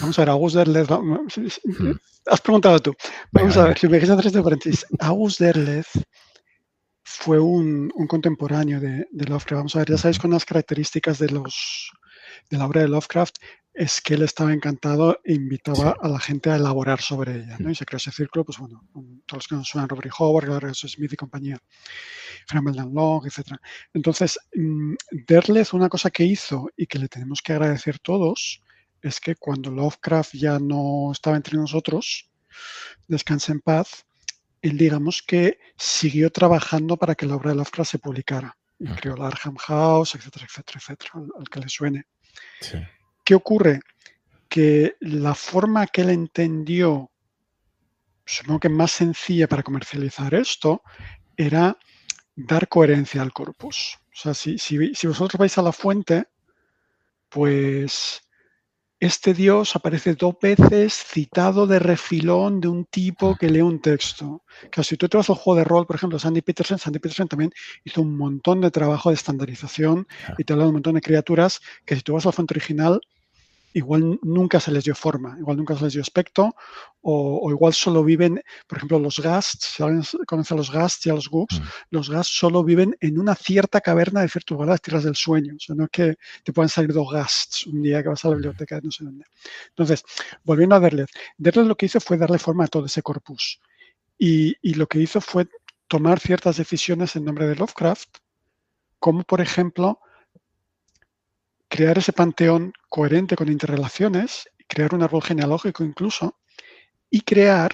Vamos 0.00 0.18
a 0.18 0.22
ver, 0.22 0.30
August 0.30 0.56
Derleth. 0.56 0.90
Hmm. 0.90 1.92
Has 2.26 2.40
preguntado 2.40 2.78
tú. 2.80 2.94
Vamos 3.32 3.56
a 3.56 3.64
ver, 3.64 3.78
si 3.78 3.88
me 3.88 3.98
quieres 3.98 4.24
este 4.24 4.42
paréntesis. 4.42 4.86
August 4.98 5.40
Derleth 5.40 5.86
fue 7.04 7.40
un, 7.40 7.90
contemporáneo 8.06 8.80
de, 8.80 9.06
Lovecraft. 9.12 9.52
Vamos 9.52 9.76
a 9.76 9.80
ver, 9.80 9.90
ya 9.90 9.98
sabéis 9.98 10.18
con 10.18 10.30
las 10.30 10.44
características 10.44 11.18
de 11.18 11.30
los 11.30 11.90
de 12.50 12.58
la 12.58 12.66
obra 12.66 12.82
de 12.82 12.88
Lovecraft 12.88 13.36
es 13.78 14.00
que 14.00 14.14
él 14.14 14.22
estaba 14.22 14.52
encantado 14.52 15.20
e 15.22 15.34
invitaba 15.34 15.96
a 16.00 16.08
la 16.08 16.18
gente 16.18 16.50
a 16.50 16.56
elaborar 16.56 17.00
sobre 17.00 17.36
ella, 17.36 17.56
¿no? 17.60 17.70
Y 17.70 17.76
se 17.76 17.86
creó 17.86 17.98
ese 17.98 18.10
círculo, 18.10 18.44
pues 18.44 18.58
bueno, 18.58 18.82
todos 19.24 19.44
los 19.44 19.46
que 19.46 19.54
nos 19.54 19.68
suenan, 19.68 19.88
Robert 19.88 20.12
Howard, 20.18 20.74
Smith 20.74 21.12
y 21.12 21.16
compañía, 21.16 21.58
Frank 22.48 22.64
Long, 22.74 23.24
etc. 23.24 23.52
Entonces, 23.94 24.36
mm, 24.52 24.94
Derleth, 25.28 25.74
una 25.74 25.88
cosa 25.88 26.10
que 26.10 26.24
hizo 26.24 26.68
y 26.76 26.86
que 26.86 26.98
le 26.98 27.06
tenemos 27.06 27.40
que 27.40 27.52
agradecer 27.52 28.00
todos, 28.00 28.60
es 29.00 29.20
que 29.20 29.36
cuando 29.36 29.70
Lovecraft 29.70 30.34
ya 30.34 30.58
no 30.58 31.12
estaba 31.12 31.36
entre 31.36 31.56
nosotros, 31.56 32.28
descansa 33.06 33.52
en 33.52 33.60
paz, 33.60 34.06
él 34.60 34.76
digamos 34.76 35.22
que 35.22 35.60
siguió 35.76 36.32
trabajando 36.32 36.96
para 36.96 37.14
que 37.14 37.26
la 37.26 37.36
obra 37.36 37.50
de 37.50 37.56
Lovecraft 37.58 37.92
se 37.92 37.98
publicara. 38.00 38.57
Y 38.78 38.86
creó 38.88 39.16
la 39.16 39.26
Arkham 39.26 39.56
House, 39.56 40.14
etcétera, 40.14 40.46
etcétera, 40.46 40.78
etcétera, 40.80 41.12
al 41.38 41.48
que 41.48 41.60
le 41.60 41.68
suene. 41.68 42.06
¿Qué 43.24 43.34
ocurre? 43.34 43.80
Que 44.48 44.96
la 45.00 45.34
forma 45.34 45.86
que 45.86 46.02
él 46.02 46.10
entendió, 46.10 47.10
supongo 48.24 48.60
que 48.60 48.68
más 48.68 48.92
sencilla 48.92 49.48
para 49.48 49.62
comercializar 49.62 50.34
esto, 50.34 50.82
era 51.36 51.76
dar 52.36 52.68
coherencia 52.68 53.22
al 53.22 53.32
corpus. 53.32 53.98
O 54.12 54.16
sea, 54.20 54.34
si, 54.34 54.58
si 54.58 55.06
vosotros 55.06 55.38
vais 55.38 55.58
a 55.58 55.62
la 55.62 55.72
fuente, 55.72 56.28
pues 57.28 58.27
este 59.00 59.32
dios 59.32 59.76
aparece 59.76 60.14
dos 60.14 60.34
veces 60.40 60.92
citado 60.92 61.66
de 61.68 61.78
refilón 61.78 62.60
de 62.60 62.68
un 62.68 62.84
tipo 62.84 63.36
que 63.36 63.48
lee 63.48 63.60
un 63.60 63.80
texto. 63.80 64.42
Que 64.72 64.82
si 64.82 64.96
tú 64.96 65.08
te 65.08 65.16
vas 65.16 65.30
al 65.30 65.36
juego 65.36 65.58
de 65.58 65.64
rol, 65.64 65.86
por 65.86 65.96
ejemplo, 65.96 66.18
Sandy 66.18 66.42
Peterson, 66.42 66.78
Sandy 66.78 66.98
Peterson 66.98 67.28
también 67.28 67.52
hizo 67.84 68.02
un 68.02 68.16
montón 68.16 68.60
de 68.60 68.72
trabajo 68.72 69.10
de 69.10 69.14
estandarización 69.14 70.08
y 70.36 70.44
te 70.44 70.52
habla 70.52 70.64
de 70.64 70.70
un 70.70 70.74
montón 70.74 70.94
de 70.94 71.00
criaturas 71.00 71.60
que 71.84 71.94
si 71.94 72.02
tú 72.02 72.14
vas 72.14 72.26
a 72.26 72.30
la 72.30 72.32
fuente 72.32 72.54
original, 72.54 73.00
igual 73.72 74.18
nunca 74.22 74.60
se 74.60 74.70
les 74.70 74.84
dio 74.84 74.94
forma, 74.94 75.36
igual 75.38 75.56
nunca 75.56 75.76
se 75.76 75.84
les 75.84 75.92
dio 75.92 76.02
aspecto, 76.02 76.54
o, 77.00 77.50
igual 77.50 77.72
solo 77.72 78.02
viven, 78.02 78.42
por 78.66 78.78
ejemplo, 78.78 78.98
los 78.98 79.20
ghasts, 79.20 79.74
si 79.76 79.82
alguien 79.82 80.02
conoce 80.26 80.54
a 80.54 80.56
los 80.56 80.70
ghasts 80.70 81.06
y 81.06 81.10
a 81.10 81.14
los 81.14 81.28
gooks, 81.28 81.60
mm. 81.60 81.64
los 81.90 82.10
ghasts 82.10 82.36
solo 82.36 82.64
viven 82.64 82.96
en 83.00 83.18
una 83.18 83.34
cierta 83.34 83.80
caverna 83.80 84.22
de 84.22 84.28
ciertos 84.28 84.54
lugar, 84.54 84.68
las 84.68 84.82
tierras 84.82 85.04
del 85.04 85.16
sueño, 85.16 85.54
o 85.56 85.60
sea, 85.60 85.74
no 85.74 85.84
es 85.84 85.90
que 85.90 86.16
te 86.44 86.52
puedan 86.52 86.68
salir 86.68 86.92
dos 86.92 87.10
ghasts 87.12 87.66
un 87.66 87.82
día 87.82 88.02
que 88.02 88.08
vas 88.08 88.24
a 88.24 88.28
la 88.28 88.34
biblioteca 88.34 88.76
de 88.76 88.82
no 88.82 88.90
sé 88.90 89.04
dónde. 89.04 89.24
Entonces, 89.68 90.02
volviendo 90.44 90.74
a 90.74 90.80
Derleth, 90.80 91.10
Derleth 91.36 91.66
lo 91.66 91.76
que 91.76 91.86
hizo 91.86 92.00
fue 92.00 92.16
darle 92.18 92.38
forma 92.38 92.64
a 92.64 92.68
todo 92.68 92.86
ese 92.86 93.02
corpus, 93.02 93.60
y, 94.18 94.56
y 94.62 94.74
lo 94.74 94.86
que 94.86 94.98
hizo 94.98 95.20
fue 95.20 95.46
tomar 95.86 96.20
ciertas 96.20 96.56
decisiones 96.56 97.16
en 97.16 97.24
nombre 97.24 97.46
de 97.46 97.56
Lovecraft, 97.56 98.18
como 98.98 99.22
por 99.22 99.40
ejemplo, 99.40 100.00
crear 101.68 101.98
ese 101.98 102.12
panteón 102.12 102.72
coherente 102.88 103.36
con 103.36 103.50
interrelaciones, 103.50 104.48
crear 104.66 104.94
un 104.94 105.02
árbol 105.02 105.22
genealógico 105.22 105.84
incluso, 105.84 106.38
y 107.10 107.20
crear, 107.20 107.70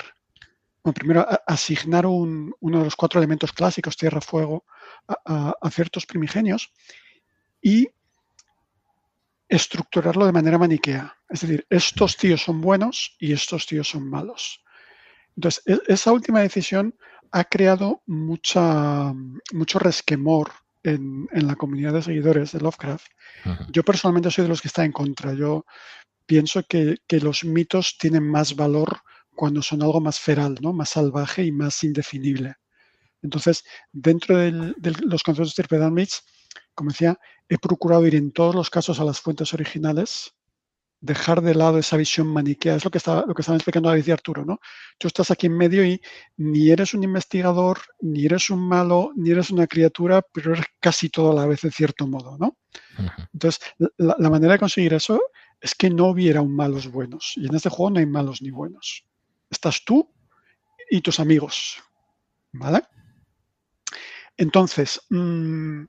primero 0.95 1.27
asignar 1.47 2.07
uno 2.07 2.53
de 2.61 2.85
los 2.85 2.97
cuatro 2.97 3.21
elementos 3.21 3.53
clásicos, 3.53 3.97
tierra, 3.97 4.21
fuego, 4.21 4.65
a, 5.09 5.71
ciertos 5.71 6.07
primigenios 6.07 6.73
y 7.61 7.89
estructurarlo 9.49 10.27
de 10.27 10.33
manera 10.33 10.59
maniquea. 10.59 11.17
Es 11.29 11.41
decir, 11.41 11.67
estos 11.71 12.17
tíos 12.17 12.43
son 12.43 12.61
buenos 12.61 13.17
y 13.19 13.33
estos 13.33 13.67
tíos 13.67 13.89
son 13.89 14.09
malos. 14.09 14.63
Entonces, 15.37 15.63
e, 15.67 15.81
esa 15.93 16.13
última 16.13 16.41
decisión 16.41 16.97
ha 17.33 17.45
creado 17.45 18.03
mucha, 18.07 19.13
mucho 19.53 19.79
resquemor 19.79 20.53
en, 20.85 21.29
la 21.33 21.57
comunidad 21.57 21.95
de 21.95 22.03
seguidores 22.03 22.53
de 22.53 22.61
Lovecraft. 22.61 23.07
Yo 23.71 23.83
personalmente 23.83 24.31
soy 24.31 24.45
de 24.45 24.49
los 24.49 24.63
que 24.63 24.69
está 24.69 24.85
en 24.85 24.93
contra. 24.93 25.35
Yo 25.35 25.65
pienso 26.27 26.63
que, 26.63 26.99
los 27.09 27.45
mitos 27.45 27.97
tienen 27.99 28.29
más 28.29 28.55
valor 28.55 29.01
cuando 29.35 29.63
son 29.63 29.83
algo 29.83 30.01
más 30.01 30.21
feral, 30.21 30.59
¿no? 30.61 30.73
más 30.73 30.91
salvaje 30.91 31.45
y 31.45 31.53
más 31.53 31.83
indefinible. 31.83 32.55
Entonces, 33.23 33.65
dentro 33.91 34.37
de 34.37 34.53
los 34.53 35.23
conceptos 35.23 35.55
de 35.55 35.63
Tirpedal 35.63 35.93
como 36.75 36.91
decía, 36.91 37.19
he 37.49 37.59
procurado 37.59 38.07
ir 38.07 38.15
en 38.15 38.33
todos 38.33 38.55
los 38.55 38.69
casos 38.69 39.01
a 39.01 39.05
las 39.05 39.21
fuentes 39.21 39.55
originales 39.55 40.35
dejar 41.05 41.43
de 41.43 41.55
lado 41.55 41.79
esa 41.79 41.99
visión 41.99 42.27
maniquea. 42.29 42.77
Es 42.77 42.85
lo 42.85 42.91
que 42.91 42.97
estaba, 42.97 43.25
lo 43.27 43.35
que 43.35 43.43
estaba 43.43 43.57
explicando 43.57 43.91
David 43.91 44.07
y 44.07 44.11
Arturo, 44.11 44.45
¿no? 44.45 44.59
Tú 44.97 45.07
estás 45.07 45.31
aquí 45.31 45.47
en 45.47 45.57
medio 45.57 45.85
y 45.85 46.01
ni 46.39 46.71
eres 46.71 46.95
un 46.95 47.05
investigador, 47.05 47.79
ni 48.01 48.25
eres 48.25 48.49
un 48.49 48.67
malo, 48.67 49.13
ni 49.15 49.31
eres 49.31 49.51
una 49.51 49.67
criatura, 49.67 50.23
pero 50.33 50.55
eres 50.55 50.65
casi 50.81 51.11
todo 51.11 51.33
a 51.33 51.35
la 51.35 51.47
vez 51.47 51.63
en 51.65 51.73
cierto 51.73 52.07
modo, 52.07 52.39
¿no? 52.39 52.57
Entonces, 53.35 53.61
la, 53.99 54.31
manera 54.31 54.55
de 54.55 54.59
conseguir 54.59 54.95
eso 54.95 55.21
es 55.61 55.75
que 55.75 55.91
no 55.91 56.07
hubiera 56.07 56.41
un 56.41 56.57
malos 56.57 56.91
buenos. 56.91 57.35
Y 57.37 57.47
en 57.49 57.55
este 57.55 57.69
juego 57.69 57.91
no 57.91 57.99
hay 57.99 58.07
malos 58.07 58.41
ni 58.41 58.51
buenos. 58.51 59.05
Estás 59.51 59.85
tú 59.85 60.11
y 60.91 61.03
tus 61.03 61.21
amigos, 61.21 61.83
¿vale? 62.53 62.83
Entonces, 64.39 65.03
mmm, 65.11 65.85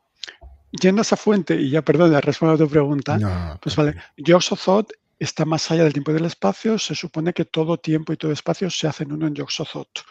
yendo 0.71 0.99
a 0.99 1.03
esa 1.03 1.15
fuente, 1.15 1.55
y 1.55 1.69
ya 1.69 1.81
perdón, 1.83 2.11
la 2.11 2.19
respuesta 2.19 2.55
a 2.55 2.67
tu 2.67 2.69
pregunta, 2.69 3.57
pues 3.61 3.77
vale, 3.77 3.95
Yoxothot 4.17 4.91
está 5.19 5.45
más 5.45 5.69
allá 5.71 5.83
del 5.83 5.93
tiempo 5.93 6.11
y 6.11 6.15
del 6.15 6.25
espacio, 6.25 6.77
se 6.77 6.95
supone 6.95 7.33
que 7.33 7.45
todo 7.45 7.77
tiempo 7.77 8.13
y 8.13 8.17
todo 8.17 8.31
espacio 8.31 8.69
se 8.69 8.87
hacen 8.87 9.11
uno 9.11 9.27
en 9.27 9.35
Yoxothot 9.35 10.05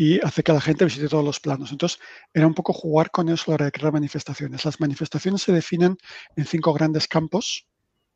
y 0.00 0.18
hace 0.24 0.42
que 0.42 0.54
la 0.54 0.62
gente 0.62 0.86
visite 0.86 1.08
todos 1.08 1.24
los 1.24 1.40
planos. 1.40 1.72
Entonces, 1.72 2.00
era 2.32 2.46
un 2.46 2.54
poco 2.54 2.72
jugar 2.72 3.10
con 3.10 3.28
eso 3.28 3.44
a 3.46 3.50
la 3.50 3.54
hora 3.56 3.64
de 3.66 3.72
crear 3.72 3.92
manifestaciones. 3.92 4.64
Las 4.64 4.80
manifestaciones 4.80 5.42
se 5.42 5.52
definen 5.52 5.98
en 6.36 6.46
cinco 6.46 6.72
grandes 6.72 7.06
campos, 7.06 7.68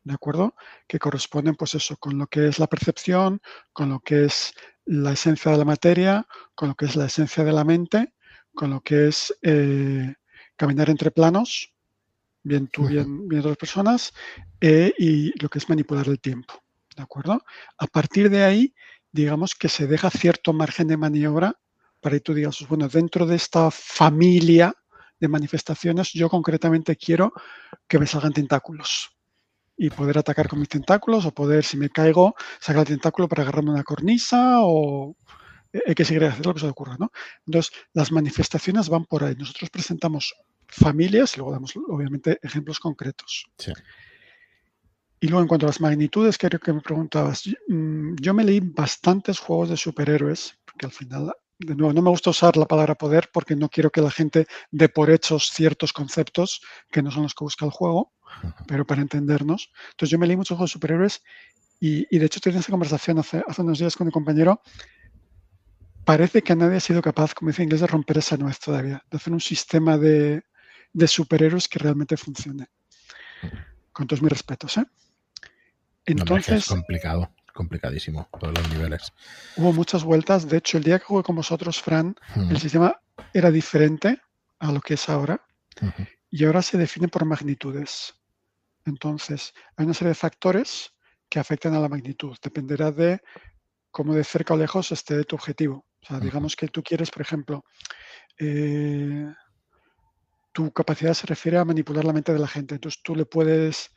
¿de 0.03 0.15
acuerdo? 0.15 0.55
Que 0.87 0.97
corresponden, 0.97 1.53
pues 1.53 1.75
eso, 1.75 1.95
con 1.97 2.17
lo 2.17 2.25
que 2.25 2.47
es 2.47 2.57
la 2.57 2.65
percepción, 2.65 3.39
con 3.71 3.89
lo 3.89 3.99
que 3.99 4.25
es 4.25 4.55
la 4.85 5.11
esencia 5.11 5.51
de 5.51 5.59
la 5.59 5.65
materia, 5.65 6.27
con 6.55 6.69
lo 6.69 6.75
que 6.75 6.85
es 6.85 6.95
la 6.95 7.05
esencia 7.05 7.43
de 7.43 7.53
la 7.53 7.63
mente, 7.63 8.15
con 8.55 8.71
lo 8.71 8.81
que 8.81 9.09
es 9.09 9.37
eh, 9.43 10.15
caminar 10.55 10.89
entre 10.89 11.11
planos, 11.11 11.74
bien 12.45 12.67
tú, 12.67 12.87
bien, 12.87 13.27
bien 13.27 13.41
otras 13.41 13.57
personas, 13.57 14.13
eh, 14.61 14.93
y 14.97 15.37
lo 15.41 15.49
que 15.49 15.57
es 15.57 15.67
manipular 15.67 16.07
el 16.07 16.19
tiempo. 16.19 16.53
¿De 16.95 17.01
acuerdo? 17.03 17.43
A 17.77 17.87
partir 17.87 18.29
de 18.29 18.43
ahí, 18.43 18.73
digamos 19.11 19.55
que 19.55 19.67
se 19.67 19.87
deja 19.87 20.09
cierto 20.09 20.53
margen 20.53 20.87
de 20.87 20.95
maniobra 20.95 21.59
para 21.99 22.15
que 22.15 22.21
tú 22.21 22.33
digas, 22.33 22.57
pues 22.59 22.69
bueno, 22.69 22.87
dentro 22.87 23.25
de 23.25 23.35
esta 23.35 23.71
familia 23.71 24.73
de 25.19 25.27
manifestaciones, 25.27 26.11
yo 26.13 26.29
concretamente 26.29 26.95
quiero 26.95 27.33
que 27.87 27.97
me 27.97 28.05
salgan 28.05 28.31
tentáculos 28.31 29.09
y 29.75 29.89
poder 29.89 30.19
atacar 30.19 30.47
con 30.47 30.59
mis 30.59 30.69
tentáculos 30.69 31.25
o 31.25 31.33
poder, 31.33 31.63
si 31.65 31.77
me 31.77 31.89
caigo, 31.89 32.35
sacar 32.59 32.81
el 32.81 32.87
tentáculo 32.87 33.27
para 33.27 33.41
agarrarme 33.41 33.71
una 33.71 33.83
cornisa 33.83 34.59
o 34.61 35.17
hay 35.85 35.95
que 35.95 36.05
seguir 36.05 36.25
haciendo 36.25 36.49
lo 36.49 36.53
que 36.53 36.61
se 36.61 36.67
ocurra, 36.67 36.95
¿no? 36.99 37.11
Entonces, 37.45 37.73
las 37.93 38.11
manifestaciones 38.11 38.87
van 38.87 39.05
por 39.05 39.23
ahí. 39.23 39.35
Nosotros 39.35 39.69
presentamos 39.69 40.33
familias 40.67 41.33
y 41.33 41.37
luego 41.37 41.51
damos, 41.51 41.73
obviamente, 41.75 42.39
ejemplos 42.41 42.79
concretos. 42.79 43.45
Y 45.19 45.27
luego, 45.27 45.41
en 45.41 45.47
cuanto 45.47 45.65
a 45.65 45.69
las 45.69 45.81
magnitudes, 45.81 46.37
creo 46.37 46.59
que 46.59 46.73
me 46.73 46.81
preguntabas, 46.81 47.43
mm, 47.67 48.15
yo 48.21 48.33
me 48.33 48.43
leí 48.43 48.59
bastantes 48.59 49.39
juegos 49.39 49.69
de 49.69 49.77
superhéroes, 49.77 50.57
porque 50.65 50.85
al 50.85 50.91
final, 50.91 51.33
de 51.57 51.75
nuevo, 51.75 51.93
no 51.93 52.01
me 52.01 52.09
gusta 52.09 52.29
usar 52.29 52.57
la 52.57 52.65
palabra 52.65 52.95
poder 52.95 53.29
porque 53.33 53.55
no 53.55 53.69
quiero 53.69 53.89
que 53.89 54.01
la 54.01 54.11
gente 54.11 54.45
dé 54.71 54.89
por 54.89 55.09
hechos 55.09 55.49
ciertos 55.49 55.93
conceptos 55.93 56.61
que 56.91 57.01
no 57.01 57.11
son 57.11 57.23
los 57.23 57.33
que 57.33 57.43
busca 57.43 57.65
el 57.65 57.71
juego, 57.71 58.13
pero 58.67 58.85
para 58.85 59.01
entendernos. 59.01 59.71
Entonces, 59.91 60.11
yo 60.11 60.19
me 60.19 60.27
leí 60.27 60.35
muchos 60.35 60.57
juegos 60.57 60.71
de 60.71 60.73
superhéroes 60.73 61.23
y, 61.79 62.17
de 62.17 62.25
hecho, 62.25 62.39
tuve 62.39 62.57
esa 62.57 62.71
conversación 62.71 63.19
hace, 63.19 63.43
hace 63.47 63.61
unos 63.61 63.79
días 63.79 63.95
con 63.95 64.07
mi 64.07 64.13
compañero 64.13 64.61
parece 66.05 66.43
que 66.43 66.55
nadie 66.55 66.77
ha 66.77 66.79
sido 66.79 67.01
capaz, 67.01 67.33
como 67.33 67.49
dice 67.49 67.63
inglés, 67.63 67.81
de 67.81 67.87
romper 67.87 68.19
esa 68.19 68.37
nuez 68.37 68.59
todavía, 68.59 69.03
de 69.09 69.17
hacer 69.17 69.33
un 69.33 69.41
sistema 69.41 69.97
de, 69.97 70.43
superhéroes 71.07 71.67
que 71.67 71.79
realmente 71.79 72.17
funcione. 72.17 72.67
Con 73.91 74.07
todos 74.07 74.21
mis 74.21 74.31
respetos. 74.31 74.77
¿eh? 74.77 74.85
Entonces, 76.05 76.63
es 76.63 76.67
complicado, 76.67 77.31
complicadísimo, 77.53 78.27
todos 78.39 78.53
los 78.57 78.69
niveles. 78.69 79.13
Hubo 79.57 79.73
muchas 79.73 80.03
vueltas. 80.03 80.47
De 80.47 80.57
hecho, 80.57 80.77
el 80.77 80.83
día 80.83 80.99
que 80.99 81.05
jugué 81.05 81.23
con 81.23 81.35
vosotros, 81.35 81.81
Fran, 81.81 82.15
el 82.49 82.59
sistema 82.59 82.99
era 83.33 83.51
diferente 83.51 84.21
a 84.59 84.71
lo 84.71 84.81
que 84.81 84.95
es 84.95 85.09
ahora. 85.09 85.45
Y 86.29 86.45
ahora 86.45 86.61
se 86.61 86.77
define 86.77 87.07
por 87.07 87.25
magnitudes. 87.25 88.13
Entonces, 88.85 89.53
hay 89.75 89.85
una 89.85 89.93
serie 89.93 90.09
de 90.09 90.15
factores 90.15 90.93
que 91.29 91.39
afectan 91.39 91.73
a 91.73 91.79
la 91.79 91.89
magnitud. 91.89 92.37
Dependerá 92.41 92.91
de 92.91 93.21
cómo 93.91 94.13
de 94.13 94.23
cerca 94.23 94.53
o 94.53 94.57
lejos 94.57 94.91
esté 94.91 95.23
tu 95.23 95.35
objetivo. 95.35 95.85
O 96.01 96.05
sea, 96.05 96.19
digamos 96.19 96.55
que 96.55 96.67
tú 96.67 96.83
quieres, 96.83 97.09
por 97.09 97.21
ejemplo, 97.21 97.63
eh, 98.37 99.25
tu 100.55 100.71
capacidad 100.71 101.13
se 101.13 101.27
refiere 101.27 101.57
a 101.57 101.65
manipular 101.65 102.05
la 102.05 102.13
mente 102.13 102.31
de 102.31 102.39
la 102.39 102.47
gente. 102.47 102.75
Entonces 102.75 103.03
tú 103.03 103.13
le 103.13 103.25
puedes 103.25 103.91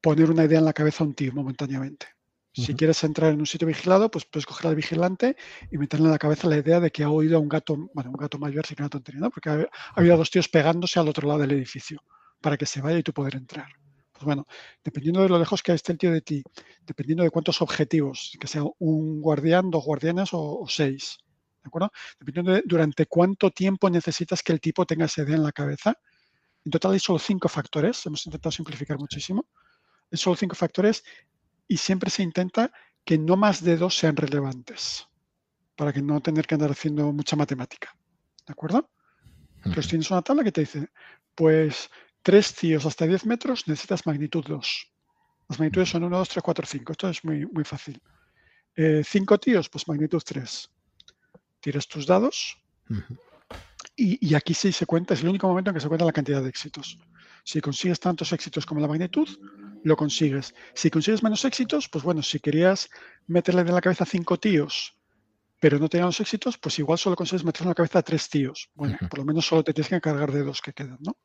poner 0.00 0.28
una 0.32 0.44
idea 0.44 0.58
en 0.58 0.64
la 0.64 0.72
cabeza 0.72 1.04
a 1.04 1.06
un 1.06 1.14
tío 1.14 1.32
momentáneamente. 1.32 2.08
Si 2.52 2.74
quieres 2.74 3.04
entrar 3.04 3.32
en 3.32 3.38
un 3.38 3.46
sitio 3.46 3.68
vigilado, 3.68 4.10
pues 4.10 4.24
puedes 4.24 4.44
coger 4.44 4.66
al 4.66 4.74
vigilante 4.74 5.36
y 5.70 5.78
meterle 5.78 6.06
en 6.06 6.10
la 6.10 6.18
cabeza 6.18 6.48
la 6.48 6.56
idea 6.56 6.80
de 6.80 6.90
que 6.90 7.04
ha 7.04 7.08
oído 7.08 7.36
a 7.36 7.40
un 7.40 7.48
gato, 7.48 7.76
bueno, 7.94 8.10
un 8.10 8.16
gato 8.16 8.36
mayor, 8.40 8.66
sin 8.66 8.78
una 8.80 8.88
tontería, 8.88 9.20
¿no? 9.20 9.30
Porque 9.30 9.48
ha, 9.48 9.68
habido 9.94 10.16
dos 10.16 10.28
tíos 10.28 10.48
pegándose 10.48 10.98
al 10.98 11.08
otro 11.08 11.28
lado 11.28 11.38
del 11.38 11.52
edificio 11.52 12.02
para 12.40 12.56
que 12.56 12.66
se 12.66 12.80
vaya 12.80 12.98
y 12.98 13.04
tú 13.04 13.12
poder 13.12 13.36
entrar. 13.36 13.68
Pues 14.10 14.24
bueno, 14.24 14.44
dependiendo 14.82 15.22
de 15.22 15.28
lo 15.28 15.38
lejos 15.38 15.62
que 15.62 15.72
esté 15.72 15.92
el 15.92 15.98
tío 15.98 16.10
de 16.10 16.22
ti, 16.22 16.42
dependiendo 16.84 17.22
de 17.22 17.30
cuántos 17.30 17.62
objetivos, 17.62 18.36
que 18.40 18.48
sea 18.48 18.64
un 18.80 19.20
guardián, 19.20 19.70
dos 19.70 19.84
guardianes 19.84 20.30
o, 20.32 20.66
seis, 20.68 21.18
¿de 21.62 21.68
acuerdo? 21.68 21.90
Dependiendo 22.18 22.52
de 22.52 22.62
durante 22.64 23.06
cuánto 23.06 23.50
tiempo 23.50 23.90
necesitas 23.90 24.42
que 24.42 24.52
el 24.52 24.60
tipo 24.60 24.86
tenga 24.86 25.06
esa 25.06 25.22
idea 25.22 25.36
en 25.36 25.42
la 25.42 25.52
cabeza. 25.52 25.94
En 26.64 26.70
total 26.70 26.92
hay 26.92 27.00
solo 27.00 27.18
cinco 27.18 27.48
factores, 27.48 28.04
hemos 28.06 28.24
intentado 28.26 28.52
simplificar 28.52 28.98
muchísimo. 28.98 29.46
Hay 30.10 30.18
solo 30.18 30.36
cinco 30.36 30.54
factores 30.54 31.04
y 31.66 31.76
siempre 31.76 32.10
se 32.10 32.22
intenta 32.22 32.72
que 33.04 33.18
no 33.18 33.36
más 33.36 33.62
de 33.62 33.76
dos 33.76 33.96
sean 33.96 34.16
relevantes, 34.16 35.06
para 35.76 35.92
que 35.92 36.02
no 36.02 36.20
tener 36.20 36.46
que 36.46 36.54
andar 36.54 36.70
haciendo 36.70 37.12
mucha 37.12 37.36
matemática. 37.36 37.96
¿De 38.46 38.52
acuerdo? 38.52 38.90
Entonces 39.58 39.88
tienes 39.88 40.10
una 40.10 40.22
tabla 40.22 40.44
que 40.44 40.52
te 40.52 40.62
dice, 40.62 40.88
pues 41.34 41.90
tres 42.22 42.54
tíos 42.54 42.84
hasta 42.86 43.06
10 43.06 43.26
metros 43.26 43.66
necesitas 43.68 44.06
magnitud 44.06 44.44
2. 44.46 44.92
Las 45.48 45.58
magnitudes 45.58 45.88
son 45.88 46.04
1, 46.04 46.16
2, 46.18 46.28
3, 46.28 46.42
4, 46.42 46.66
5. 46.66 46.92
Esto 46.92 47.08
es 47.08 47.24
muy, 47.24 47.46
muy 47.46 47.64
fácil. 47.64 48.00
Eh, 48.76 49.02
cinco 49.04 49.38
tíos, 49.38 49.68
pues 49.68 49.88
magnitud 49.88 50.22
3. 50.24 50.70
Tienes 51.60 51.86
tus 51.88 52.06
dados 52.06 52.58
y, 53.96 54.26
y, 54.26 54.34
aquí 54.34 54.54
sí 54.54 54.72
se 54.72 54.86
cuenta, 54.86 55.14
es 55.14 55.22
el 55.22 55.28
único 55.28 55.46
momento 55.46 55.70
en 55.70 55.74
que 55.74 55.80
se 55.80 55.88
cuenta 55.88 56.04
la 56.04 56.12
cantidad 56.12 56.42
de 56.42 56.48
éxitos. 56.48 56.98
Si 57.44 57.60
consigues 57.60 58.00
tantos 58.00 58.32
éxitos 58.32 58.66
como 58.66 58.80
la 58.80 58.88
magnitud, 58.88 59.28
lo 59.82 59.96
consigues. 59.96 60.54
Si 60.74 60.90
consigues 60.90 61.22
menos 61.22 61.44
éxitos, 61.44 61.88
pues 61.88 62.04
bueno, 62.04 62.22
si 62.22 62.40
querías 62.40 62.88
meterle 63.26 63.62
en 63.62 63.74
la 63.74 63.80
cabeza 63.80 64.04
cinco 64.04 64.38
tíos, 64.38 64.96
pero 65.60 65.78
no 65.78 65.88
tenían 65.88 66.06
los 66.06 66.20
éxitos, 66.20 66.58
pues 66.58 66.78
igual 66.78 66.98
solo 66.98 67.16
consigues 67.16 67.44
meterle 67.44 67.66
en 67.66 67.70
la 67.70 67.74
cabeza 67.74 67.98
a 68.00 68.02
tres 68.02 68.28
tíos. 68.28 68.70
Bueno, 68.74 68.98
por 69.08 69.18
lo 69.18 69.24
menos 69.24 69.46
solo 69.46 69.62
te 69.62 69.72
tienes 69.72 69.88
que 69.88 69.96
encargar 69.96 70.32
de 70.32 70.42
dos 70.42 70.60
que 70.60 70.72
quedan, 70.72 70.98
¿no? 71.00 71.16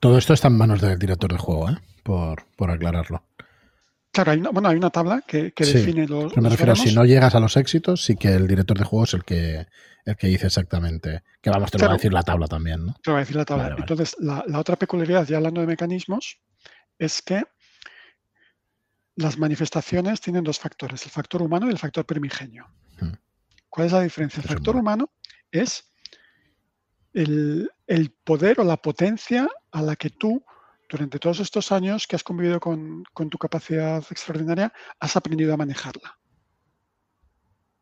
Todo 0.00 0.16
esto 0.16 0.32
está 0.32 0.48
en 0.48 0.56
manos 0.56 0.80
del 0.80 0.98
director 0.98 1.30
del 1.30 1.40
juego, 1.40 1.70
¿eh? 1.70 1.78
por, 2.04 2.46
por 2.56 2.70
aclararlo. 2.70 3.24
Claro, 4.18 4.32
hay 4.32 4.38
una, 4.40 4.50
bueno, 4.50 4.68
hay 4.68 4.76
una 4.76 4.90
tabla 4.90 5.22
que, 5.24 5.52
define 5.56 6.08
los. 6.08 6.36
me 6.36 6.48
refiero, 6.48 6.74
si 6.74 6.92
no 6.92 7.04
llegas 7.04 7.36
a 7.36 7.40
los 7.40 7.56
éxitos, 7.56 8.04
sí 8.04 8.16
que 8.16 8.34
el 8.34 8.48
director 8.48 8.76
de 8.76 8.84
juego 8.84 9.04
es 9.04 9.14
el 9.14 9.24
que, 9.24 9.66
el 10.04 10.16
que 10.16 10.26
dice 10.26 10.46
exactamente. 10.46 11.22
Que 11.40 11.50
vamos, 11.50 11.70
te 11.70 11.78
lo 11.78 11.86
va 11.86 11.92
a 11.92 11.96
decir 11.96 12.12
la 12.12 12.24
tabla 12.24 12.48
también, 12.48 12.84
¿no? 12.84 12.94
Te 12.94 13.10
lo 13.10 13.12
va 13.12 13.20
a 13.20 13.22
decir 13.22 13.36
la 13.36 13.44
tabla. 13.44 13.76
Entonces, 13.78 14.16
la, 14.18 14.42
la, 14.48 14.58
otra 14.58 14.74
peculiaridad, 14.74 15.24
ya 15.26 15.36
hablando 15.36 15.60
de 15.60 15.68
mecanismos, 15.68 16.40
es 16.98 17.22
que 17.22 17.44
las 19.14 19.38
manifestaciones 19.38 20.20
tienen 20.20 20.42
dos 20.42 20.58
factores, 20.58 21.04
el 21.04 21.10
factor 21.10 21.40
humano 21.40 21.66
y 21.68 21.70
el 21.70 21.78
factor 21.78 22.04
primigenio. 22.04 22.66
Hmm. 23.00 23.12
¿Cuál 23.68 23.86
es 23.86 23.92
la 23.92 24.00
diferencia? 24.00 24.40
El 24.42 24.48
factor 24.48 24.74
humano 24.74 25.12
es 25.52 25.92
el, 27.12 27.70
poder 28.24 28.58
o 28.58 28.64
la 28.64 28.76
potencia 28.78 29.48
a 29.70 29.82
la 29.82 29.96
que 29.96 30.10
tú, 30.10 30.44
durante 30.88 31.18
todos 31.18 31.40
estos 31.40 31.70
años 31.70 32.06
que 32.06 32.16
has 32.16 32.24
convivido 32.24 32.60
con, 32.60 33.04
tu 33.30 33.38
capacidad 33.38 34.02
extraordinaria, 34.10 34.72
has 34.98 35.16
aprendido 35.16 35.52
a 35.52 35.56
manejarla. 35.56 36.18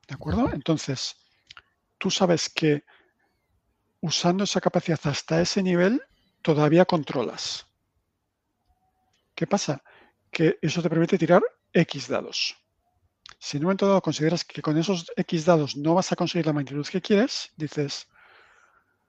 ¿De 0.09 0.15
acuerdo? 0.15 0.51
Entonces, 0.53 1.17
tú 1.99 2.11
sabes 2.11 2.49
que 2.49 2.85
usando 4.01 4.45
esa 4.45 4.61
capacidad 4.61 5.01
hasta 5.05 5.41
ese 5.41 5.63
nivel, 5.63 6.03
todavía 6.43 6.85
controlas. 6.85 7.67
¿Qué 9.35 9.47
pasa? 9.47 9.83
Que 10.31 10.59
eso 10.63 10.83
te 10.83 10.91
permite 10.91 11.19
tirar 11.19 11.43
X 11.73 12.09
dados. 12.09 12.57
Si 13.39 13.57
en 13.57 13.63
un 13.63 13.67
momento 13.67 13.87
dado 13.87 14.03
consideras 14.03 14.45
que 14.45 14.63
con 14.63 14.79
esos 14.79 15.13
X 15.17 15.45
dados 15.45 15.77
no 15.77 15.95
vas 15.95 16.11
a 16.11 16.17
conseguir 16.17 16.47
la 16.47 16.53
magnitud 16.53 16.87
que 16.87 17.03
quieres, 17.03 17.53
dices, 17.57 18.09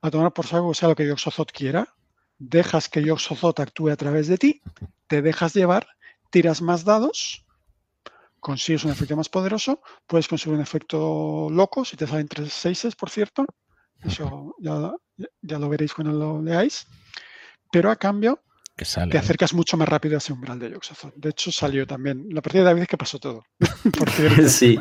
a 0.02 0.12
tomar 0.12 0.34
por 0.34 0.46
saco 0.46 0.74
sea 0.74 0.90
lo 0.90 0.96
que 0.96 1.08
Yoxozoth 1.08 1.52
quiera, 1.52 1.97
dejas 2.38 2.90
que 2.90 3.04
Yoxozoth 3.04 3.60
actúe 3.60 3.90
a 3.90 3.96
través 3.96 4.28
de 4.28 4.38
ti, 4.38 4.62
te 5.08 5.22
dejas 5.22 5.54
llevar, 5.54 5.88
tiras 6.30 6.62
más 6.62 6.84
dados, 6.84 7.46
consigues 8.40 8.84
un 8.84 8.92
efecto 8.92 9.16
más 9.16 9.30
poderoso, 9.30 9.82
puedes 10.06 10.28
conseguir 10.28 10.56
un 10.56 10.62
efecto 10.62 11.50
loco, 11.50 11.84
si 11.84 11.98
te 11.98 12.08
salen 12.08 12.28
tres 12.28 12.54
seises, 12.54 12.96
por 12.96 13.10
cierto, 13.10 13.46
eso 14.04 14.56
ya, 14.60 14.94
ya 15.42 15.60
lo 15.60 15.70
veréis 15.70 15.94
cuando 15.94 16.14
lo 16.14 16.42
leáis, 16.42 16.86
pero 17.72 17.90
a 17.90 17.96
cambio 17.96 18.42
te 18.78 19.18
acercas 19.18 19.56
mucho 19.56 19.76
más 19.76 19.90
rápido 19.90 20.16
a 20.16 20.18
ese 20.20 20.34
umbral 20.34 20.60
de 20.60 20.70
Yoxozoth. 20.70 21.16
De 21.16 21.30
hecho, 21.30 21.52
salió 21.52 21.88
también. 21.88 22.28
La 22.30 22.44
partida 22.44 22.62
de 22.62 22.66
David 22.68 22.82
es 22.84 22.88
que 22.88 22.98
pasó 22.98 23.18
todo. 23.18 23.44
Por 23.98 24.10
cierto. 24.12 24.44
Sí. 24.48 24.78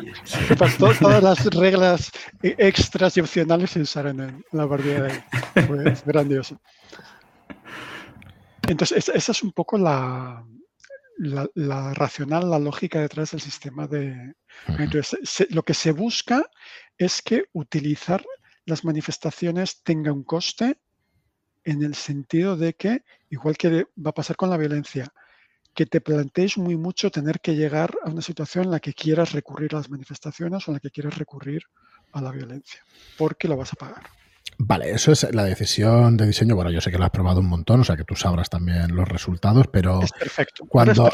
Pasó, 0.57 0.93
todas 0.99 1.23
las 1.23 1.45
reglas 1.47 2.11
extras 2.43 3.17
y 3.17 3.21
opcionales 3.21 3.71
se 3.71 3.81
usaron 3.81 4.21
en 4.21 4.45
la 4.51 4.67
partida 4.67 5.01
de 5.01 5.01
David. 5.01 5.95
Fue 5.95 6.11
grandioso. 6.11 6.61
Entonces, 8.67 9.09
esa 9.09 9.31
es 9.31 9.43
un 9.43 9.51
poco 9.53 9.77
la, 9.77 10.45
la, 11.17 11.93
racional, 11.93 12.49
la 12.49 12.59
lógica 12.59 13.01
detrás 13.01 13.31
del 13.31 13.41
sistema 13.41 13.87
de. 13.87 14.35
Entonces, 14.67 15.47
lo 15.49 15.63
que 15.63 15.73
se 15.73 15.91
busca 15.91 16.49
es 16.97 17.21
que 17.21 17.45
utilizar 17.53 18.23
las 18.65 18.83
manifestaciones 18.83 19.81
tenga 19.83 20.11
un 20.11 20.23
coste 20.23 20.79
en 21.63 21.83
el 21.83 21.95
sentido 21.95 22.55
de 22.57 22.75
que, 22.75 23.03
igual 23.29 23.57
que 23.57 23.87
va 23.97 24.09
a 24.09 24.13
pasar 24.13 24.35
con 24.35 24.49
la 24.49 24.57
violencia, 24.57 25.11
que 25.73 25.85
te 25.85 26.01
plantees 26.01 26.57
muy 26.57 26.75
mucho 26.75 27.11
tener 27.11 27.39
que 27.39 27.55
llegar 27.55 27.97
a 28.03 28.09
una 28.09 28.21
situación 28.21 28.65
en 28.65 28.71
la 28.71 28.79
que 28.79 28.93
quieras 28.93 29.31
recurrir 29.31 29.73
a 29.73 29.77
las 29.77 29.89
manifestaciones 29.89 30.67
o 30.67 30.71
en 30.71 30.75
la 30.75 30.79
que 30.79 30.91
quieras 30.91 31.17
recurrir 31.17 31.63
a 32.13 32.21
la 32.21 32.31
violencia, 32.31 32.83
porque 33.17 33.47
lo 33.47 33.57
vas 33.57 33.73
a 33.73 33.75
pagar. 33.75 34.03
Vale, 34.57 34.91
eso 34.91 35.11
es 35.11 35.33
la 35.33 35.43
decisión 35.43 36.17
de 36.17 36.25
diseño. 36.25 36.55
Bueno, 36.55 36.71
yo 36.71 36.81
sé 36.81 36.91
que 36.91 36.97
lo 36.97 37.03
has 37.03 37.11
probado 37.11 37.41
un 37.41 37.47
montón, 37.47 37.81
o 37.81 37.83
sea 37.83 37.95
que 37.95 38.03
tú 38.03 38.15
sabrás 38.15 38.49
también 38.49 38.95
los 38.95 39.07
resultados, 39.07 39.67
pero. 39.71 40.01
Es 40.01 40.11
perfecto. 40.11 40.65
Cuando... 40.69 41.11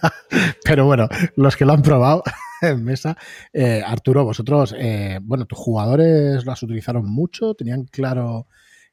pero 0.64 0.84
bueno, 0.84 1.08
los 1.36 1.56
que 1.56 1.64
lo 1.64 1.72
han 1.72 1.82
probado 1.82 2.22
en 2.62 2.84
mesa. 2.84 3.16
Eh, 3.52 3.82
Arturo, 3.84 4.24
vosotros, 4.24 4.74
eh, 4.78 5.18
bueno, 5.22 5.46
tus 5.46 5.58
jugadores 5.58 6.44
las 6.44 6.62
utilizaron 6.62 7.06
mucho, 7.06 7.54
tenían 7.54 7.84
claro 7.84 8.46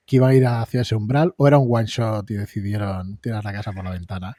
que 0.06 0.18
iba 0.18 0.28
a 0.28 0.34
ir 0.34 0.46
hacia 0.46 0.82
ese 0.82 0.96
umbral 0.96 1.34
o 1.38 1.48
era 1.48 1.58
un 1.58 1.68
one 1.70 1.88
shot 1.88 2.30
y 2.30 2.34
decidieron 2.34 3.18
tirar 3.18 3.44
la 3.46 3.54
casa 3.54 3.72
por 3.72 3.86
la 3.86 3.92
ventana? 3.92 4.36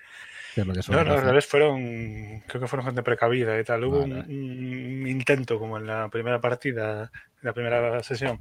no, 0.57 0.65
no, 1.05 1.13
al 1.15 1.23
revés, 1.23 1.47
fueron, 1.47 2.41
creo 2.47 2.61
que 2.61 2.69
fueron 2.69 2.87
gente 2.87 3.03
precavida 3.03 3.59
y 3.59 3.65
tal. 3.65 3.85
Hubo 3.85 4.05
un, 4.05 5.05
intento, 5.09 5.59
como 5.59 5.79
en 5.79 5.87
la 5.87 6.09
primera 6.09 6.41
partida, 6.41 7.11
en 7.43 7.43
la 7.43 7.53
primera 7.53 8.03
sesión, 8.03 8.39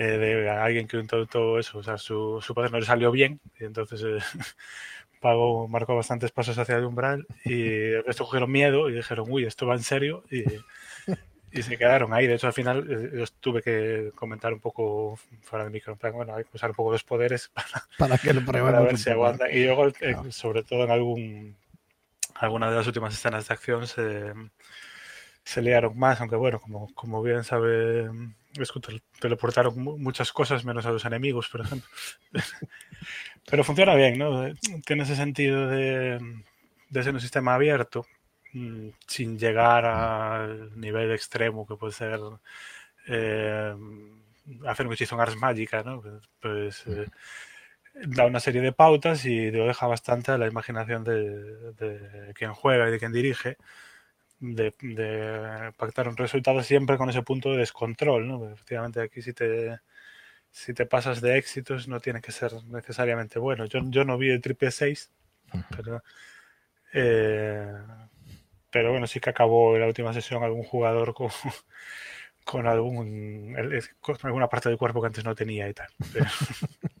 eh, 0.00 0.18
de 0.18 0.48
alguien 0.48 0.88
que 0.88 0.96
intentó 0.96 1.58
eso, 1.58 1.78
o 1.78 1.82
sea, 1.82 1.98
su, 1.98 2.40
su 2.40 2.54
poder 2.54 2.72
no 2.72 2.80
le 2.80 2.86
salió 2.86 3.10
bien 3.10 3.40
y 3.58 3.64
entonces 3.64 4.02
eh, 4.02 4.18
pagó, 5.20 5.68
marcó 5.68 5.94
bastantes 5.94 6.32
pasos 6.32 6.58
hacia 6.58 6.76
el 6.76 6.84
umbral 6.84 7.26
y 7.44 7.62
el 7.62 8.04
resto 8.04 8.24
cogieron 8.24 8.50
miedo 8.50 8.88
y 8.88 8.94
dijeron, 8.94 9.26
uy, 9.28 9.44
esto 9.44 9.66
va 9.66 9.74
en 9.74 9.82
serio 9.82 10.24
y 10.30 10.44
y 11.52 11.62
se 11.62 11.76
quedaron 11.76 12.12
ahí. 12.12 12.26
De 12.26 12.34
hecho, 12.34 12.46
al 12.46 12.52
final 12.52 12.86
eh, 12.88 13.24
tuve 13.40 13.62
que 13.62 14.12
comentar 14.14 14.52
un 14.52 14.60
poco 14.60 15.18
fuera 15.42 15.64
de 15.64 15.70
micro. 15.70 15.98
Bueno, 16.12 16.34
hay 16.34 16.44
que 16.44 16.50
usar 16.54 16.70
un 16.70 16.76
poco 16.76 16.92
los 16.92 17.04
poderes 17.04 17.50
para, 17.98 18.18
que 18.18 18.32
lo 18.32 18.44
para 18.44 18.80
ver 18.80 18.98
si. 18.98 19.10
Y 19.10 19.64
luego, 19.64 19.88
eh, 19.88 20.16
sobre 20.30 20.62
todo 20.62 20.84
en 20.84 20.90
algún 20.90 21.56
alguna 22.34 22.70
de 22.70 22.76
las 22.76 22.86
últimas 22.86 23.12
escenas 23.12 23.48
de 23.48 23.54
acción, 23.54 23.86
se, 23.86 24.32
se 25.44 25.62
liaron 25.62 25.98
más. 25.98 26.20
Aunque 26.20 26.36
bueno, 26.36 26.60
como, 26.60 26.92
como 26.94 27.22
bien 27.22 27.44
sabe, 27.44 28.08
teleportaron 29.20 29.78
muchas 29.78 30.32
cosas 30.32 30.64
menos 30.64 30.86
a 30.86 30.90
los 30.90 31.04
enemigos, 31.04 31.48
por 31.48 31.62
ejemplo. 31.62 31.88
Pero 33.50 33.64
funciona 33.64 33.94
bien, 33.94 34.18
¿no? 34.18 34.52
Tiene 34.84 35.04
ese 35.04 35.16
sentido 35.16 35.68
de, 35.68 36.20
de 36.88 37.02
ser 37.02 37.14
un 37.14 37.20
sistema 37.20 37.54
abierto 37.54 38.06
Mm, 38.52 38.90
sin 39.06 39.38
llegar 39.38 39.84
al 39.84 40.78
nivel 40.80 41.12
extremo 41.12 41.66
que 41.66 41.76
puede 41.76 41.92
ser 41.92 42.18
eh, 43.06 43.74
hacer 44.66 44.86
un 44.86 44.92
hechizo 44.92 45.14
en 45.14 45.20
Ars 45.20 45.36
Mágica, 45.36 45.82
¿no? 45.84 46.02
Pues, 46.40 46.84
eh, 46.88 47.06
da 47.94 48.26
una 48.26 48.40
serie 48.40 48.60
de 48.60 48.72
pautas 48.72 49.24
y 49.24 49.50
lo 49.52 49.66
deja 49.66 49.86
bastante 49.86 50.32
a 50.32 50.38
la 50.38 50.48
imaginación 50.48 51.04
de, 51.04 52.32
quien 52.34 52.52
juega 52.54 52.88
y 52.88 52.92
de 52.92 52.98
quien 52.98 53.12
dirige 53.12 53.56
de, 54.40 55.72
pactar 55.76 56.08
un 56.08 56.16
resultado 56.16 56.62
siempre 56.62 56.96
con 56.96 57.10
ese 57.10 57.22
punto 57.22 57.50
de 57.52 57.58
descontrol, 57.58 58.26
¿no? 58.26 58.50
efectivamente 58.50 59.00
aquí 59.00 59.22
si 59.22 59.32
te 59.32 59.78
si 60.50 60.74
te 60.74 60.86
pasas 60.86 61.20
de 61.20 61.38
éxitos 61.38 61.86
no 61.88 62.00
tiene 62.00 62.20
que 62.20 62.32
ser 62.32 62.52
necesariamente 62.64 63.38
bueno. 63.38 63.66
Yo, 63.66 63.80
yo 63.84 64.04
no 64.04 64.18
vi 64.18 64.30
el 64.30 64.40
triple 64.40 64.72
6, 64.72 65.12
pero, 65.76 66.02
eh, 66.92 67.72
pero 68.70 68.90
bueno, 68.90 69.06
sí 69.06 69.20
que 69.20 69.30
acabó 69.30 69.74
en 69.76 69.82
la 69.82 69.86
última 69.86 70.12
sesión 70.12 70.42
algún 70.42 70.64
jugador 70.64 71.14
con, 71.14 71.30
con, 72.44 72.66
algún, 72.66 73.54
con 74.00 74.16
alguna 74.22 74.48
parte 74.48 74.68
del 74.68 74.78
cuerpo 74.78 75.00
que 75.00 75.06
antes 75.06 75.24
no 75.24 75.34
tenía 75.34 75.68
y 75.68 75.74
tal. 75.74 75.88
Pero, 76.12 76.26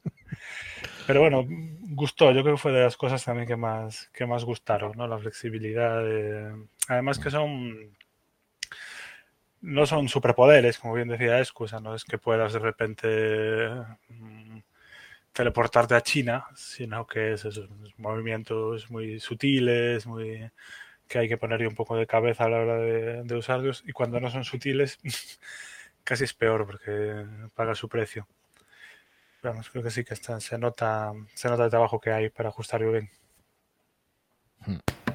bueno, 1.18 1.44
gustó. 1.48 2.30
Yo 2.32 2.42
creo 2.42 2.54
que 2.54 2.62
fue 2.62 2.72
de 2.72 2.82
las 2.82 2.96
cosas 2.96 3.24
también 3.24 3.48
que 3.48 3.56
más, 3.56 4.08
que 4.14 4.26
más 4.26 4.44
gustaron, 4.44 4.92
¿no? 4.96 5.06
La 5.08 5.18
flexibilidad. 5.18 6.04
Además 6.88 7.18
que 7.18 7.30
son 7.30 7.96
no 9.62 9.86
son 9.86 10.08
superpoderes, 10.08 10.78
como 10.78 10.94
bien 10.94 11.08
decía 11.08 11.38
Excusa, 11.38 11.80
no 11.80 11.94
es 11.94 12.04
que 12.04 12.18
puedas 12.18 12.52
de 12.52 12.58
repente 12.58 13.68
mm, 14.08 14.58
teleportarte 15.32 15.94
a 15.94 16.02
China, 16.02 16.46
sino 16.56 17.06
que 17.06 17.34
es 17.34 17.44
esos 17.44 17.68
movimientos 17.98 18.90
muy 18.90 19.20
sutiles, 19.20 20.06
muy 20.06 20.50
que 21.08 21.18
hay 21.18 21.28
que 21.28 21.38
ponerle 21.38 21.66
un 21.68 21.74
poco 21.74 21.96
de 21.96 22.06
cabeza 22.06 22.44
a 22.44 22.48
la 22.50 22.58
hora 22.60 22.76
de, 22.78 23.36
usarlos 23.36 23.82
y 23.86 23.92
cuando 23.92 24.20
no 24.20 24.30
son 24.30 24.44
sutiles 24.44 24.98
casi 26.04 26.24
es 26.24 26.34
peor 26.34 26.66
porque 26.66 27.26
paga 27.54 27.74
su 27.74 27.88
precio. 27.88 28.26
Vamos, 29.42 29.70
creo 29.70 29.82
que 29.82 29.90
sí 29.90 30.04
que 30.04 30.14
está, 30.14 30.38
se 30.40 30.58
nota 30.58 31.12
se 31.34 31.48
nota 31.48 31.64
el 31.64 31.70
trabajo 31.70 31.98
que 31.98 32.10
hay 32.10 32.28
para 32.28 32.50
ajustarlo 32.50 32.92
bien. 32.92 33.08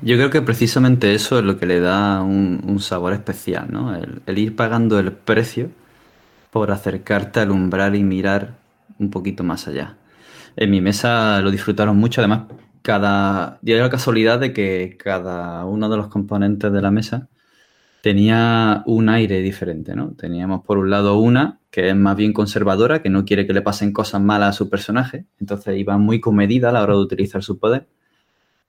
Yo 0.01 0.15
creo 0.17 0.30
que 0.30 0.41
precisamente 0.41 1.13
eso 1.13 1.39
es 1.39 1.45
lo 1.45 1.57
que 1.57 1.65
le 1.65 1.80
da 1.80 2.21
un, 2.21 2.80
sabor 2.80 3.13
especial, 3.13 3.71
¿no? 3.71 3.95
El, 3.95 4.38
ir 4.38 4.55
pagando 4.55 4.99
el 4.99 5.11
precio 5.11 5.69
por 6.51 6.71
acercarte 6.71 7.39
al 7.39 7.51
umbral 7.51 7.95
y 7.95 8.03
mirar 8.03 8.57
un 8.99 9.09
poquito 9.11 9.43
más 9.43 9.67
allá. 9.67 9.97
En 10.55 10.71
mi 10.71 10.82
mesa 10.82 11.41
lo 11.41 11.51
disfrutaron 11.51 11.97
mucho, 11.97 12.21
además, 12.21 12.43
cada. 12.82 13.59
Dio 13.61 13.80
la 13.80 13.89
casualidad 13.89 14.39
de 14.39 14.53
que 14.53 14.97
cada 14.97 15.65
uno 15.65 15.89
de 15.89 15.97
los 15.97 16.07
componentes 16.07 16.71
de 16.71 16.82
la 16.82 16.91
mesa 16.91 17.30
tenía 18.01 18.84
un 18.86 19.09
aire 19.09 19.41
diferente, 19.41 19.95
¿no? 19.95 20.11
Teníamos 20.11 20.63
por 20.63 20.78
un 20.78 20.89
lado 20.89 21.17
una 21.17 21.59
que 21.76 21.89
es 21.89 21.95
más 21.97 22.15
bien 22.15 22.32
conservadora, 22.32 23.01
que 23.01 23.09
no 23.09 23.26
quiere 23.26 23.45
que 23.45 23.51
le 23.51 23.61
pasen 23.61 23.91
cosas 23.91 24.21
malas 24.21 24.51
a 24.51 24.53
su 24.53 24.69
personaje, 24.69 25.26
entonces 25.41 25.78
iba 25.78 25.97
muy 25.97 26.21
comedida 26.21 26.69
a 26.69 26.71
la 26.71 26.82
hora 26.82 26.93
de 26.93 26.99
utilizar 26.99 27.43
su 27.43 27.59
poder 27.59 27.86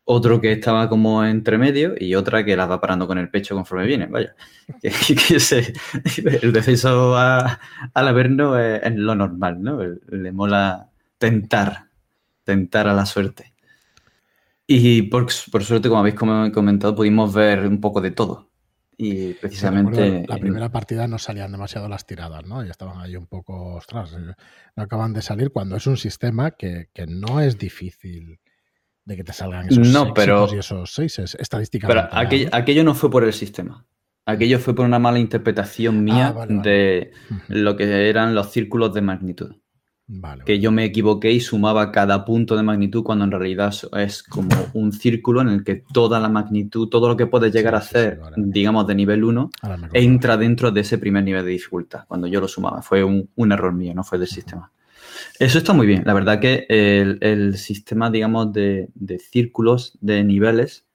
otro 0.08 0.40
que 0.40 0.52
estaba 0.52 0.88
como 0.88 1.24
entre 1.24 1.58
medio 1.58 1.94
y 1.98 2.14
otra 2.14 2.44
que 2.44 2.56
la 2.56 2.66
va 2.66 2.80
parando 2.80 3.08
con 3.08 3.18
el 3.18 3.28
pecho 3.28 3.56
conforme 3.56 3.86
viene, 3.86 4.06
vaya. 4.06 4.36
el 4.82 6.52
descenso 6.52 7.16
a, 7.16 7.60
al 7.92 8.08
averno 8.08 8.56
es, 8.56 8.94
lo 8.94 9.16
normal, 9.16 9.60
¿no? 9.60 9.80
Le 9.82 10.30
mola 10.30 10.90
tentar, 11.18 11.88
tentar 12.44 12.86
a 12.86 12.94
la 12.94 13.04
suerte. 13.04 13.52
Y 14.68 15.02
por, 15.02 15.30
suerte, 15.30 15.88
como 15.88 16.00
habéis 16.00 16.14
comentado, 16.14 16.94
pudimos 16.94 17.34
ver 17.34 17.66
un 17.66 17.80
poco 17.80 18.00
de 18.00 18.12
todo. 18.12 18.45
Y 18.98 19.34
precisamente. 19.34 20.24
la 20.26 20.38
primera 20.38 20.70
partida 20.70 21.06
no 21.06 21.18
salían 21.18 21.52
demasiado 21.52 21.88
las 21.88 22.06
tiradas, 22.06 22.46
¿no? 22.46 22.64
Ya 22.64 22.70
estaban 22.70 22.98
ahí 22.98 23.14
un 23.16 23.26
poco, 23.26 23.74
ostras, 23.74 24.14
eh, 24.14 24.34
no 24.74 24.82
acaban 24.82 25.12
de 25.12 25.20
salir 25.20 25.50
cuando 25.50 25.76
es 25.76 25.86
un 25.86 25.98
sistema 25.98 26.52
que, 26.52 26.88
que 26.94 27.06
no 27.06 27.40
es 27.40 27.58
difícil 27.58 28.40
de 29.04 29.16
que 29.16 29.24
te 29.24 29.32
salgan 29.32 29.68
esos 29.68 29.88
no, 29.88 30.12
pero, 30.12 30.48
y 30.52 30.58
esos 30.58 30.92
seis 30.92 31.18
estadísticamente. 31.18 32.08
Pero 32.10 32.18
aquello, 32.18 32.48
aquello, 32.52 32.84
no 32.84 32.94
fue 32.94 33.10
por 33.10 33.22
el 33.22 33.32
sistema. 33.32 33.86
Aquello 34.26 34.58
fue 34.58 34.74
por 34.74 34.84
una 34.84 34.98
mala 34.98 35.20
interpretación 35.20 36.02
mía 36.02 36.34
ah, 36.36 36.46
de 36.46 37.12
lo 37.48 37.76
que 37.76 38.08
eran 38.08 38.34
los 38.34 38.50
círculos 38.50 38.92
de 38.92 39.02
magnitud. 39.02 39.54
Que 40.44 40.60
yo 40.60 40.70
me 40.70 40.84
equivoqué 40.84 41.32
y 41.32 41.40
sumaba 41.40 41.90
cada 41.90 42.24
punto 42.24 42.56
de 42.56 42.62
magnitud 42.62 43.02
cuando 43.02 43.24
en 43.24 43.32
realidad 43.32 43.74
es 43.98 44.22
como 44.22 44.48
un 44.74 44.92
círculo 44.92 45.40
en 45.40 45.48
el 45.48 45.64
que 45.64 45.82
toda 45.92 46.20
la 46.20 46.28
magnitud, 46.28 46.88
todo 46.88 47.08
lo 47.08 47.16
que 47.16 47.26
puedes 47.26 47.52
llegar 47.52 47.74
a 47.74 47.78
hacer, 47.78 48.20
digamos, 48.36 48.86
de 48.86 48.94
nivel 48.94 49.24
1, 49.24 49.50
entra 49.92 50.36
dentro 50.36 50.70
de 50.70 50.82
ese 50.82 50.98
primer 50.98 51.24
nivel 51.24 51.44
de 51.44 51.50
dificultad. 51.50 52.04
Cuando 52.06 52.26
yo 52.26 52.40
lo 52.40 52.48
sumaba, 52.48 52.82
fue 52.82 53.02
un, 53.02 53.28
un 53.34 53.52
error 53.52 53.72
mío, 53.72 53.94
no 53.94 54.04
fue 54.04 54.18
del 54.18 54.28
sistema. 54.28 54.70
Eso 55.38 55.58
está 55.58 55.72
muy 55.72 55.86
bien. 55.86 56.02
La 56.06 56.14
verdad 56.14 56.40
que 56.40 56.66
el, 56.68 57.56
sistema, 57.56 58.10
digamos, 58.10 58.52
de, 58.52 58.88
círculos, 59.30 59.98
de 60.00 60.24
niveles, 60.24 60.86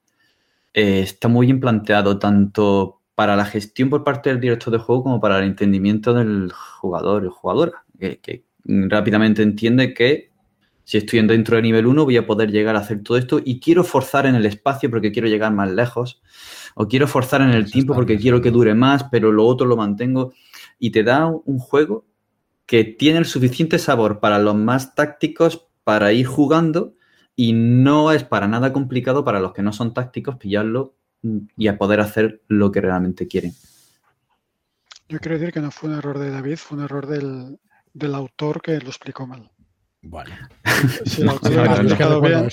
eh, 0.74 1.02
está 1.02 1.28
muy 1.28 1.48
bien 1.48 1.60
planteado 1.60 2.18
tanto 2.18 3.02
para 3.16 3.36
la 3.36 3.46
gestión 3.46 3.90
por 3.90 4.04
parte 4.04 4.30
del 4.30 4.40
director 4.40 4.72
de 4.72 4.80
juego 4.80 5.04
como 5.04 5.22
para 5.22 5.40
el 5.40 5.46
entendimiento 5.46 6.14
del 6.14 6.52
jugador 6.52 7.26
o 7.26 7.32
jugadora, 7.32 7.84
que, 8.00 8.46
rápidamente 8.64 9.44
entiende 9.44 9.94
que 9.94 10.32
si 10.84 10.98
estoy 10.98 11.26
dentro 11.26 11.56
de 11.56 11.62
nivel 11.62 11.86
1 11.86 12.04
voy 12.04 12.18
a 12.18 12.26
poder 12.26 12.52
llegar 12.52 12.76
a 12.76 12.80
hacer 12.80 13.04
todo 13.04 13.18
esto 13.18 13.40
y 13.44 13.60
quiero 13.60 13.84
forzar 13.84 14.26
en 14.26 14.36
el 14.36 14.46
espacio 14.46 14.90
porque 14.90 15.12
quiero 15.12 15.28
llegar 15.28 15.54
más 15.54 15.72
lejos 15.72 16.22
o 16.76 16.88
quiero 16.88 17.08
forzar 17.08 17.42
en 17.42 17.52
el 17.52 17.72
tiempo 17.72 17.94
porque 17.94 18.18
quiero 18.18 18.42
que 18.42 18.52
dure 18.52 18.74
más, 18.74 19.06
pero 19.06 19.32
lo 19.32 19.46
otro 19.46 19.68
lo 19.68 19.78
mantengo 19.78 20.34
y 20.80 20.92
te 20.92 21.04
da 21.04 21.28
un 21.28 21.60
juego 21.60 22.06
que 22.66 22.84
tiene 22.84 23.20
el 23.20 23.26
suficiente 23.26 23.80
sabor 23.80 24.20
para 24.20 24.40
los 24.40 24.56
más 24.56 24.96
tácticos 24.96 25.68
para 25.84 26.14
ir 26.14 26.26
jugando 26.26 26.96
y 27.36 27.54
no 27.54 28.12
es 28.12 28.24
para 28.24 28.48
nada 28.48 28.74
complicado 28.74 29.24
para 29.24 29.40
los 29.40 29.54
que 29.54 29.64
no 29.64 29.74
son 29.74 29.94
tácticos 29.94 30.38
pillarlo 30.38 30.96
y 31.58 31.68
a 31.68 31.78
poder 31.78 32.00
hacer 32.00 32.42
lo 32.48 32.72
que 32.72 32.82
realmente 32.82 33.28
quieren. 33.28 33.54
Yo 35.08 35.20
quiero 35.20 35.38
decir 35.38 35.54
que 35.54 35.60
no 35.60 35.72
fue 35.72 35.90
un 35.90 35.98
error 35.98 36.18
de 36.18 36.32
David, 36.32 36.56
fue 36.58 36.78
un 36.78 36.84
error 36.86 37.06
del, 37.06 37.60
autor 38.14 38.62
que 38.62 38.80
lo 38.80 38.90
explicó 38.90 39.28
mal. 39.28 39.52
Bueno. 40.02 40.32
Si 41.06 41.22
el 41.22 41.30
autor 41.30 41.52
lo 41.52 41.62
ha 41.62 41.76
explicado 41.76 42.22
bien, 42.22 42.48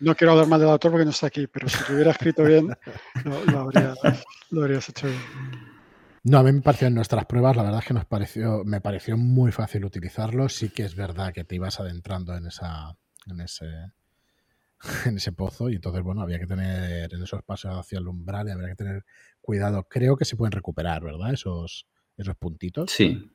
no 0.00 0.14
quiero 0.16 0.32
hablar 0.32 0.48
mal 0.48 0.60
del 0.60 0.68
autor 0.68 0.90
porque 0.90 1.04
no 1.04 1.12
está 1.12 1.28
aquí, 1.28 1.46
pero 1.46 1.68
si 1.68 1.78
lo 1.88 1.94
hubiera 1.94 2.10
escrito 2.10 2.42
bien, 2.42 2.76
lo, 3.24 3.44
lo 4.50 4.62
habrías 4.62 4.88
hecho 4.88 5.06
bien. 5.06 5.20
No, 6.24 6.38
a 6.38 6.42
mí 6.42 6.52
me 6.52 6.60
pareció 6.60 6.88
en 6.88 6.94
nuestras 6.94 7.24
pruebas, 7.26 7.56
la 7.56 7.62
verdad 7.62 7.80
es 7.80 7.86
que 7.86 7.94
nos 7.94 8.04
pareció, 8.04 8.64
me 8.64 8.80
pareció 8.80 9.16
muy 9.16 9.52
fácil 9.52 9.84
utilizarlo. 9.84 10.48
Sí 10.48 10.70
que 10.70 10.84
es 10.84 10.94
verdad 10.94 11.32
que 11.32 11.44
te 11.44 11.54
ibas 11.54 11.80
adentrando 11.80 12.36
en 12.36 12.46
esa, 12.46 12.96
en 13.26 13.40
ese, 13.40 13.66
en 15.06 15.16
ese 15.16 15.32
pozo 15.32 15.70
y 15.70 15.76
entonces 15.76 16.02
bueno 16.02 16.22
había 16.22 16.38
que 16.38 16.46
tener 16.46 17.12
en 17.12 17.22
esos 17.22 17.42
pasos 17.42 17.76
hacia 17.76 17.98
el 17.98 18.08
umbral 18.08 18.48
y 18.48 18.50
habría 18.50 18.68
que 18.68 18.76
tener 18.76 19.04
cuidado. 19.40 19.86
Creo 19.88 20.16
que 20.16 20.24
se 20.24 20.36
pueden 20.36 20.52
recuperar, 20.52 21.02
¿verdad? 21.02 21.32
Esos, 21.32 21.86
esos 22.16 22.36
puntitos. 22.36 22.90
Sí. 22.90 23.30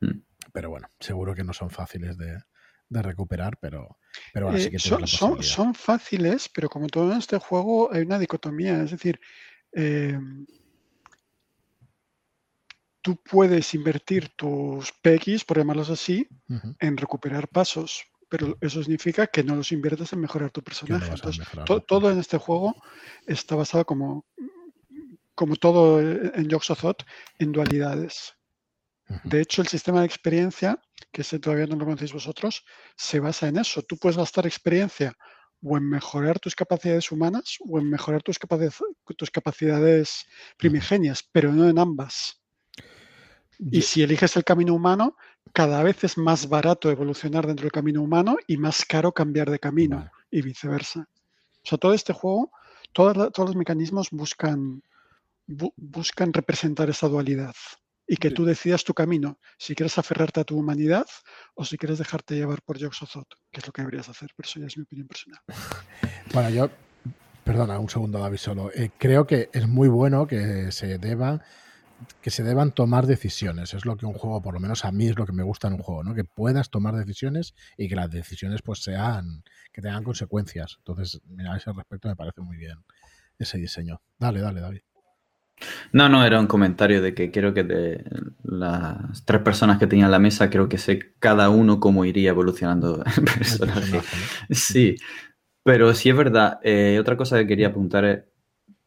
Mm. 0.00 0.20
Pero 0.52 0.70
bueno, 0.70 0.88
seguro 0.98 1.34
que 1.34 1.44
no 1.44 1.52
son 1.52 1.70
fáciles 1.70 2.16
de, 2.16 2.38
recuperar, 2.90 3.58
pero, 3.60 3.98
pero 4.32 4.46
bueno, 4.46 4.58
sí 4.58 4.70
que 4.70 4.76
eh, 4.76 4.80
son, 4.80 5.06
son, 5.06 5.42
son, 5.42 5.74
fáciles, 5.74 6.48
pero 6.48 6.68
como 6.68 6.86
todo 6.86 7.12
en 7.12 7.18
este 7.18 7.38
juego 7.38 7.92
hay 7.92 8.02
una 8.02 8.18
dicotomía, 8.18 8.82
es 8.82 8.92
decir, 8.92 9.20
eh, 9.72 10.18
tú 13.02 13.16
puedes 13.16 13.74
invertir 13.74 14.30
tus 14.36 14.92
PX, 15.02 15.44
por 15.44 15.58
llamarlos 15.58 15.90
así, 15.90 16.28
en 16.78 16.96
recuperar 16.96 17.48
pasos, 17.48 18.04
pero 18.28 18.56
eso 18.60 18.82
significa 18.82 19.26
que 19.26 19.42
no 19.42 19.56
los 19.56 19.72
inviertes 19.72 20.12
en 20.12 20.20
mejorar 20.20 20.50
tu 20.50 20.62
personaje. 20.62 21.10
Entonces, 21.10 21.46
todo 21.86 22.10
en 22.10 22.18
este 22.18 22.38
juego 22.38 22.74
está 23.26 23.54
basado 23.54 23.84
como, 23.84 24.26
como 25.34 25.56
todo 25.56 26.00
en 26.00 26.48
Yoxothot 26.48 27.04
en 27.38 27.52
dualidades. 27.52 28.34
De 29.24 29.40
hecho, 29.40 29.62
el 29.62 29.68
sistema 29.68 30.00
de 30.00 30.06
experiencia, 30.06 30.80
que 31.10 31.22
ese 31.22 31.38
todavía 31.38 31.66
no 31.66 31.76
lo 31.76 31.86
conocéis 31.86 32.12
vosotros, 32.12 32.64
se 32.96 33.20
basa 33.20 33.48
en 33.48 33.58
eso. 33.58 33.82
Tú 33.82 33.96
puedes 33.96 34.18
gastar 34.18 34.46
experiencia 34.46 35.16
o 35.62 35.76
en 35.76 35.88
mejorar 35.88 36.38
tus 36.38 36.54
capacidades 36.54 37.10
humanas 37.10 37.56
o 37.66 37.78
en 37.78 37.88
mejorar 37.88 38.22
tus, 38.22 38.38
tus 39.16 39.30
capacidades 39.30 40.26
primigenias, 40.58 41.26
pero 41.32 41.52
no 41.52 41.68
en 41.68 41.78
ambas. 41.78 42.42
Y 43.58 43.82
si 43.82 44.02
eliges 44.02 44.36
el 44.36 44.44
camino 44.44 44.74
humano, 44.74 45.16
cada 45.52 45.82
vez 45.82 46.04
es 46.04 46.16
más 46.18 46.48
barato 46.48 46.90
evolucionar 46.90 47.46
dentro 47.46 47.64
del 47.64 47.72
camino 47.72 48.02
humano 48.02 48.36
y 48.46 48.56
más 48.56 48.84
caro 48.84 49.12
cambiar 49.12 49.50
de 49.50 49.58
camino 49.58 50.10
y 50.30 50.42
viceversa. 50.42 51.08
O 51.64 51.66
sea, 51.66 51.78
todo 51.78 51.94
este 51.94 52.12
juego, 52.12 52.52
todos, 52.92 53.16
los 53.36 53.56
mecanismos 53.56 54.10
buscan, 54.10 54.82
buscan 55.46 56.32
representar 56.32 56.88
esa 56.90 57.08
dualidad 57.08 57.54
y 58.08 58.16
que 58.16 58.30
tú 58.30 58.46
decidas 58.46 58.82
tu 58.82 58.94
camino, 58.94 59.38
si 59.58 59.74
quieres 59.74 59.98
aferrarte 59.98 60.40
a 60.40 60.44
tu 60.44 60.58
humanidad 60.58 61.06
o 61.54 61.64
si 61.64 61.76
quieres 61.76 61.98
dejarte 61.98 62.34
llevar 62.34 62.62
por 62.62 62.78
Yoxothot, 62.78 63.28
que 63.52 63.60
es 63.60 63.66
lo 63.66 63.72
que 63.72 63.82
deberías 63.82 64.08
hacer, 64.08 64.30
pero 64.34 64.48
eso 64.48 64.58
ya 64.58 64.66
es 64.66 64.76
mi 64.76 64.82
opinión 64.82 65.06
personal. 65.06 65.40
Bueno, 66.32 66.50
yo, 66.50 66.70
perdona, 67.42 67.78
un 67.78 67.88
segundo 67.88 68.18
David 68.18 68.36
solo, 68.36 68.70
eh, 68.74 68.90
creo 68.98 69.26
que 69.26 69.48
es 69.52 69.66
muy 69.66 69.88
bueno 69.88 70.26
que 70.26 70.70
se 70.72 70.98
deba 70.98 71.42
que 72.20 72.30
se 72.30 72.44
deban 72.44 72.72
tomar 72.72 73.06
decisiones. 73.06 73.74
Es 73.74 73.84
lo 73.84 73.96
que 73.96 74.06
un 74.06 74.12
juego, 74.12 74.40
por 74.40 74.54
lo 74.54 74.60
menos 74.60 74.84
a 74.84 74.92
mí 74.92 75.08
es 75.08 75.18
lo 75.18 75.26
que 75.26 75.32
me 75.32 75.42
gusta 75.42 75.66
en 75.68 75.74
un 75.74 75.82
juego, 75.82 76.04
¿no? 76.04 76.14
Que 76.14 76.22
puedas 76.24 76.70
tomar 76.70 76.94
decisiones 76.94 77.54
y 77.76 77.88
que 77.88 77.96
las 77.96 78.10
decisiones 78.10 78.62
pues 78.62 78.82
sean, 78.82 79.42
que 79.72 79.82
tengan 79.82 80.04
consecuencias. 80.04 80.76
Entonces, 80.78 81.20
mira, 81.26 81.54
a 81.54 81.56
ese 81.56 81.72
respecto 81.72 82.08
me 82.08 82.14
parece 82.14 82.40
muy 82.40 82.56
bien 82.56 82.84
ese 83.38 83.58
diseño. 83.58 84.00
Dale, 84.18 84.40
dale, 84.40 84.60
David. 84.60 84.80
No, 85.92 86.08
no, 86.08 86.24
era 86.24 86.38
un 86.40 86.46
comentario 86.46 87.02
de 87.02 87.14
que 87.14 87.30
quiero 87.30 87.54
que 87.54 87.64
de 87.64 88.04
las 88.44 89.24
tres 89.24 89.42
personas 89.42 89.78
que 89.78 89.86
tenían 89.86 90.10
la 90.10 90.18
mesa, 90.18 90.50
creo 90.50 90.68
que 90.68 90.78
sé 90.78 91.12
cada 91.18 91.50
uno 91.50 91.80
cómo 91.80 92.04
iría 92.04 92.30
evolucionando 92.30 93.02
el 93.16 93.24
personaje. 93.24 94.00
Sí, 94.50 94.96
pero 95.62 95.94
sí 95.94 96.10
es 96.10 96.16
verdad. 96.16 96.60
Eh, 96.62 96.98
otra 97.00 97.16
cosa 97.16 97.38
que 97.38 97.46
quería 97.46 97.68
apuntar 97.68 98.04
es 98.04 98.24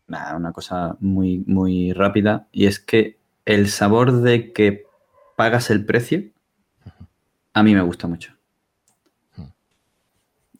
una 0.08 0.52
cosa 0.52 0.98
muy, 1.00 1.40
muy 1.48 1.94
rápida 1.94 2.48
y 2.52 2.66
es 2.66 2.80
que 2.80 3.18
el 3.46 3.70
sabor 3.70 4.22
de 4.22 4.52
que 4.52 4.86
pagas 5.36 5.70
el 5.70 5.86
precio 5.86 6.24
a 7.54 7.64
mí 7.64 7.74
me 7.74 7.82
gusta 7.82 8.08
mucho. 8.08 8.34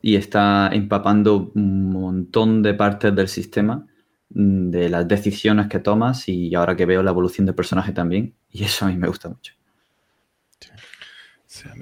Y 0.02 0.16
está 0.16 0.70
empapando 0.74 1.52
un 1.54 1.92
montón 1.92 2.64
de 2.64 2.74
partes 2.74 3.16
del 3.16 3.28
sistema 3.28 3.86
de 4.34 4.90
las 4.90 5.08
decisiones 5.08 5.68
que 5.68 5.80
tomas 5.80 6.28
y 6.30 6.54
ahora 6.56 6.76
que 6.76 6.86
veo 6.86 7.04
la 7.04 7.12
evolución 7.12 7.46
del 7.46 7.56
personaje 7.56 7.92
también, 7.92 8.34
y 8.50 8.64
eso 8.64 8.86
a 8.86 8.90
mí 8.90 8.98
me 8.98 9.08
gusta 9.08 9.30
mucho. 9.30 9.54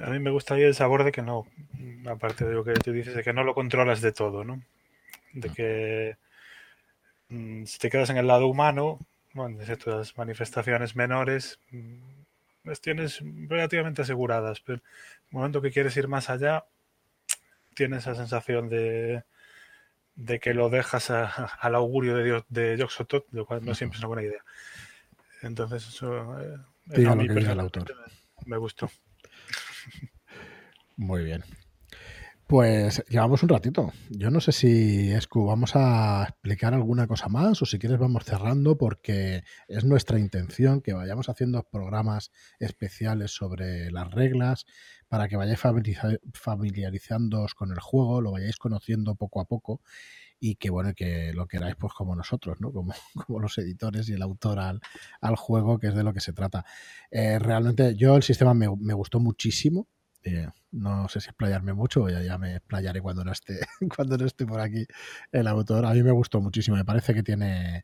a 0.03 0.09
mí 0.09 0.19
me 0.19 0.31
gustaría 0.31 0.67
el 0.67 0.75
sabor 0.75 1.03
de 1.03 1.11
que 1.11 1.21
no, 1.21 1.45
aparte 2.07 2.45
de 2.45 2.53
lo 2.53 2.63
que 2.63 2.73
tú 2.73 2.91
dices, 2.91 3.15
de 3.15 3.23
que 3.23 3.33
no 3.33 3.43
lo 3.43 3.53
controlas 3.53 4.01
de 4.01 4.11
todo, 4.11 4.43
¿no? 4.43 4.63
De 5.33 5.49
que 5.49 6.17
mm, 7.29 7.65
si 7.65 7.77
te 7.77 7.89
quedas 7.89 8.09
en 8.09 8.17
el 8.17 8.27
lado 8.27 8.47
humano, 8.47 8.99
bueno, 9.33 9.63
ciertas 9.63 10.17
manifestaciones 10.17 10.95
menores, 10.95 11.59
mm, 11.71 11.99
las 12.63 12.81
tienes 12.81 13.21
relativamente 13.47 14.01
aseguradas, 14.01 14.59
pero 14.61 14.79
en 14.79 14.83
el 14.83 15.37
momento 15.37 15.61
que 15.61 15.71
quieres 15.71 15.95
ir 15.97 16.07
más 16.07 16.29
allá, 16.29 16.65
tienes 17.75 17.99
esa 17.99 18.15
sensación 18.15 18.69
de, 18.69 19.23
de 20.19 20.39
que 20.39 20.53
lo 20.53 20.69
dejas 20.69 21.09
al 21.59 21.75
augurio 21.75 22.15
de, 22.15 22.23
Dios, 22.23 22.43
de 22.49 22.77
Yoxotot, 22.77 23.25
lo 23.31 23.45
cual 23.45 23.63
no 23.63 23.73
siempre 23.73 23.97
es 23.97 24.03
una 24.03 24.07
buena 24.07 24.23
idea. 24.23 24.43
Entonces, 25.41 25.87
eso 25.87 26.39
eh, 26.39 27.07
a 27.07 27.15
mí 27.15 27.25
el 27.25 27.59
autor. 27.59 27.85
Me, 28.45 28.57
gustó. 28.57 28.89
Muy 30.97 31.23
bien. 31.23 31.43
Pues 32.47 33.05
llevamos 33.07 33.43
un 33.43 33.49
ratito. 33.49 33.93
Yo 34.09 34.31
no 34.31 34.41
sé 34.41 34.51
si, 34.51 35.11
Escu, 35.11 35.45
vamos 35.45 35.75
a 35.75 36.25
explicar 36.27 36.73
alguna 36.73 37.07
cosa 37.07 37.29
más 37.29 37.61
o 37.61 37.65
si 37.65 37.77
quieres 37.77 37.99
vamos 37.99 38.25
cerrando 38.25 38.75
porque 38.77 39.43
es 39.67 39.85
nuestra 39.85 40.19
intención 40.19 40.81
que 40.81 40.93
vayamos 40.93 41.29
haciendo 41.29 41.63
programas 41.71 42.31
especiales 42.59 43.31
sobre 43.31 43.91
las 43.91 44.11
reglas 44.11 44.65
para 45.09 45.27
que 45.27 45.35
vayáis 45.35 45.59
familiarizándoos 46.33 47.55
con 47.55 47.71
el 47.71 47.79
juego, 47.79 48.21
lo 48.21 48.31
vayáis 48.31 48.57
conociendo 48.57 49.15
poco 49.15 49.41
a 49.41 49.45
poco 49.45 49.81
y 50.39 50.55
que 50.55 50.69
bueno, 50.69 50.93
que 50.93 51.33
lo 51.33 51.47
queráis 51.47 51.75
pues 51.75 51.93
como 51.93 52.15
nosotros, 52.15 52.61
¿no? 52.61 52.71
Como, 52.71 52.93
como 53.27 53.39
los 53.39 53.57
editores 53.57 54.07
y 54.09 54.13
el 54.13 54.21
autor 54.21 54.59
al, 54.59 54.79
juego, 55.35 55.79
que 55.79 55.87
es 55.87 55.95
de 55.95 56.03
lo 56.03 56.13
que 56.13 56.21
se 56.21 56.31
trata. 56.31 56.63
Eh, 57.11 57.39
realmente 57.39 57.95
yo 57.95 58.15
el 58.15 58.23
sistema 58.23 58.53
me, 58.53 58.67
gustó 58.67 59.19
muchísimo. 59.19 59.87
Eh, 60.23 60.47
no 60.71 61.07
sé 61.09 61.21
si 61.21 61.29
explayarme 61.29 61.73
mucho, 61.73 62.07
ya, 62.09 62.21
ya 62.21 62.37
me 62.37 62.57
explayaré 62.57 63.01
cuando 63.01 63.23
no 63.23 63.31
esté, 63.31 63.59
cuando 63.95 64.17
no 64.17 64.25
esté 64.25 64.45
por 64.45 64.61
aquí 64.61 64.85
el 65.31 65.47
autor. 65.47 65.85
A 65.85 65.93
mí 65.93 66.03
me 66.03 66.11
gustó 66.11 66.39
muchísimo, 66.39 66.77
me 66.77 66.85
parece 66.85 67.13
que 67.13 67.23
tiene 67.23 67.83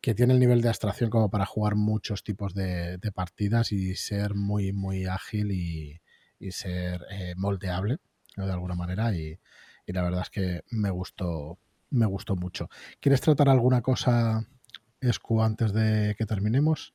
que 0.00 0.14
tiene 0.16 0.32
el 0.34 0.40
nivel 0.40 0.62
de 0.62 0.68
abstracción 0.68 1.10
como 1.10 1.30
para 1.30 1.46
jugar 1.46 1.76
muchos 1.76 2.24
tipos 2.24 2.54
de, 2.54 2.98
de 2.98 3.12
partidas 3.12 3.70
y 3.70 3.94
ser 3.94 4.34
muy, 4.34 4.72
muy 4.72 5.06
ágil 5.06 5.52
y, 5.52 6.01
y 6.42 6.50
ser 6.50 7.06
eh, 7.10 7.34
moldeable 7.36 7.98
de 8.36 8.52
alguna 8.52 8.74
manera 8.74 9.14
y, 9.14 9.38
la 9.86 10.02
verdad 10.02 10.22
es 10.22 10.30
que 10.30 10.64
me 10.70 10.90
gustó 10.90 11.58
me 11.90 12.06
gustó 12.06 12.34
mucho. 12.34 12.70
¿Quieres 13.00 13.20
tratar 13.20 13.50
alguna 13.50 13.82
cosa, 13.82 14.48
Escu, 15.00 15.42
antes 15.42 15.74
de 15.74 16.14
que 16.16 16.24
terminemos? 16.24 16.94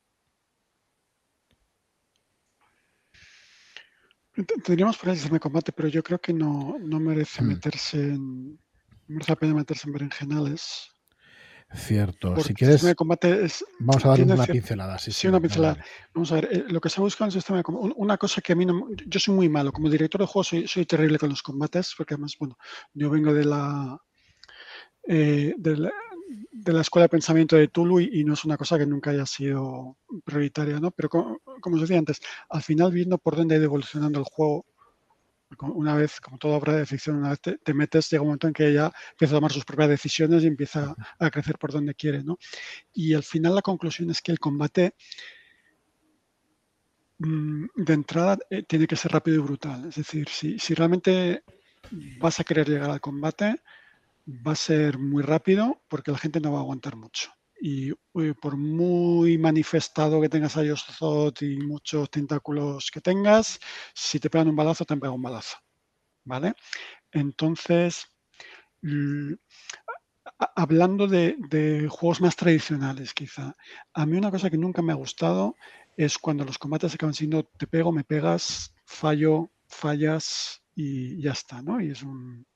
Tendríamos 4.64 4.96
por 4.96 5.10
ahí 5.10 5.14
sistema 5.14 5.36
de 5.36 5.40
combate, 5.40 5.70
pero 5.70 5.88
yo 5.88 6.02
creo 6.02 6.20
que 6.20 6.32
no, 6.32 6.78
merece 6.80 7.42
mm. 7.42 7.46
meterse 7.46 8.00
en. 8.00 8.54
No 9.06 9.14
merece 9.14 9.32
la 9.32 9.36
pena 9.36 9.54
meterse 9.54 9.86
en 9.86 9.92
berenjenales. 9.92 10.90
Cierto. 11.74 12.34
si 12.40 12.54
quieres, 12.54 12.82
vamos 13.78 14.04
a 14.04 14.08
darle 14.08 14.24
una 14.24 14.46
pincelada. 14.46 14.98
Sí, 14.98 15.26
una 15.26 15.38
pincelada. 15.38 15.84
Vamos 16.14 16.32
a 16.32 16.36
ver, 16.36 16.48
eh, 16.50 16.64
lo 16.68 16.80
que 16.80 16.88
se 16.88 17.00
busca 17.00 17.24
en 17.24 17.28
el 17.28 17.32
sistema 17.32 17.58
de 17.58 17.62
combate. 17.62 17.94
Una 17.96 18.16
cosa 18.16 18.40
que 18.40 18.54
a 18.54 18.56
mí 18.56 18.64
no. 18.64 18.88
Yo 19.06 19.20
soy 19.20 19.34
muy 19.34 19.50
malo. 19.50 19.70
Como 19.70 19.90
director 19.90 20.22
de 20.22 20.26
juego 20.26 20.44
soy, 20.44 20.66
soy 20.66 20.86
terrible 20.86 21.18
con 21.18 21.28
los 21.28 21.42
combates, 21.42 21.94
porque 21.96 22.14
además, 22.14 22.36
bueno, 22.38 22.56
yo 22.94 23.10
vengo 23.10 23.34
de 23.34 23.44
la. 23.44 24.00
Eh, 25.06 25.54
de 25.58 26.72
la, 26.72 26.80
escuela 26.80 27.04
de 27.04 27.10
pensamiento 27.10 27.56
de 27.56 27.68
Tulu 27.68 28.00
y, 28.00 28.24
no 28.24 28.34
es 28.34 28.44
una 28.44 28.56
cosa 28.56 28.78
que 28.78 28.86
nunca 28.86 29.10
haya 29.10 29.24
sido 29.24 29.96
prioritaria, 30.24 30.80
¿no? 30.80 30.90
Pero 30.90 31.08
como, 31.08 31.38
como 31.60 31.76
os 31.76 31.82
decía 31.82 31.98
antes, 31.98 32.20
al 32.48 32.62
final 32.62 32.92
viendo 32.92 33.16
por 33.18 33.36
dónde 33.36 33.54
ha 33.54 33.58
ido 33.58 33.66
evolucionando 33.66 34.18
el 34.18 34.24
juego, 34.24 34.66
una 35.60 35.94
vez, 35.94 36.20
como 36.20 36.38
toda 36.38 36.56
obra 36.56 36.74
de 36.74 36.86
ficción, 36.86 37.16
una 37.16 37.30
vez 37.30 37.40
te, 37.40 37.74
metes, 37.74 38.10
llega 38.10 38.22
un 38.22 38.28
momento 38.28 38.48
en 38.48 38.52
que 38.52 38.68
ella 38.68 38.92
empieza 39.12 39.34
a 39.34 39.38
tomar 39.38 39.52
sus 39.52 39.64
propias 39.64 39.88
decisiones 39.88 40.44
y 40.44 40.46
empieza 40.46 40.94
a 41.18 41.30
crecer 41.30 41.58
por 41.58 41.72
donde 41.72 41.94
quiere, 41.94 42.22
¿no? 42.22 42.38
Y 42.92 43.14
al 43.14 43.22
final 43.22 43.54
la 43.54 43.62
conclusión 43.62 44.10
es 44.10 44.20
que 44.20 44.32
el 44.32 44.38
combate 44.38 44.94
mm, 47.18 47.66
de 47.76 47.92
entrada 47.94 48.38
eh, 48.50 48.62
tiene 48.64 48.86
que 48.86 48.96
ser 48.96 49.12
rápido 49.12 49.38
y 49.38 49.40
brutal. 49.40 49.86
Es 49.88 49.96
decir, 49.96 50.28
si, 50.28 50.58
si 50.58 50.74
realmente 50.74 51.42
vas 52.18 52.40
a 52.40 52.44
querer 52.44 52.68
llegar 52.68 52.90
al 52.90 53.00
combate, 53.00 53.62
va 54.26 54.52
a 54.52 54.56
ser 54.56 54.98
muy 54.98 55.22
rápido 55.22 55.82
porque 55.88 56.12
la 56.12 56.18
gente 56.18 56.40
no 56.40 56.52
va 56.52 56.58
a 56.58 56.62
aguantar 56.62 56.96
mucho 56.96 57.37
y 57.60 57.92
por 58.40 58.56
muy 58.56 59.38
manifestado 59.38 60.20
que 60.20 60.28
tengas 60.28 60.56
a 60.56 60.62
Yosot 60.62 61.42
y 61.42 61.58
muchos 61.58 62.10
tentáculos 62.10 62.90
que 62.90 63.00
tengas, 63.00 63.58
si 63.94 64.20
te 64.20 64.30
pegan 64.30 64.48
un 64.48 64.56
balazo, 64.56 64.84
te 64.84 64.94
han 64.94 65.00
pegado 65.00 65.16
un 65.16 65.22
balazo. 65.22 65.56
¿Vale? 66.24 66.54
Entonces, 67.10 68.06
hablando 70.54 71.06
de, 71.06 71.88
juegos 71.90 72.20
más 72.20 72.36
tradicionales, 72.36 73.14
quizá, 73.14 73.54
a 73.94 74.06
mí 74.06 74.16
una 74.16 74.30
cosa 74.30 74.50
que 74.50 74.58
nunca 74.58 74.82
me 74.82 74.92
ha 74.92 74.96
gustado 74.96 75.56
es 75.96 76.18
cuando 76.18 76.44
los 76.44 76.58
combates 76.58 76.94
acaban 76.94 77.14
siendo 77.14 77.44
te 77.44 77.66
pego, 77.66 77.92
me 77.92 78.04
pegas, 78.04 78.74
fallo, 78.84 79.50
fallas 79.66 80.62
y 80.74 81.20
ya 81.20 81.32
está, 81.32 81.60
¿no? 81.60 81.80
Y 81.80 81.90
es 81.90 82.02
un, 82.02 82.46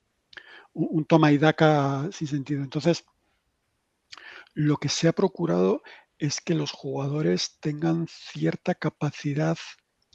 un 0.73 1.05
toma 1.05 1.31
y 1.31 1.37
daca 1.37 2.07
sin 2.11 2.27
sentido. 2.27 2.63
Entonces, 2.63 3.05
lo 4.53 4.77
que 4.77 4.89
se 4.89 5.07
ha 5.07 5.13
procurado 5.13 5.83
es 6.17 6.41
que 6.41 6.55
los 6.55 6.71
jugadores 6.71 7.57
tengan 7.59 8.07
cierta 8.07 8.75
capacidad, 8.75 9.57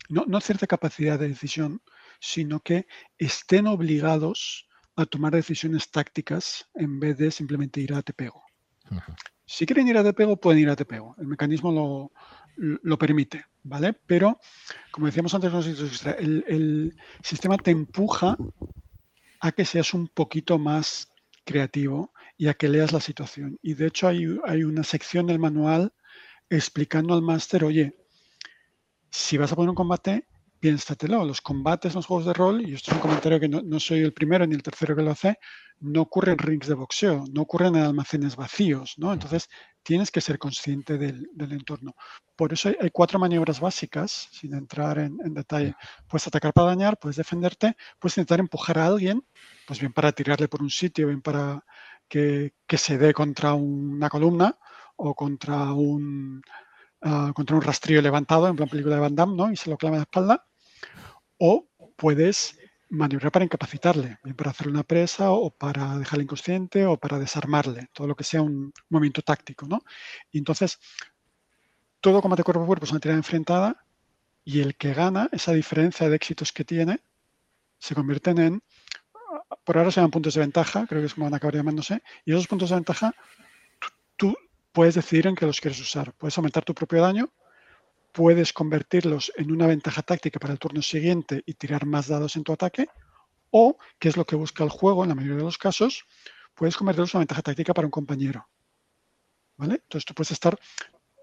no, 0.08 0.40
cierta 0.40 0.66
capacidad 0.66 1.18
de 1.18 1.28
decisión, 1.28 1.82
sino 2.20 2.60
que 2.60 2.86
estén 3.18 3.66
obligados 3.66 4.68
a 4.96 5.06
tomar 5.06 5.34
decisiones 5.34 5.90
tácticas 5.90 6.68
en 6.74 6.98
vez 6.98 7.18
de 7.18 7.30
simplemente 7.30 7.80
ir 7.80 7.94
a 7.94 8.02
te 8.02 8.12
pego. 8.12 8.42
Si 9.44 9.66
quieren 9.66 9.88
ir 9.88 9.98
a 9.98 10.04
te 10.04 10.12
pego, 10.12 10.40
pueden 10.40 10.62
ir 10.62 10.70
a 10.70 10.76
te 10.76 10.84
pego. 10.84 11.14
El 11.18 11.26
mecanismo 11.26 11.72
lo, 11.72 12.12
lo 12.56 12.98
permite, 12.98 13.44
¿vale? 13.62 13.92
Pero, 13.92 14.40
como 14.90 15.06
decíamos 15.06 15.34
antes, 15.34 15.52
el, 16.18 16.44
el 16.48 16.96
sistema 17.22 17.56
te 17.56 17.70
empuja 17.70 18.36
a 19.40 19.52
que 19.52 19.64
seas 19.64 19.94
un 19.94 20.08
poquito 20.08 20.58
más 20.58 21.12
creativo 21.44 22.12
y 22.38 22.48
a 22.48 22.54
que 22.54 22.68
leas 22.68 22.92
la 22.92 23.00
situación. 23.00 23.58
Y 23.62 23.74
de 23.74 23.88
hecho 23.88 24.08
hay, 24.08 24.24
hay 24.46 24.62
una 24.62 24.84
sección 24.84 25.26
del 25.26 25.40
manual 25.40 25.92
explicando 26.48 27.12
al 27.12 27.20
máster, 27.20 27.64
oye, 27.64 27.96
si 29.10 29.36
vas 29.36 29.52
a 29.52 29.56
poner 29.56 29.70
un 29.70 29.74
combate, 29.74 30.26
piénsatelo. 30.60 31.24
Los 31.24 31.40
combates 31.40 31.92
en 31.92 31.96
los 31.96 32.06
juegos 32.06 32.26
de 32.26 32.32
rol, 32.32 32.62
y 32.66 32.74
esto 32.74 32.90
es 32.90 32.96
un 32.96 33.02
comentario 33.02 33.40
que 33.40 33.48
no, 33.48 33.80
soy 33.80 34.00
el 34.00 34.12
primero 34.12 34.46
ni 34.46 34.54
el 34.54 34.62
tercero 34.62 34.94
que 34.96 35.02
lo 35.02 35.10
hace, 35.10 35.38
no 35.80 36.02
ocurren 36.02 36.32
en 36.32 36.38
rings 36.38 36.66
de 36.66 36.74
boxeo, 36.74 37.24
no 37.32 37.42
ocurren 37.42 37.76
en 37.76 37.82
almacenes 37.82 38.36
vacíos, 38.36 38.94
¿no? 38.98 39.12
Entonces 39.12 39.48
tienes 39.82 40.10
que 40.10 40.20
ser 40.20 40.38
consciente 40.38 40.98
del, 40.98 41.28
entorno. 41.36 41.94
Por 42.36 42.52
eso 42.52 42.70
hay, 42.80 42.90
cuatro 42.90 43.18
maniobras 43.18 43.60
básicas, 43.60 44.28
sin 44.32 44.54
entrar 44.54 44.98
en, 44.98 45.18
en, 45.24 45.34
detalle. 45.34 45.74
Puedes 46.08 46.26
atacar 46.26 46.52
para 46.52 46.68
dañar, 46.68 46.98
puedes 46.98 47.16
defenderte, 47.16 47.76
puedes 47.98 48.16
intentar 48.18 48.40
empujar 48.40 48.78
a 48.78 48.86
alguien, 48.86 49.24
pues 49.66 49.80
bien 49.80 49.92
para 49.92 50.12
tirarle 50.12 50.48
por 50.48 50.62
un 50.62 50.70
sitio, 50.70 51.06
bien 51.06 51.22
para 51.22 51.64
que, 52.08 52.52
se 52.76 52.98
dé 52.98 53.12
contra 53.14 53.54
una 53.54 54.08
columna 54.08 54.58
o 54.96 55.14
contra 55.14 55.72
un, 55.72 56.42
ah, 57.02 57.32
contra 57.34 57.56
un 57.56 57.62
rastrillo 57.62 58.02
levantado, 58.02 58.48
en 58.48 58.56
plan 58.56 58.68
película 58.68 58.96
de 58.96 59.00
Van 59.00 59.14
Damme, 59.14 59.36
¿no? 59.36 59.52
Y 59.52 59.56
se 59.56 59.70
lo 59.70 59.76
clava 59.76 59.96
en 59.96 60.00
la 60.00 60.04
espalda. 60.04 60.46
O 61.38 61.68
puedes 61.96 62.58
maniobrar 62.90 63.32
para 63.32 63.44
incapacitarle, 63.44 64.18
bien 64.24 64.36
para 64.36 64.50
hacerle 64.50 64.72
una 64.72 64.82
presa 64.82 65.30
o 65.30 65.50
para 65.50 65.98
dejarle 65.98 66.24
inconsciente 66.24 66.86
o 66.86 66.96
para 66.96 67.18
desarmarle, 67.18 67.88
todo 67.92 68.06
lo 68.06 68.16
que 68.16 68.24
sea 68.24 68.42
un 68.42 68.72
movimiento 68.88 69.22
táctico, 69.22 69.66
¿no? 69.66 69.80
Y 70.30 70.38
entonces, 70.38 70.78
todo 72.00 72.22
combate 72.22 72.42
cuerpo 72.42 72.62
a 72.62 72.66
cuerpo 72.66 72.86
es 72.86 72.90
una 72.90 73.00
tirada 73.00 73.18
enfrentada 73.18 73.84
y 74.44 74.60
el 74.60 74.76
que 74.76 74.94
gana, 74.94 75.28
esa 75.32 75.52
diferencia 75.52 76.08
de 76.08 76.16
éxitos 76.16 76.52
que 76.52 76.64
tiene, 76.64 77.00
se 77.78 77.94
convierten 77.94 78.38
en 78.38 78.62
por 79.68 79.76
ahora 79.76 79.90
se 79.90 79.96
llaman 79.96 80.12
puntos 80.12 80.32
de 80.32 80.40
ventaja, 80.40 80.86
creo 80.86 81.02
que 81.02 81.08
es 81.08 81.12
como 81.12 81.26
van 81.26 81.34
a 81.34 81.36
acabar 81.36 81.56
llamándose, 81.56 82.02
y 82.24 82.32
esos 82.32 82.46
puntos 82.46 82.70
de 82.70 82.76
ventaja 82.76 83.14
tú 84.16 84.34
puedes 84.72 84.94
decidir 84.94 85.26
en 85.26 85.34
qué 85.34 85.44
los 85.44 85.60
quieres 85.60 85.78
usar. 85.78 86.14
Puedes 86.14 86.38
aumentar 86.38 86.64
tu 86.64 86.72
propio 86.72 87.02
daño, 87.02 87.28
puedes 88.12 88.54
convertirlos 88.54 89.30
en 89.36 89.52
una 89.52 89.66
ventaja 89.66 90.00
táctica 90.00 90.40
para 90.40 90.54
el 90.54 90.58
turno 90.58 90.80
siguiente 90.80 91.42
y 91.44 91.52
tirar 91.52 91.84
más 91.84 92.08
dados 92.08 92.34
en 92.36 92.44
tu 92.44 92.54
ataque, 92.54 92.88
o, 93.50 93.76
que 93.98 94.08
es 94.08 94.16
lo 94.16 94.24
que 94.24 94.36
busca 94.36 94.64
el 94.64 94.70
juego 94.70 95.02
en 95.02 95.10
la 95.10 95.14
mayoría 95.14 95.36
de 95.36 95.44
los 95.44 95.58
casos, 95.58 96.06
puedes 96.54 96.74
convertirlos 96.74 97.12
en 97.12 97.18
una 97.18 97.22
ventaja 97.24 97.42
táctica 97.42 97.74
para 97.74 97.86
un 97.86 97.90
compañero. 97.90 98.48
¿Vale? 99.58 99.74
Entonces 99.74 100.06
tú 100.06 100.14
puedes 100.14 100.30
estar 100.30 100.58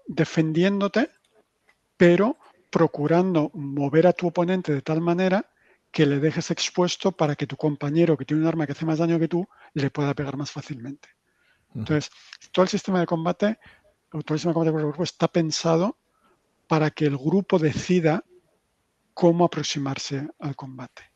defendiéndote, 0.06 1.10
pero 1.96 2.38
procurando 2.70 3.50
mover 3.54 4.06
a 4.06 4.12
tu 4.12 4.28
oponente 4.28 4.72
de 4.72 4.82
tal 4.82 5.00
manera 5.00 5.50
que 5.96 6.04
le 6.04 6.20
dejes 6.20 6.50
expuesto 6.50 7.10
para 7.10 7.36
que 7.36 7.46
tu 7.46 7.56
compañero 7.56 8.18
que 8.18 8.26
tiene 8.26 8.42
un 8.42 8.48
arma 8.48 8.66
que 8.66 8.72
hace 8.72 8.84
más 8.84 8.98
daño 8.98 9.18
que 9.18 9.28
tú 9.28 9.48
le 9.72 9.88
pueda 9.88 10.12
pegar 10.12 10.36
más 10.36 10.50
fácilmente. 10.50 11.08
Entonces, 11.74 12.10
todo 12.52 12.64
el 12.64 12.68
sistema 12.68 13.00
de 13.00 13.06
combate, 13.06 13.58
todo 14.10 14.34
el 14.34 14.38
sistema 14.38 14.50
de 14.50 14.54
combate 14.56 14.72
por 14.72 14.82
grupo 14.82 15.04
está 15.04 15.26
pensado 15.26 15.96
para 16.68 16.90
que 16.90 17.06
el 17.06 17.16
grupo 17.16 17.58
decida 17.58 18.22
cómo 19.14 19.46
aproximarse 19.46 20.28
al 20.38 20.54
combate. 20.54 21.12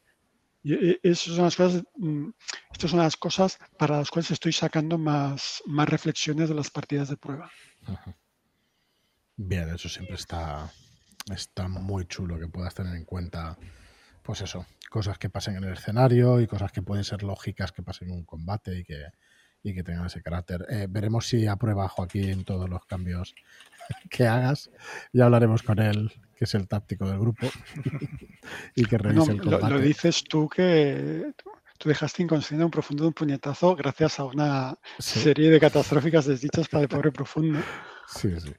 Y 0.63 0.99
esas 1.07 1.35
son 1.35 1.45
las 1.45 1.57
cosas, 1.57 1.85
mm, 1.97 2.31
estas 2.73 2.91
son 2.91 3.01
las 3.01 3.19
cosas 3.19 3.59
para 3.79 3.99
las 3.99 4.11
cuales 4.11 4.31
estoy 4.31 4.55
sacando 4.55 4.97
más, 4.97 5.63
más 5.67 5.91
reflexiones 5.91 6.49
de 6.49 6.55
las 6.55 6.71
partidas 6.71 7.11
de 7.11 7.19
prueba. 7.19 7.51
Bien, 9.37 9.69
eso 9.69 9.91
siempre 9.91 10.15
está, 10.15 10.73
está 11.31 11.69
muy 11.69 12.07
chulo 12.07 12.39
que 12.39 12.49
puedas 12.49 12.75
tener 12.75 12.97
en 12.97 13.05
cuenta 13.05 13.59
pues 14.23 14.41
eso, 14.43 14.67
cosas 14.91 15.19
que 15.19 15.31
pasen 15.31 15.57
en 15.57 15.65
el 15.65 15.73
escenario 15.75 16.41
y 16.41 16.47
cosas 16.47 16.73
que 16.73 16.83
pueden 16.83 17.05
ser 17.05 17.23
lógicas 17.23 17.73
que 17.73 17.83
pasen 17.83 18.09
en 18.09 18.15
un 18.17 18.25
combate 18.25 18.79
y 18.79 18.85
que, 18.85 19.07
y 19.63 19.75
que 19.75 19.83
tengan 19.83 20.07
ese 20.07 20.23
carácter. 20.23 20.67
Eh, 20.69 20.87
veremos 20.89 21.27
si 21.27 21.47
aprueba 21.47 21.89
Joaquín 21.89 22.45
todos 22.45 22.69
los 22.69 22.85
cambios 22.87 23.35
que 24.11 24.27
hagas. 24.27 24.71
Ya 25.13 25.25
hablaremos 25.27 25.63
con 25.63 25.79
él, 25.79 26.13
que 26.37 26.45
es 26.45 26.55
el 26.55 26.69
táctico 26.69 27.09
del 27.09 27.19
grupo, 27.19 27.47
y 28.75 28.85
que 28.85 28.99
revise 28.99 29.33
el 29.33 29.41
combate. 29.41 29.71
Lo, 29.71 29.79
dices 29.79 30.25
tú 30.25 30.49
que 30.49 31.33
tú 31.79 31.89
dejaste 31.89 32.23
inconsciente 32.23 32.65
un 32.65 32.71
profundo 32.71 33.05
de 33.05 33.09
un 33.09 33.15
puñetazo 33.15 33.75
gracias 33.75 34.21
a 34.21 34.25
una 34.25 34.79
serie 34.99 35.51
de 35.51 35.59
catastróficas 35.59 36.27
desdichas 36.27 36.69
para 36.69 36.83
el 36.83 36.89
pobre 36.89 37.11
profundo. 37.11 37.61
Sí, 38.07 38.39
sí. 38.39 38.53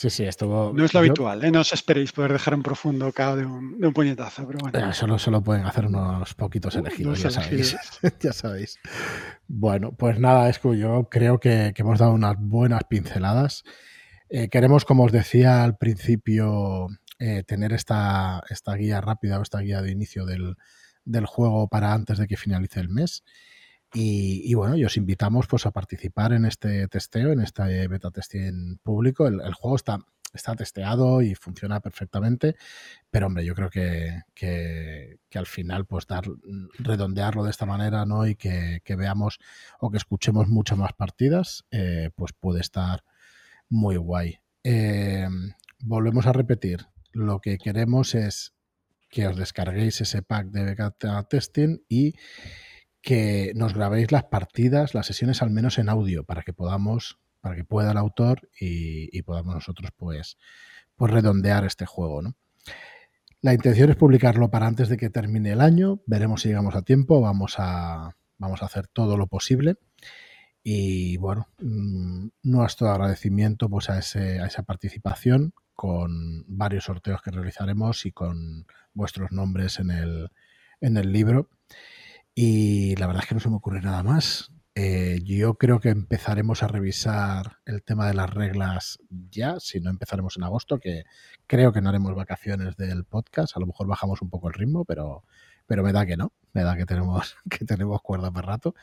Sí, 0.00 0.08
sí, 0.08 0.24
estuvo. 0.24 0.72
No 0.72 0.82
es 0.86 0.94
lo 0.94 1.00
habitual, 1.00 1.44
¿eh? 1.44 1.50
no 1.50 1.60
os 1.60 1.74
esperéis 1.74 2.10
poder 2.12 2.32
dejar 2.32 2.54
en 2.54 2.62
profundo 2.62 3.12
cao 3.12 3.36
de 3.36 3.44
un, 3.44 3.78
de 3.78 3.86
un 3.86 3.92
puñetazo, 3.92 4.46
pero 4.46 4.58
bueno. 4.60 4.78
Eh, 4.78 4.94
solo, 4.94 5.18
solo 5.18 5.42
pueden 5.42 5.66
hacer 5.66 5.84
unos 5.84 6.32
poquitos 6.32 6.74
elegidos, 6.74 7.20
ya 7.20 7.30
sabéis. 7.30 7.76
ya 8.20 8.32
sabéis. 8.32 8.78
Bueno, 9.46 9.92
pues 9.92 10.18
nada, 10.18 10.48
Escu, 10.48 10.74
yo 10.74 11.10
creo 11.10 11.38
que, 11.38 11.74
hemos 11.76 11.98
dado 11.98 12.14
unas 12.14 12.36
buenas 12.38 12.80
pinceladas. 12.88 13.62
Eh, 14.30 14.48
queremos, 14.48 14.86
como 14.86 15.04
os 15.04 15.12
decía 15.12 15.62
al 15.62 15.76
principio, 15.76 16.86
tener 17.46 17.74
esta, 17.74 18.42
esta 18.48 18.74
guía 18.76 19.02
rápida 19.02 19.38
o 19.38 19.42
esta 19.42 19.58
guía 19.58 19.82
de 19.82 19.90
inicio 19.90 20.24
del, 20.24 20.56
del 21.04 21.26
juego 21.26 21.68
para 21.68 21.92
antes 21.92 22.16
de 22.16 22.26
que 22.26 22.38
finalice 22.38 22.80
el 22.80 22.88
mes. 22.88 23.22
Y, 23.92 24.54
bueno, 24.54 24.76
y 24.76 24.84
os 24.84 24.96
invitamos 24.96 25.48
pues 25.48 25.66
a 25.66 25.72
participar 25.72 26.32
en 26.32 26.44
este 26.44 26.86
testeo, 26.86 27.32
en 27.32 27.40
este 27.40 27.88
beta 27.88 28.10
testing 28.10 28.78
público. 28.78 29.26
El, 29.26 29.52
juego 29.54 29.74
está, 29.74 29.98
está 30.32 30.54
testeado 30.54 31.22
y 31.22 31.34
funciona 31.34 31.80
perfectamente, 31.80 32.54
pero 33.10 33.26
hombre, 33.26 33.44
yo 33.44 33.54
creo 33.54 33.68
que, 33.68 34.22
que, 34.34 35.18
al 35.34 35.46
final 35.46 35.86
pues 35.86 36.06
dar 36.06 36.24
redondearlo 36.78 37.42
de 37.42 37.50
esta 37.50 37.66
manera 37.66 38.06
¿no? 38.06 38.26
y 38.28 38.36
que, 38.36 38.80
veamos 38.96 39.40
o 39.80 39.90
que 39.90 39.96
escuchemos 39.96 40.46
muchas 40.46 40.78
más 40.78 40.92
partidas, 40.92 41.64
eh, 41.72 42.10
pues 42.14 42.32
puede 42.32 42.60
estar 42.60 43.02
muy 43.68 43.96
guay. 43.96 44.38
Eh, 44.62 45.28
volvemos 45.80 46.26
a 46.26 46.32
repetir, 46.32 46.86
lo 47.12 47.40
que 47.40 47.58
queremos 47.58 48.14
es 48.14 48.54
que 49.08 49.26
os 49.26 49.36
descarguéis 49.36 50.00
ese 50.00 50.22
pack 50.22 50.46
de 50.46 50.64
beta 50.64 51.22
testing 51.24 51.78
y 51.88 52.14
que 53.02 53.52
nos 53.54 53.74
grabéis 53.74 54.12
las 54.12 54.24
partidas, 54.24 54.94
las 54.94 55.06
sesiones 55.06 55.42
al 55.42 55.50
menos 55.50 55.78
en 55.78 55.88
audio, 55.88 56.24
para 56.24 56.42
que 56.42 56.52
podamos, 56.52 57.18
para 57.40 57.56
que 57.56 57.64
pueda 57.64 57.92
el 57.92 57.96
autor 57.96 58.48
y, 58.58 59.22
podamos 59.22 59.54
nosotros 59.54 59.90
pues, 59.96 60.36
pues 60.96 61.12
redondear 61.12 61.64
este 61.64 61.86
juego, 61.86 62.22
¿no? 62.22 62.36
La 63.42 63.54
intención 63.54 63.88
es 63.88 63.96
publicarlo 63.96 64.50
para 64.50 64.66
antes 64.66 64.90
de 64.90 64.98
que 64.98 65.08
termine 65.08 65.52
el 65.52 65.62
año. 65.62 66.02
Veremos 66.06 66.42
si 66.42 66.48
llegamos 66.48 66.74
a 66.74 66.82
tiempo. 66.82 67.22
Vamos 67.22 67.54
a, 67.56 68.14
vamos 68.36 68.62
a 68.62 68.66
hacer 68.66 68.86
todo 68.86 69.16
lo 69.16 69.28
posible. 69.28 69.76
Y 70.62 71.16
bueno, 71.16 71.48
mm, 71.58 72.28
nuestro 72.42 72.90
agradecimiento 72.90 73.70
pues, 73.70 73.88
a, 73.88 73.98
ese, 73.98 74.40
a 74.40 74.46
esa 74.46 74.62
participación 74.62 75.54
con 75.74 76.44
varios 76.48 76.84
sorteos 76.84 77.22
que 77.22 77.30
realizaremos 77.30 78.04
y 78.04 78.12
con 78.12 78.66
vuestros 78.92 79.32
nombres 79.32 79.78
en 79.78 79.90
el, 79.90 80.28
en 80.82 80.98
el 80.98 81.10
libro. 81.10 81.48
Y 82.42 82.96
la 82.96 83.06
verdad 83.06 83.24
es 83.24 83.28
que 83.28 83.34
no 83.34 83.40
se 83.42 83.50
me 83.50 83.56
ocurre 83.56 83.82
nada 83.82 84.02
más. 84.02 84.50
Eh, 84.74 85.20
yo 85.24 85.58
creo 85.58 85.78
que 85.78 85.90
empezaremos 85.90 86.62
a 86.62 86.68
revisar 86.68 87.58
el 87.66 87.82
tema 87.82 88.08
de 88.08 88.14
las 88.14 88.30
reglas 88.30 88.98
ya, 89.10 89.60
si 89.60 89.78
no 89.78 89.90
empezaremos 89.90 90.38
en 90.38 90.44
agosto, 90.44 90.78
que 90.78 91.04
creo 91.46 91.70
que 91.70 91.82
no 91.82 91.90
haremos 91.90 92.14
vacaciones 92.14 92.78
del 92.78 93.04
podcast, 93.04 93.54
a 93.58 93.60
lo 93.60 93.66
mejor 93.66 93.88
bajamos 93.88 94.22
un 94.22 94.30
poco 94.30 94.48
el 94.48 94.54
ritmo, 94.54 94.86
pero, 94.86 95.22
pero 95.66 95.82
me 95.82 95.92
da 95.92 96.06
que 96.06 96.16
no, 96.16 96.32
me 96.54 96.62
da 96.62 96.78
que 96.78 96.86
tenemos, 96.86 97.36
que 97.50 97.66
tenemos 97.66 98.00
cuerda 98.00 98.30
para 98.30 98.46
rato. 98.46 98.74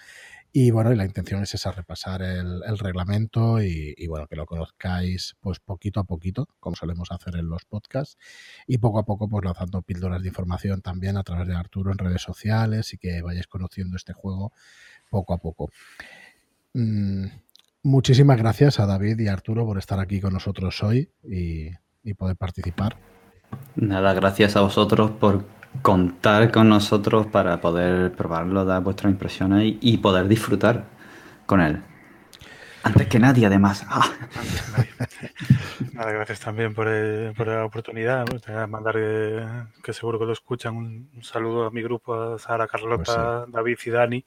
Y 0.52 0.72
bueno, 0.72 0.92
y 0.92 0.96
la 0.96 1.06
intención 1.06 1.44
es 1.44 1.54
esa, 1.54 1.72
repasar 1.72 2.22
el, 2.22 2.78
reglamento 2.80 3.62
y, 3.62 4.08
bueno, 4.08 4.28
que 4.28 4.36
lo 4.36 4.46
conozcáis 4.46 5.36
pues 5.40 5.60
poquito 5.60 6.00
a 6.00 6.04
poquito, 6.04 6.48
como 6.60 6.76
solemos 6.76 7.12
hacer 7.12 7.36
en 7.36 7.50
los 7.50 7.66
podcasts, 7.66 8.18
y 8.66 8.78
poco 8.78 9.00
a 9.00 9.06
poco 9.06 9.30
pues 9.30 9.44
lanzando 9.46 9.82
píldoras 9.82 10.22
de 10.22 10.30
información 10.30 10.82
también 10.82 11.18
a 11.18 11.24
través 11.24 11.48
de 11.48 11.56
Arturo 11.56 11.92
en 11.92 11.98
redes 11.98 12.22
sociales 12.22 12.94
y 12.94 12.98
que 12.98 13.22
vayáis 13.22 13.48
conociendo 13.48 13.98
este 13.98 14.14
juego 14.14 14.52
poco 15.10 15.34
a 15.34 15.38
poco. 15.38 15.70
Mm, 16.74 17.26
muchísimas 17.84 18.38
gracias 18.38 18.80
a 18.80 18.86
David 18.86 19.20
y 19.20 19.28
Arturo 19.28 19.66
por 19.66 19.78
estar 19.78 20.00
aquí 20.00 20.22
con 20.22 20.34
nosotros 20.34 20.82
hoy 20.82 21.12
y 21.24 22.14
poder 22.14 22.38
participar. 22.38 22.98
Nada, 23.76 24.14
gracias 24.14 24.56
a 24.56 24.62
vosotros 24.62 25.12
por 25.12 25.57
contar 25.82 26.52
con 26.52 26.70
nosotros 26.70 27.28
para 27.28 27.60
poder 27.62 28.12
probarlo, 28.14 28.66
dar 28.66 28.82
vuestras 28.82 29.12
impresiones 29.12 29.76
y, 29.80 29.98
poder 29.98 30.28
disfrutar 30.28 30.86
con 31.46 31.62
él. 31.62 31.82
Antes 32.84 33.08
que 33.08 33.20
nadie, 33.20 33.46
además. 33.46 33.86
Ah. 33.90 34.10
Nada, 35.94 36.12
gracias 36.12 36.40
también 36.40 36.74
por, 36.74 36.88
eh, 36.90 37.34
la 37.38 37.66
oportunidad. 37.66 38.26
mandar 38.68 38.96
que, 39.84 39.94
seguro 39.94 40.20
que 40.20 40.26
lo 40.26 40.34
escuchan. 40.34 40.76
Un, 40.76 41.10
saludo 41.22 41.66
a 41.66 41.72
mi 41.72 41.82
grupo, 41.82 42.14
a 42.14 42.40
Sara, 42.40 42.68
Carlota, 42.68 43.44
pues 43.44 43.54
David 43.54 43.78
y 43.86 43.90
Dani, 43.90 44.26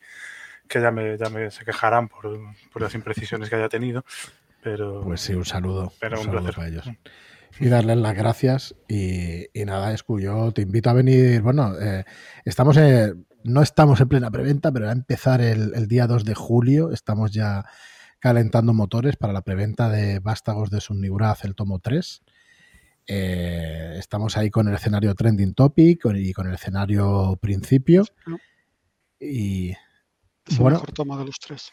que 0.69 0.81
ya 0.81 0.91
me, 0.91 1.17
ya 1.17 1.31
me 1.31 1.51
se 1.51 1.65
quejarán 1.65 2.09
por, 2.09 2.39
las 2.75 2.95
imprecisiones 2.95 3.49
que 3.49 3.57
haya 3.57 3.69
tenido. 3.69 4.05
Pero, 4.63 5.01
pues 5.03 5.23
sí, 5.23 5.33
un 5.33 5.45
saludo. 5.45 5.93
un, 6.03 6.17
saludo 6.19 6.53
para 6.53 6.69
ellos 6.69 6.85
y 7.59 7.69
darles 7.69 7.97
las 7.99 8.15
gracias. 8.15 8.75
Y, 8.89 9.47
nada, 9.65 9.93
Escu, 9.93 10.21
yo 10.21 10.53
te 10.53 10.63
invito 10.63 10.91
a 10.91 10.95
venir. 10.95 11.43
Bueno, 11.43 11.75
eh, 11.81 12.05
estamos 12.45 12.77
no 13.43 13.63
estamos 13.63 14.01
en 14.01 14.09
plena 14.09 14.31
preventa, 14.31 14.71
pero 14.71 14.87
va 14.87 14.93
a 14.93 14.95
empezar 14.95 15.41
el, 15.41 15.89
día 15.89 16.07
2 16.07 16.25
de 16.25 16.35
julio. 16.35 16.93
Estamos 16.93 17.33
ya 17.33 17.65
calentando 18.19 18.75
motores 18.75 19.17
para 19.17 19.33
la 19.33 19.43
preventa 19.43 19.89
de 19.89 20.19
Vástagos 20.19 20.71
de 20.71 20.81
Sunniguraz, 20.81 21.45
el 21.45 21.55
tomo 21.55 21.79
3. 21.79 22.23
Eh, 23.07 23.97
estamos 23.99 24.37
ahí 24.37 24.51
con 24.51 24.69
el 24.69 24.75
escenario 24.75 25.15
Trending 25.15 25.55
Topic 25.55 26.05
y 26.15 26.33
con 26.33 26.47
el 26.47 26.55
escenario 26.55 27.39
Principio. 27.41 28.05
Y. 29.19 29.71
Es 30.47 30.59
bueno, 30.59 30.77
mejor 30.77 30.93
toma 30.93 31.19
de 31.19 31.25
los 31.27 31.39
tres. 31.39 31.73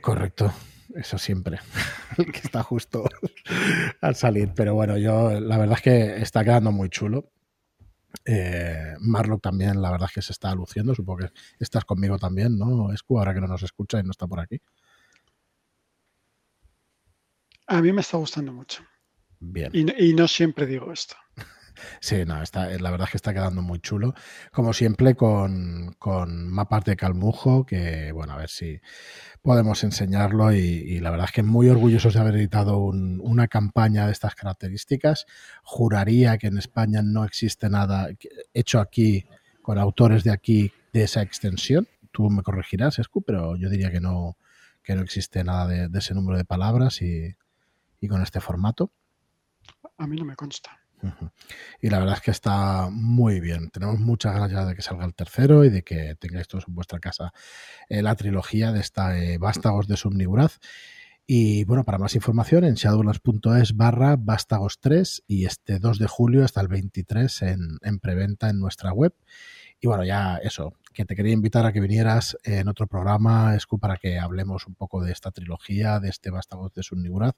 Correcto 0.00 0.52
eso 0.94 1.18
siempre, 1.18 1.58
que 2.16 2.40
está 2.40 2.62
justo 2.62 3.04
al 4.00 4.14
salir. 4.14 4.52
Pero 4.54 4.74
bueno, 4.74 4.96
yo 4.98 5.40
la 5.40 5.58
verdad 5.58 5.76
es 5.76 5.82
que 5.82 6.16
está 6.16 6.44
quedando 6.44 6.72
muy 6.72 6.88
chulo. 6.88 7.30
Eh, 8.24 8.94
Marlock 9.00 9.42
también, 9.42 9.80
la 9.80 9.90
verdad 9.90 10.08
es 10.08 10.14
que 10.14 10.22
se 10.22 10.32
está 10.32 10.54
luciendo. 10.54 10.94
Supongo 10.94 11.20
que 11.20 11.30
estás 11.58 11.84
conmigo 11.84 12.18
también, 12.18 12.58
¿no, 12.58 12.92
Escu? 12.92 13.18
Ahora 13.18 13.34
que 13.34 13.40
no 13.40 13.46
nos 13.46 13.62
escucha 13.62 14.00
y 14.00 14.02
no 14.02 14.10
está 14.10 14.26
por 14.26 14.40
aquí. 14.40 14.60
A 17.66 17.80
mí 17.80 17.92
me 17.92 18.02
está 18.02 18.18
gustando 18.18 18.52
mucho. 18.52 18.84
Bien. 19.40 19.70
Y, 19.72 20.12
no 20.12 20.28
siempre 20.28 20.66
digo 20.66 20.92
esto. 20.92 21.16
Sí, 22.00 22.24
no, 22.26 22.42
está, 22.42 22.68
la 22.78 22.90
verdad 22.90 23.06
es 23.06 23.12
que 23.12 23.16
está 23.16 23.32
quedando 23.32 23.62
muy 23.62 23.80
chulo. 23.80 24.14
Como 24.52 24.72
siempre, 24.72 25.14
con, 25.14 25.94
con 25.98 26.48
mapas 26.48 26.84
de 26.84 26.96
Calmujo, 26.96 27.64
que 27.64 28.12
bueno, 28.12 28.34
a 28.34 28.36
ver 28.36 28.48
si 28.50 28.80
podemos 29.42 29.82
enseñarlo 29.84 30.52
y, 30.52 31.00
la 31.00 31.10
verdad 31.10 31.26
es 31.26 31.32
que 31.32 31.42
muy 31.42 31.68
orgullosos 31.68 32.14
de 32.14 32.20
haber 32.20 32.36
editado 32.36 32.78
una 32.78 33.48
campaña 33.48 34.06
de 34.06 34.12
estas 34.12 34.34
características. 34.34 35.26
Juraría 35.64 36.38
que 36.38 36.46
en 36.46 36.58
España 36.58 37.02
no 37.02 37.24
existe 37.24 37.68
nada 37.68 38.08
hecho 38.54 38.80
aquí 38.80 39.26
con 39.62 39.78
autores 39.78 40.24
de 40.24 40.30
aquí 40.30 40.72
de 40.92 41.04
esa 41.04 41.22
extensión. 41.22 41.88
Tú 42.12 42.30
me 42.30 42.42
corregirás, 42.42 42.98
Escu, 42.98 43.22
pero 43.22 43.56
yo 43.56 43.68
diría 43.68 43.90
que 43.90 44.00
no, 44.00 44.36
que 44.82 44.94
no 44.94 45.02
existe 45.02 45.42
nada 45.44 45.66
de, 45.66 45.98
ese 45.98 46.14
número 46.14 46.38
de 46.38 46.44
palabras 46.44 47.02
y, 47.02 47.34
y 48.00 48.08
con 48.08 48.22
este 48.22 48.40
formato. 48.40 48.92
A 49.98 50.06
mí 50.06 50.16
no 50.16 50.24
me 50.24 50.36
consta. 50.36 50.81
Y 51.80 51.90
la 51.90 51.98
verdad 51.98 52.16
es 52.16 52.20
que 52.20 52.30
está 52.30 52.88
muy 52.90 53.40
bien. 53.40 53.70
Tenemos 53.70 53.98
muchas 53.98 54.34
ganas 54.34 54.50
ya 54.50 54.64
de 54.64 54.74
que 54.74 54.82
salga 54.82 55.04
el 55.04 55.14
tercero 55.14 55.64
y 55.64 55.70
de 55.70 55.82
que 55.82 56.14
tengáis 56.16 56.48
todos 56.48 56.66
en 56.68 56.74
vuestra 56.74 57.00
casa 57.00 57.32
eh, 57.88 58.02
la 58.02 58.14
trilogía 58.14 58.72
de 58.72 58.80
esta 58.80 59.18
eh, 59.18 59.38
Vástagos 59.38 59.88
de 59.88 59.96
Subniguraz. 59.96 60.58
Y 61.26 61.64
bueno, 61.64 61.84
para 61.84 61.98
más 61.98 62.14
información 62.14 62.64
en 62.64 62.74
shadowlands.es 62.74 63.76
barra 63.76 64.16
vástagos 64.18 64.80
3 64.80 65.24
y 65.26 65.46
este 65.46 65.78
2 65.78 65.98
de 65.98 66.06
julio 66.06 66.44
hasta 66.44 66.60
el 66.60 66.68
23 66.68 67.42
en, 67.42 67.78
en 67.82 67.98
preventa 68.00 68.50
en 68.50 68.58
nuestra 68.58 68.92
web. 68.92 69.14
Y 69.80 69.86
bueno, 69.86 70.04
ya 70.04 70.36
eso, 70.36 70.74
que 70.92 71.04
te 71.04 71.16
quería 71.16 71.32
invitar 71.32 71.66
a 71.66 71.72
que 71.72 71.80
vinieras 71.80 72.36
en 72.44 72.68
otro 72.68 72.86
programa, 72.86 73.54
Escu, 73.56 73.78
para 73.78 73.96
que 73.96 74.18
hablemos 74.18 74.66
un 74.66 74.74
poco 74.74 75.02
de 75.02 75.12
esta 75.12 75.30
trilogía, 75.30 76.00
de 76.00 76.08
este 76.08 76.30
Vástagos 76.30 76.72
de 76.74 76.82
Subniguraz, 76.82 77.34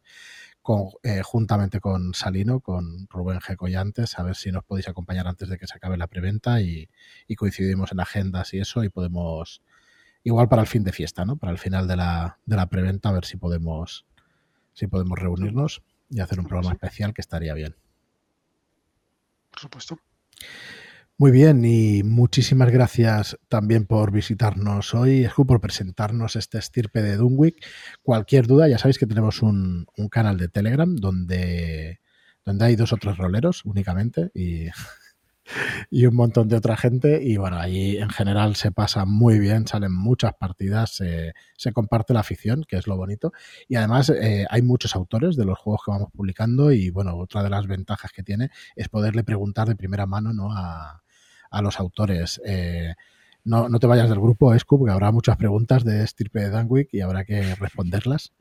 con, 0.62 0.88
eh, 1.02 1.22
juntamente 1.22 1.80
con 1.80 2.14
Salino, 2.14 2.60
con 2.60 3.06
Rubén 3.08 3.40
G. 3.40 3.56
Collantes, 3.56 4.18
a 4.18 4.22
ver 4.22 4.36
si 4.36 4.50
nos 4.50 4.64
podéis 4.64 4.88
acompañar 4.88 5.26
antes 5.26 5.48
de 5.48 5.58
que 5.58 5.66
se 5.66 5.76
acabe 5.76 5.96
la 5.96 6.06
preventa 6.06 6.60
y, 6.60 6.88
y 7.26 7.34
coincidimos 7.36 7.92
en 7.92 8.00
agendas 8.00 8.54
y 8.54 8.58
eso, 8.58 8.84
y 8.84 8.88
podemos, 8.88 9.62
igual 10.22 10.48
para 10.48 10.62
el 10.62 10.68
fin 10.68 10.84
de 10.84 10.92
fiesta, 10.92 11.24
¿no? 11.24 11.36
Para 11.36 11.52
el 11.52 11.58
final 11.58 11.86
de 11.86 11.96
la, 11.96 12.38
de 12.46 12.56
la 12.56 12.66
preventa, 12.66 13.10
a 13.10 13.12
ver 13.12 13.24
si 13.24 13.36
podemos, 13.36 14.06
si 14.72 14.86
podemos 14.86 15.18
reunirnos 15.18 15.82
y 16.10 16.20
hacer 16.20 16.40
un 16.40 16.46
programa 16.46 16.72
especial 16.72 17.14
que 17.14 17.20
estaría 17.20 17.54
bien. 17.54 17.76
Por 19.50 19.60
supuesto. 19.60 19.98
Muy 21.16 21.30
bien, 21.30 21.64
y 21.64 22.02
muchísimas 22.02 22.72
gracias 22.72 23.38
también 23.48 23.86
por 23.86 24.10
visitarnos 24.10 24.94
hoy, 24.94 25.24
Escu, 25.24 25.46
por 25.46 25.60
presentarnos 25.60 26.34
este 26.34 26.58
estirpe 26.58 27.02
de 27.02 27.16
Dunwick. 27.16 27.64
Cualquier 28.02 28.48
duda, 28.48 28.66
ya 28.66 28.78
sabéis 28.78 28.98
que 28.98 29.06
tenemos 29.06 29.40
un, 29.40 29.86
canal 30.10 30.38
de 30.38 30.48
Telegram 30.48 30.92
donde, 30.96 32.00
donde 32.44 32.64
hay 32.64 32.74
dos 32.74 32.92
o 32.92 32.96
tres 32.96 33.16
roleros 33.16 33.64
únicamente 33.64 34.32
y, 34.34 34.66
y 35.90 36.06
un 36.06 36.16
montón 36.16 36.48
de 36.48 36.56
otra 36.56 36.76
gente. 36.76 37.22
Y 37.22 37.36
bueno, 37.36 37.58
allí 37.58 37.96
en 37.96 38.10
general 38.10 38.56
se 38.56 38.72
pasa 38.72 39.04
muy 39.04 39.38
bien, 39.38 39.68
salen 39.68 39.92
muchas 39.92 40.34
partidas, 40.34 40.96
se, 40.96 41.32
se 41.56 41.72
comparte 41.72 42.12
la 42.12 42.20
afición, 42.20 42.64
que 42.66 42.76
es 42.76 42.88
lo 42.88 42.96
bonito. 42.96 43.32
Y 43.68 43.76
además 43.76 44.10
eh, 44.10 44.46
hay 44.50 44.62
muchos 44.62 44.96
autores 44.96 45.36
de 45.36 45.44
los 45.44 45.60
juegos 45.60 45.82
que 45.84 45.92
vamos 45.92 46.08
publicando 46.12 46.72
y 46.72 46.90
bueno, 46.90 47.16
otra 47.16 47.44
de 47.44 47.50
las 47.50 47.68
ventajas 47.68 48.10
que 48.10 48.24
tiene 48.24 48.50
es 48.74 48.88
poderle 48.88 49.22
preguntar 49.22 49.68
de 49.68 49.76
primera 49.76 50.06
mano 50.06 50.32
¿no? 50.32 50.50
a, 50.50 51.03
a 51.54 51.62
los 51.62 51.78
autores. 51.78 52.40
Eh, 52.44 52.94
no, 53.44 53.68
no, 53.68 53.78
te 53.78 53.86
vayas 53.86 54.08
del 54.08 54.20
grupo, 54.20 54.54
Escu, 54.54 54.78
porque 54.78 54.92
habrá 54.92 55.12
muchas 55.12 55.36
preguntas 55.36 55.84
de 55.84 56.02
Estirpe 56.02 56.40
de 56.40 56.50
Danwick 56.50 56.92
y 56.92 57.00
habrá 57.00 57.24
que 57.24 57.54
responderlas. 57.54 58.32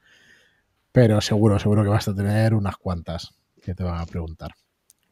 Pero 0.92 1.22
seguro, 1.22 1.60
seguro 1.60 1.84
que 1.84 1.90
vas 1.90 2.08
a 2.08 2.16
tener 2.16 2.54
unas 2.54 2.78
cuantas 2.78 3.36
que 3.62 3.74
te 3.74 3.84
van 3.84 4.00
a 4.00 4.06
preguntar. 4.06 4.54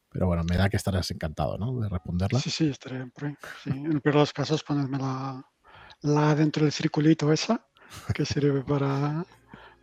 Pero 0.09 0.27
bueno, 0.27 0.43
me 0.43 0.57
da 0.57 0.69
que 0.69 0.77
estarás 0.77 1.09
encantado, 1.11 1.57
¿no? 1.57 1.79
De 1.79 1.89
responderlas. 1.89 2.41
Sí, 2.41 2.49
sí, 2.49 2.69
estaré 2.69 3.07
por 3.07 3.25
ahí. 3.25 3.35
Sí. 3.63 3.69
En 3.69 3.91
el 3.91 4.01
peor 4.01 4.15
de 4.15 4.19
los 4.21 4.33
casos, 4.33 4.63
ponedme 4.63 4.97
la, 4.97 5.43
la 6.01 6.35
dentro 6.35 6.63
del 6.63 6.71
circulito 6.71 7.31
esa, 7.31 7.65
que 8.13 8.25
sirve 8.25 8.61
para 8.61 9.25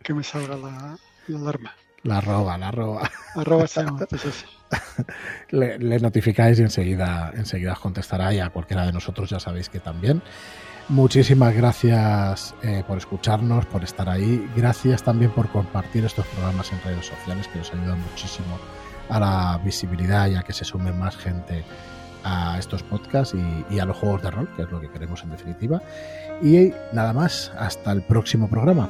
que 0.03 0.13
me 0.13 0.23
salga 0.23 0.55
la 0.55 0.97
alarma. 1.27 1.73
La 2.03 2.19
arroba, 2.19 2.57
la 2.57 2.69
arroba. 2.69 3.09
Arroba 3.35 3.65
le, 5.49 5.79
le, 5.79 5.99
notificáis 5.99 6.59
y 6.59 6.61
enseguida, 6.61 7.31
enseguida 7.35 7.73
os 7.73 7.79
contestará 7.79 8.33
y 8.33 8.39
a 8.39 8.49
cualquiera 8.49 8.85
de 8.85 8.93
nosotros 8.93 9.29
ya 9.29 9.39
sabéis 9.39 9.69
que 9.69 9.79
también. 9.79 10.21
Muchísimas 10.89 11.53
gracias 11.53 12.55
eh, 12.63 12.83
por 12.87 12.97
escucharnos, 12.97 13.65
por 13.67 13.83
estar 13.83 14.09
ahí. 14.09 14.49
Gracias 14.55 15.03
también 15.03 15.31
por 15.31 15.47
compartir 15.49 16.03
estos 16.05 16.25
programas 16.27 16.71
en 16.71 16.81
redes 16.81 17.05
sociales 17.05 17.47
que 17.47 17.59
nos 17.59 17.71
ayudan 17.71 18.01
muchísimo 18.01 18.57
a 19.09 19.19
la 19.19 19.61
visibilidad 19.63 20.27
y 20.27 20.35
a 20.35 20.41
que 20.41 20.53
se 20.53 20.65
sume 20.65 20.91
más 20.91 21.15
gente 21.15 21.63
a 22.23 22.57
estos 22.57 22.83
podcasts 22.83 23.35
y, 23.35 23.75
y, 23.75 23.79
a 23.79 23.85
los 23.85 23.97
juegos 23.97 24.21
de 24.23 24.31
rol, 24.31 24.49
que 24.55 24.63
es 24.63 24.71
lo 24.71 24.81
que 24.81 24.89
queremos 24.89 25.23
en 25.23 25.29
definitiva. 25.29 25.81
Y 26.41 26.73
nada 26.91 27.13
más, 27.13 27.51
hasta 27.57 27.91
el 27.91 28.01
próximo 28.01 28.49
programa. 28.49 28.89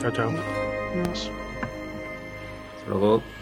Chao, 0.00 0.10
chao. 0.10 0.69
Hasta 2.76 2.90
luego. 2.90 3.39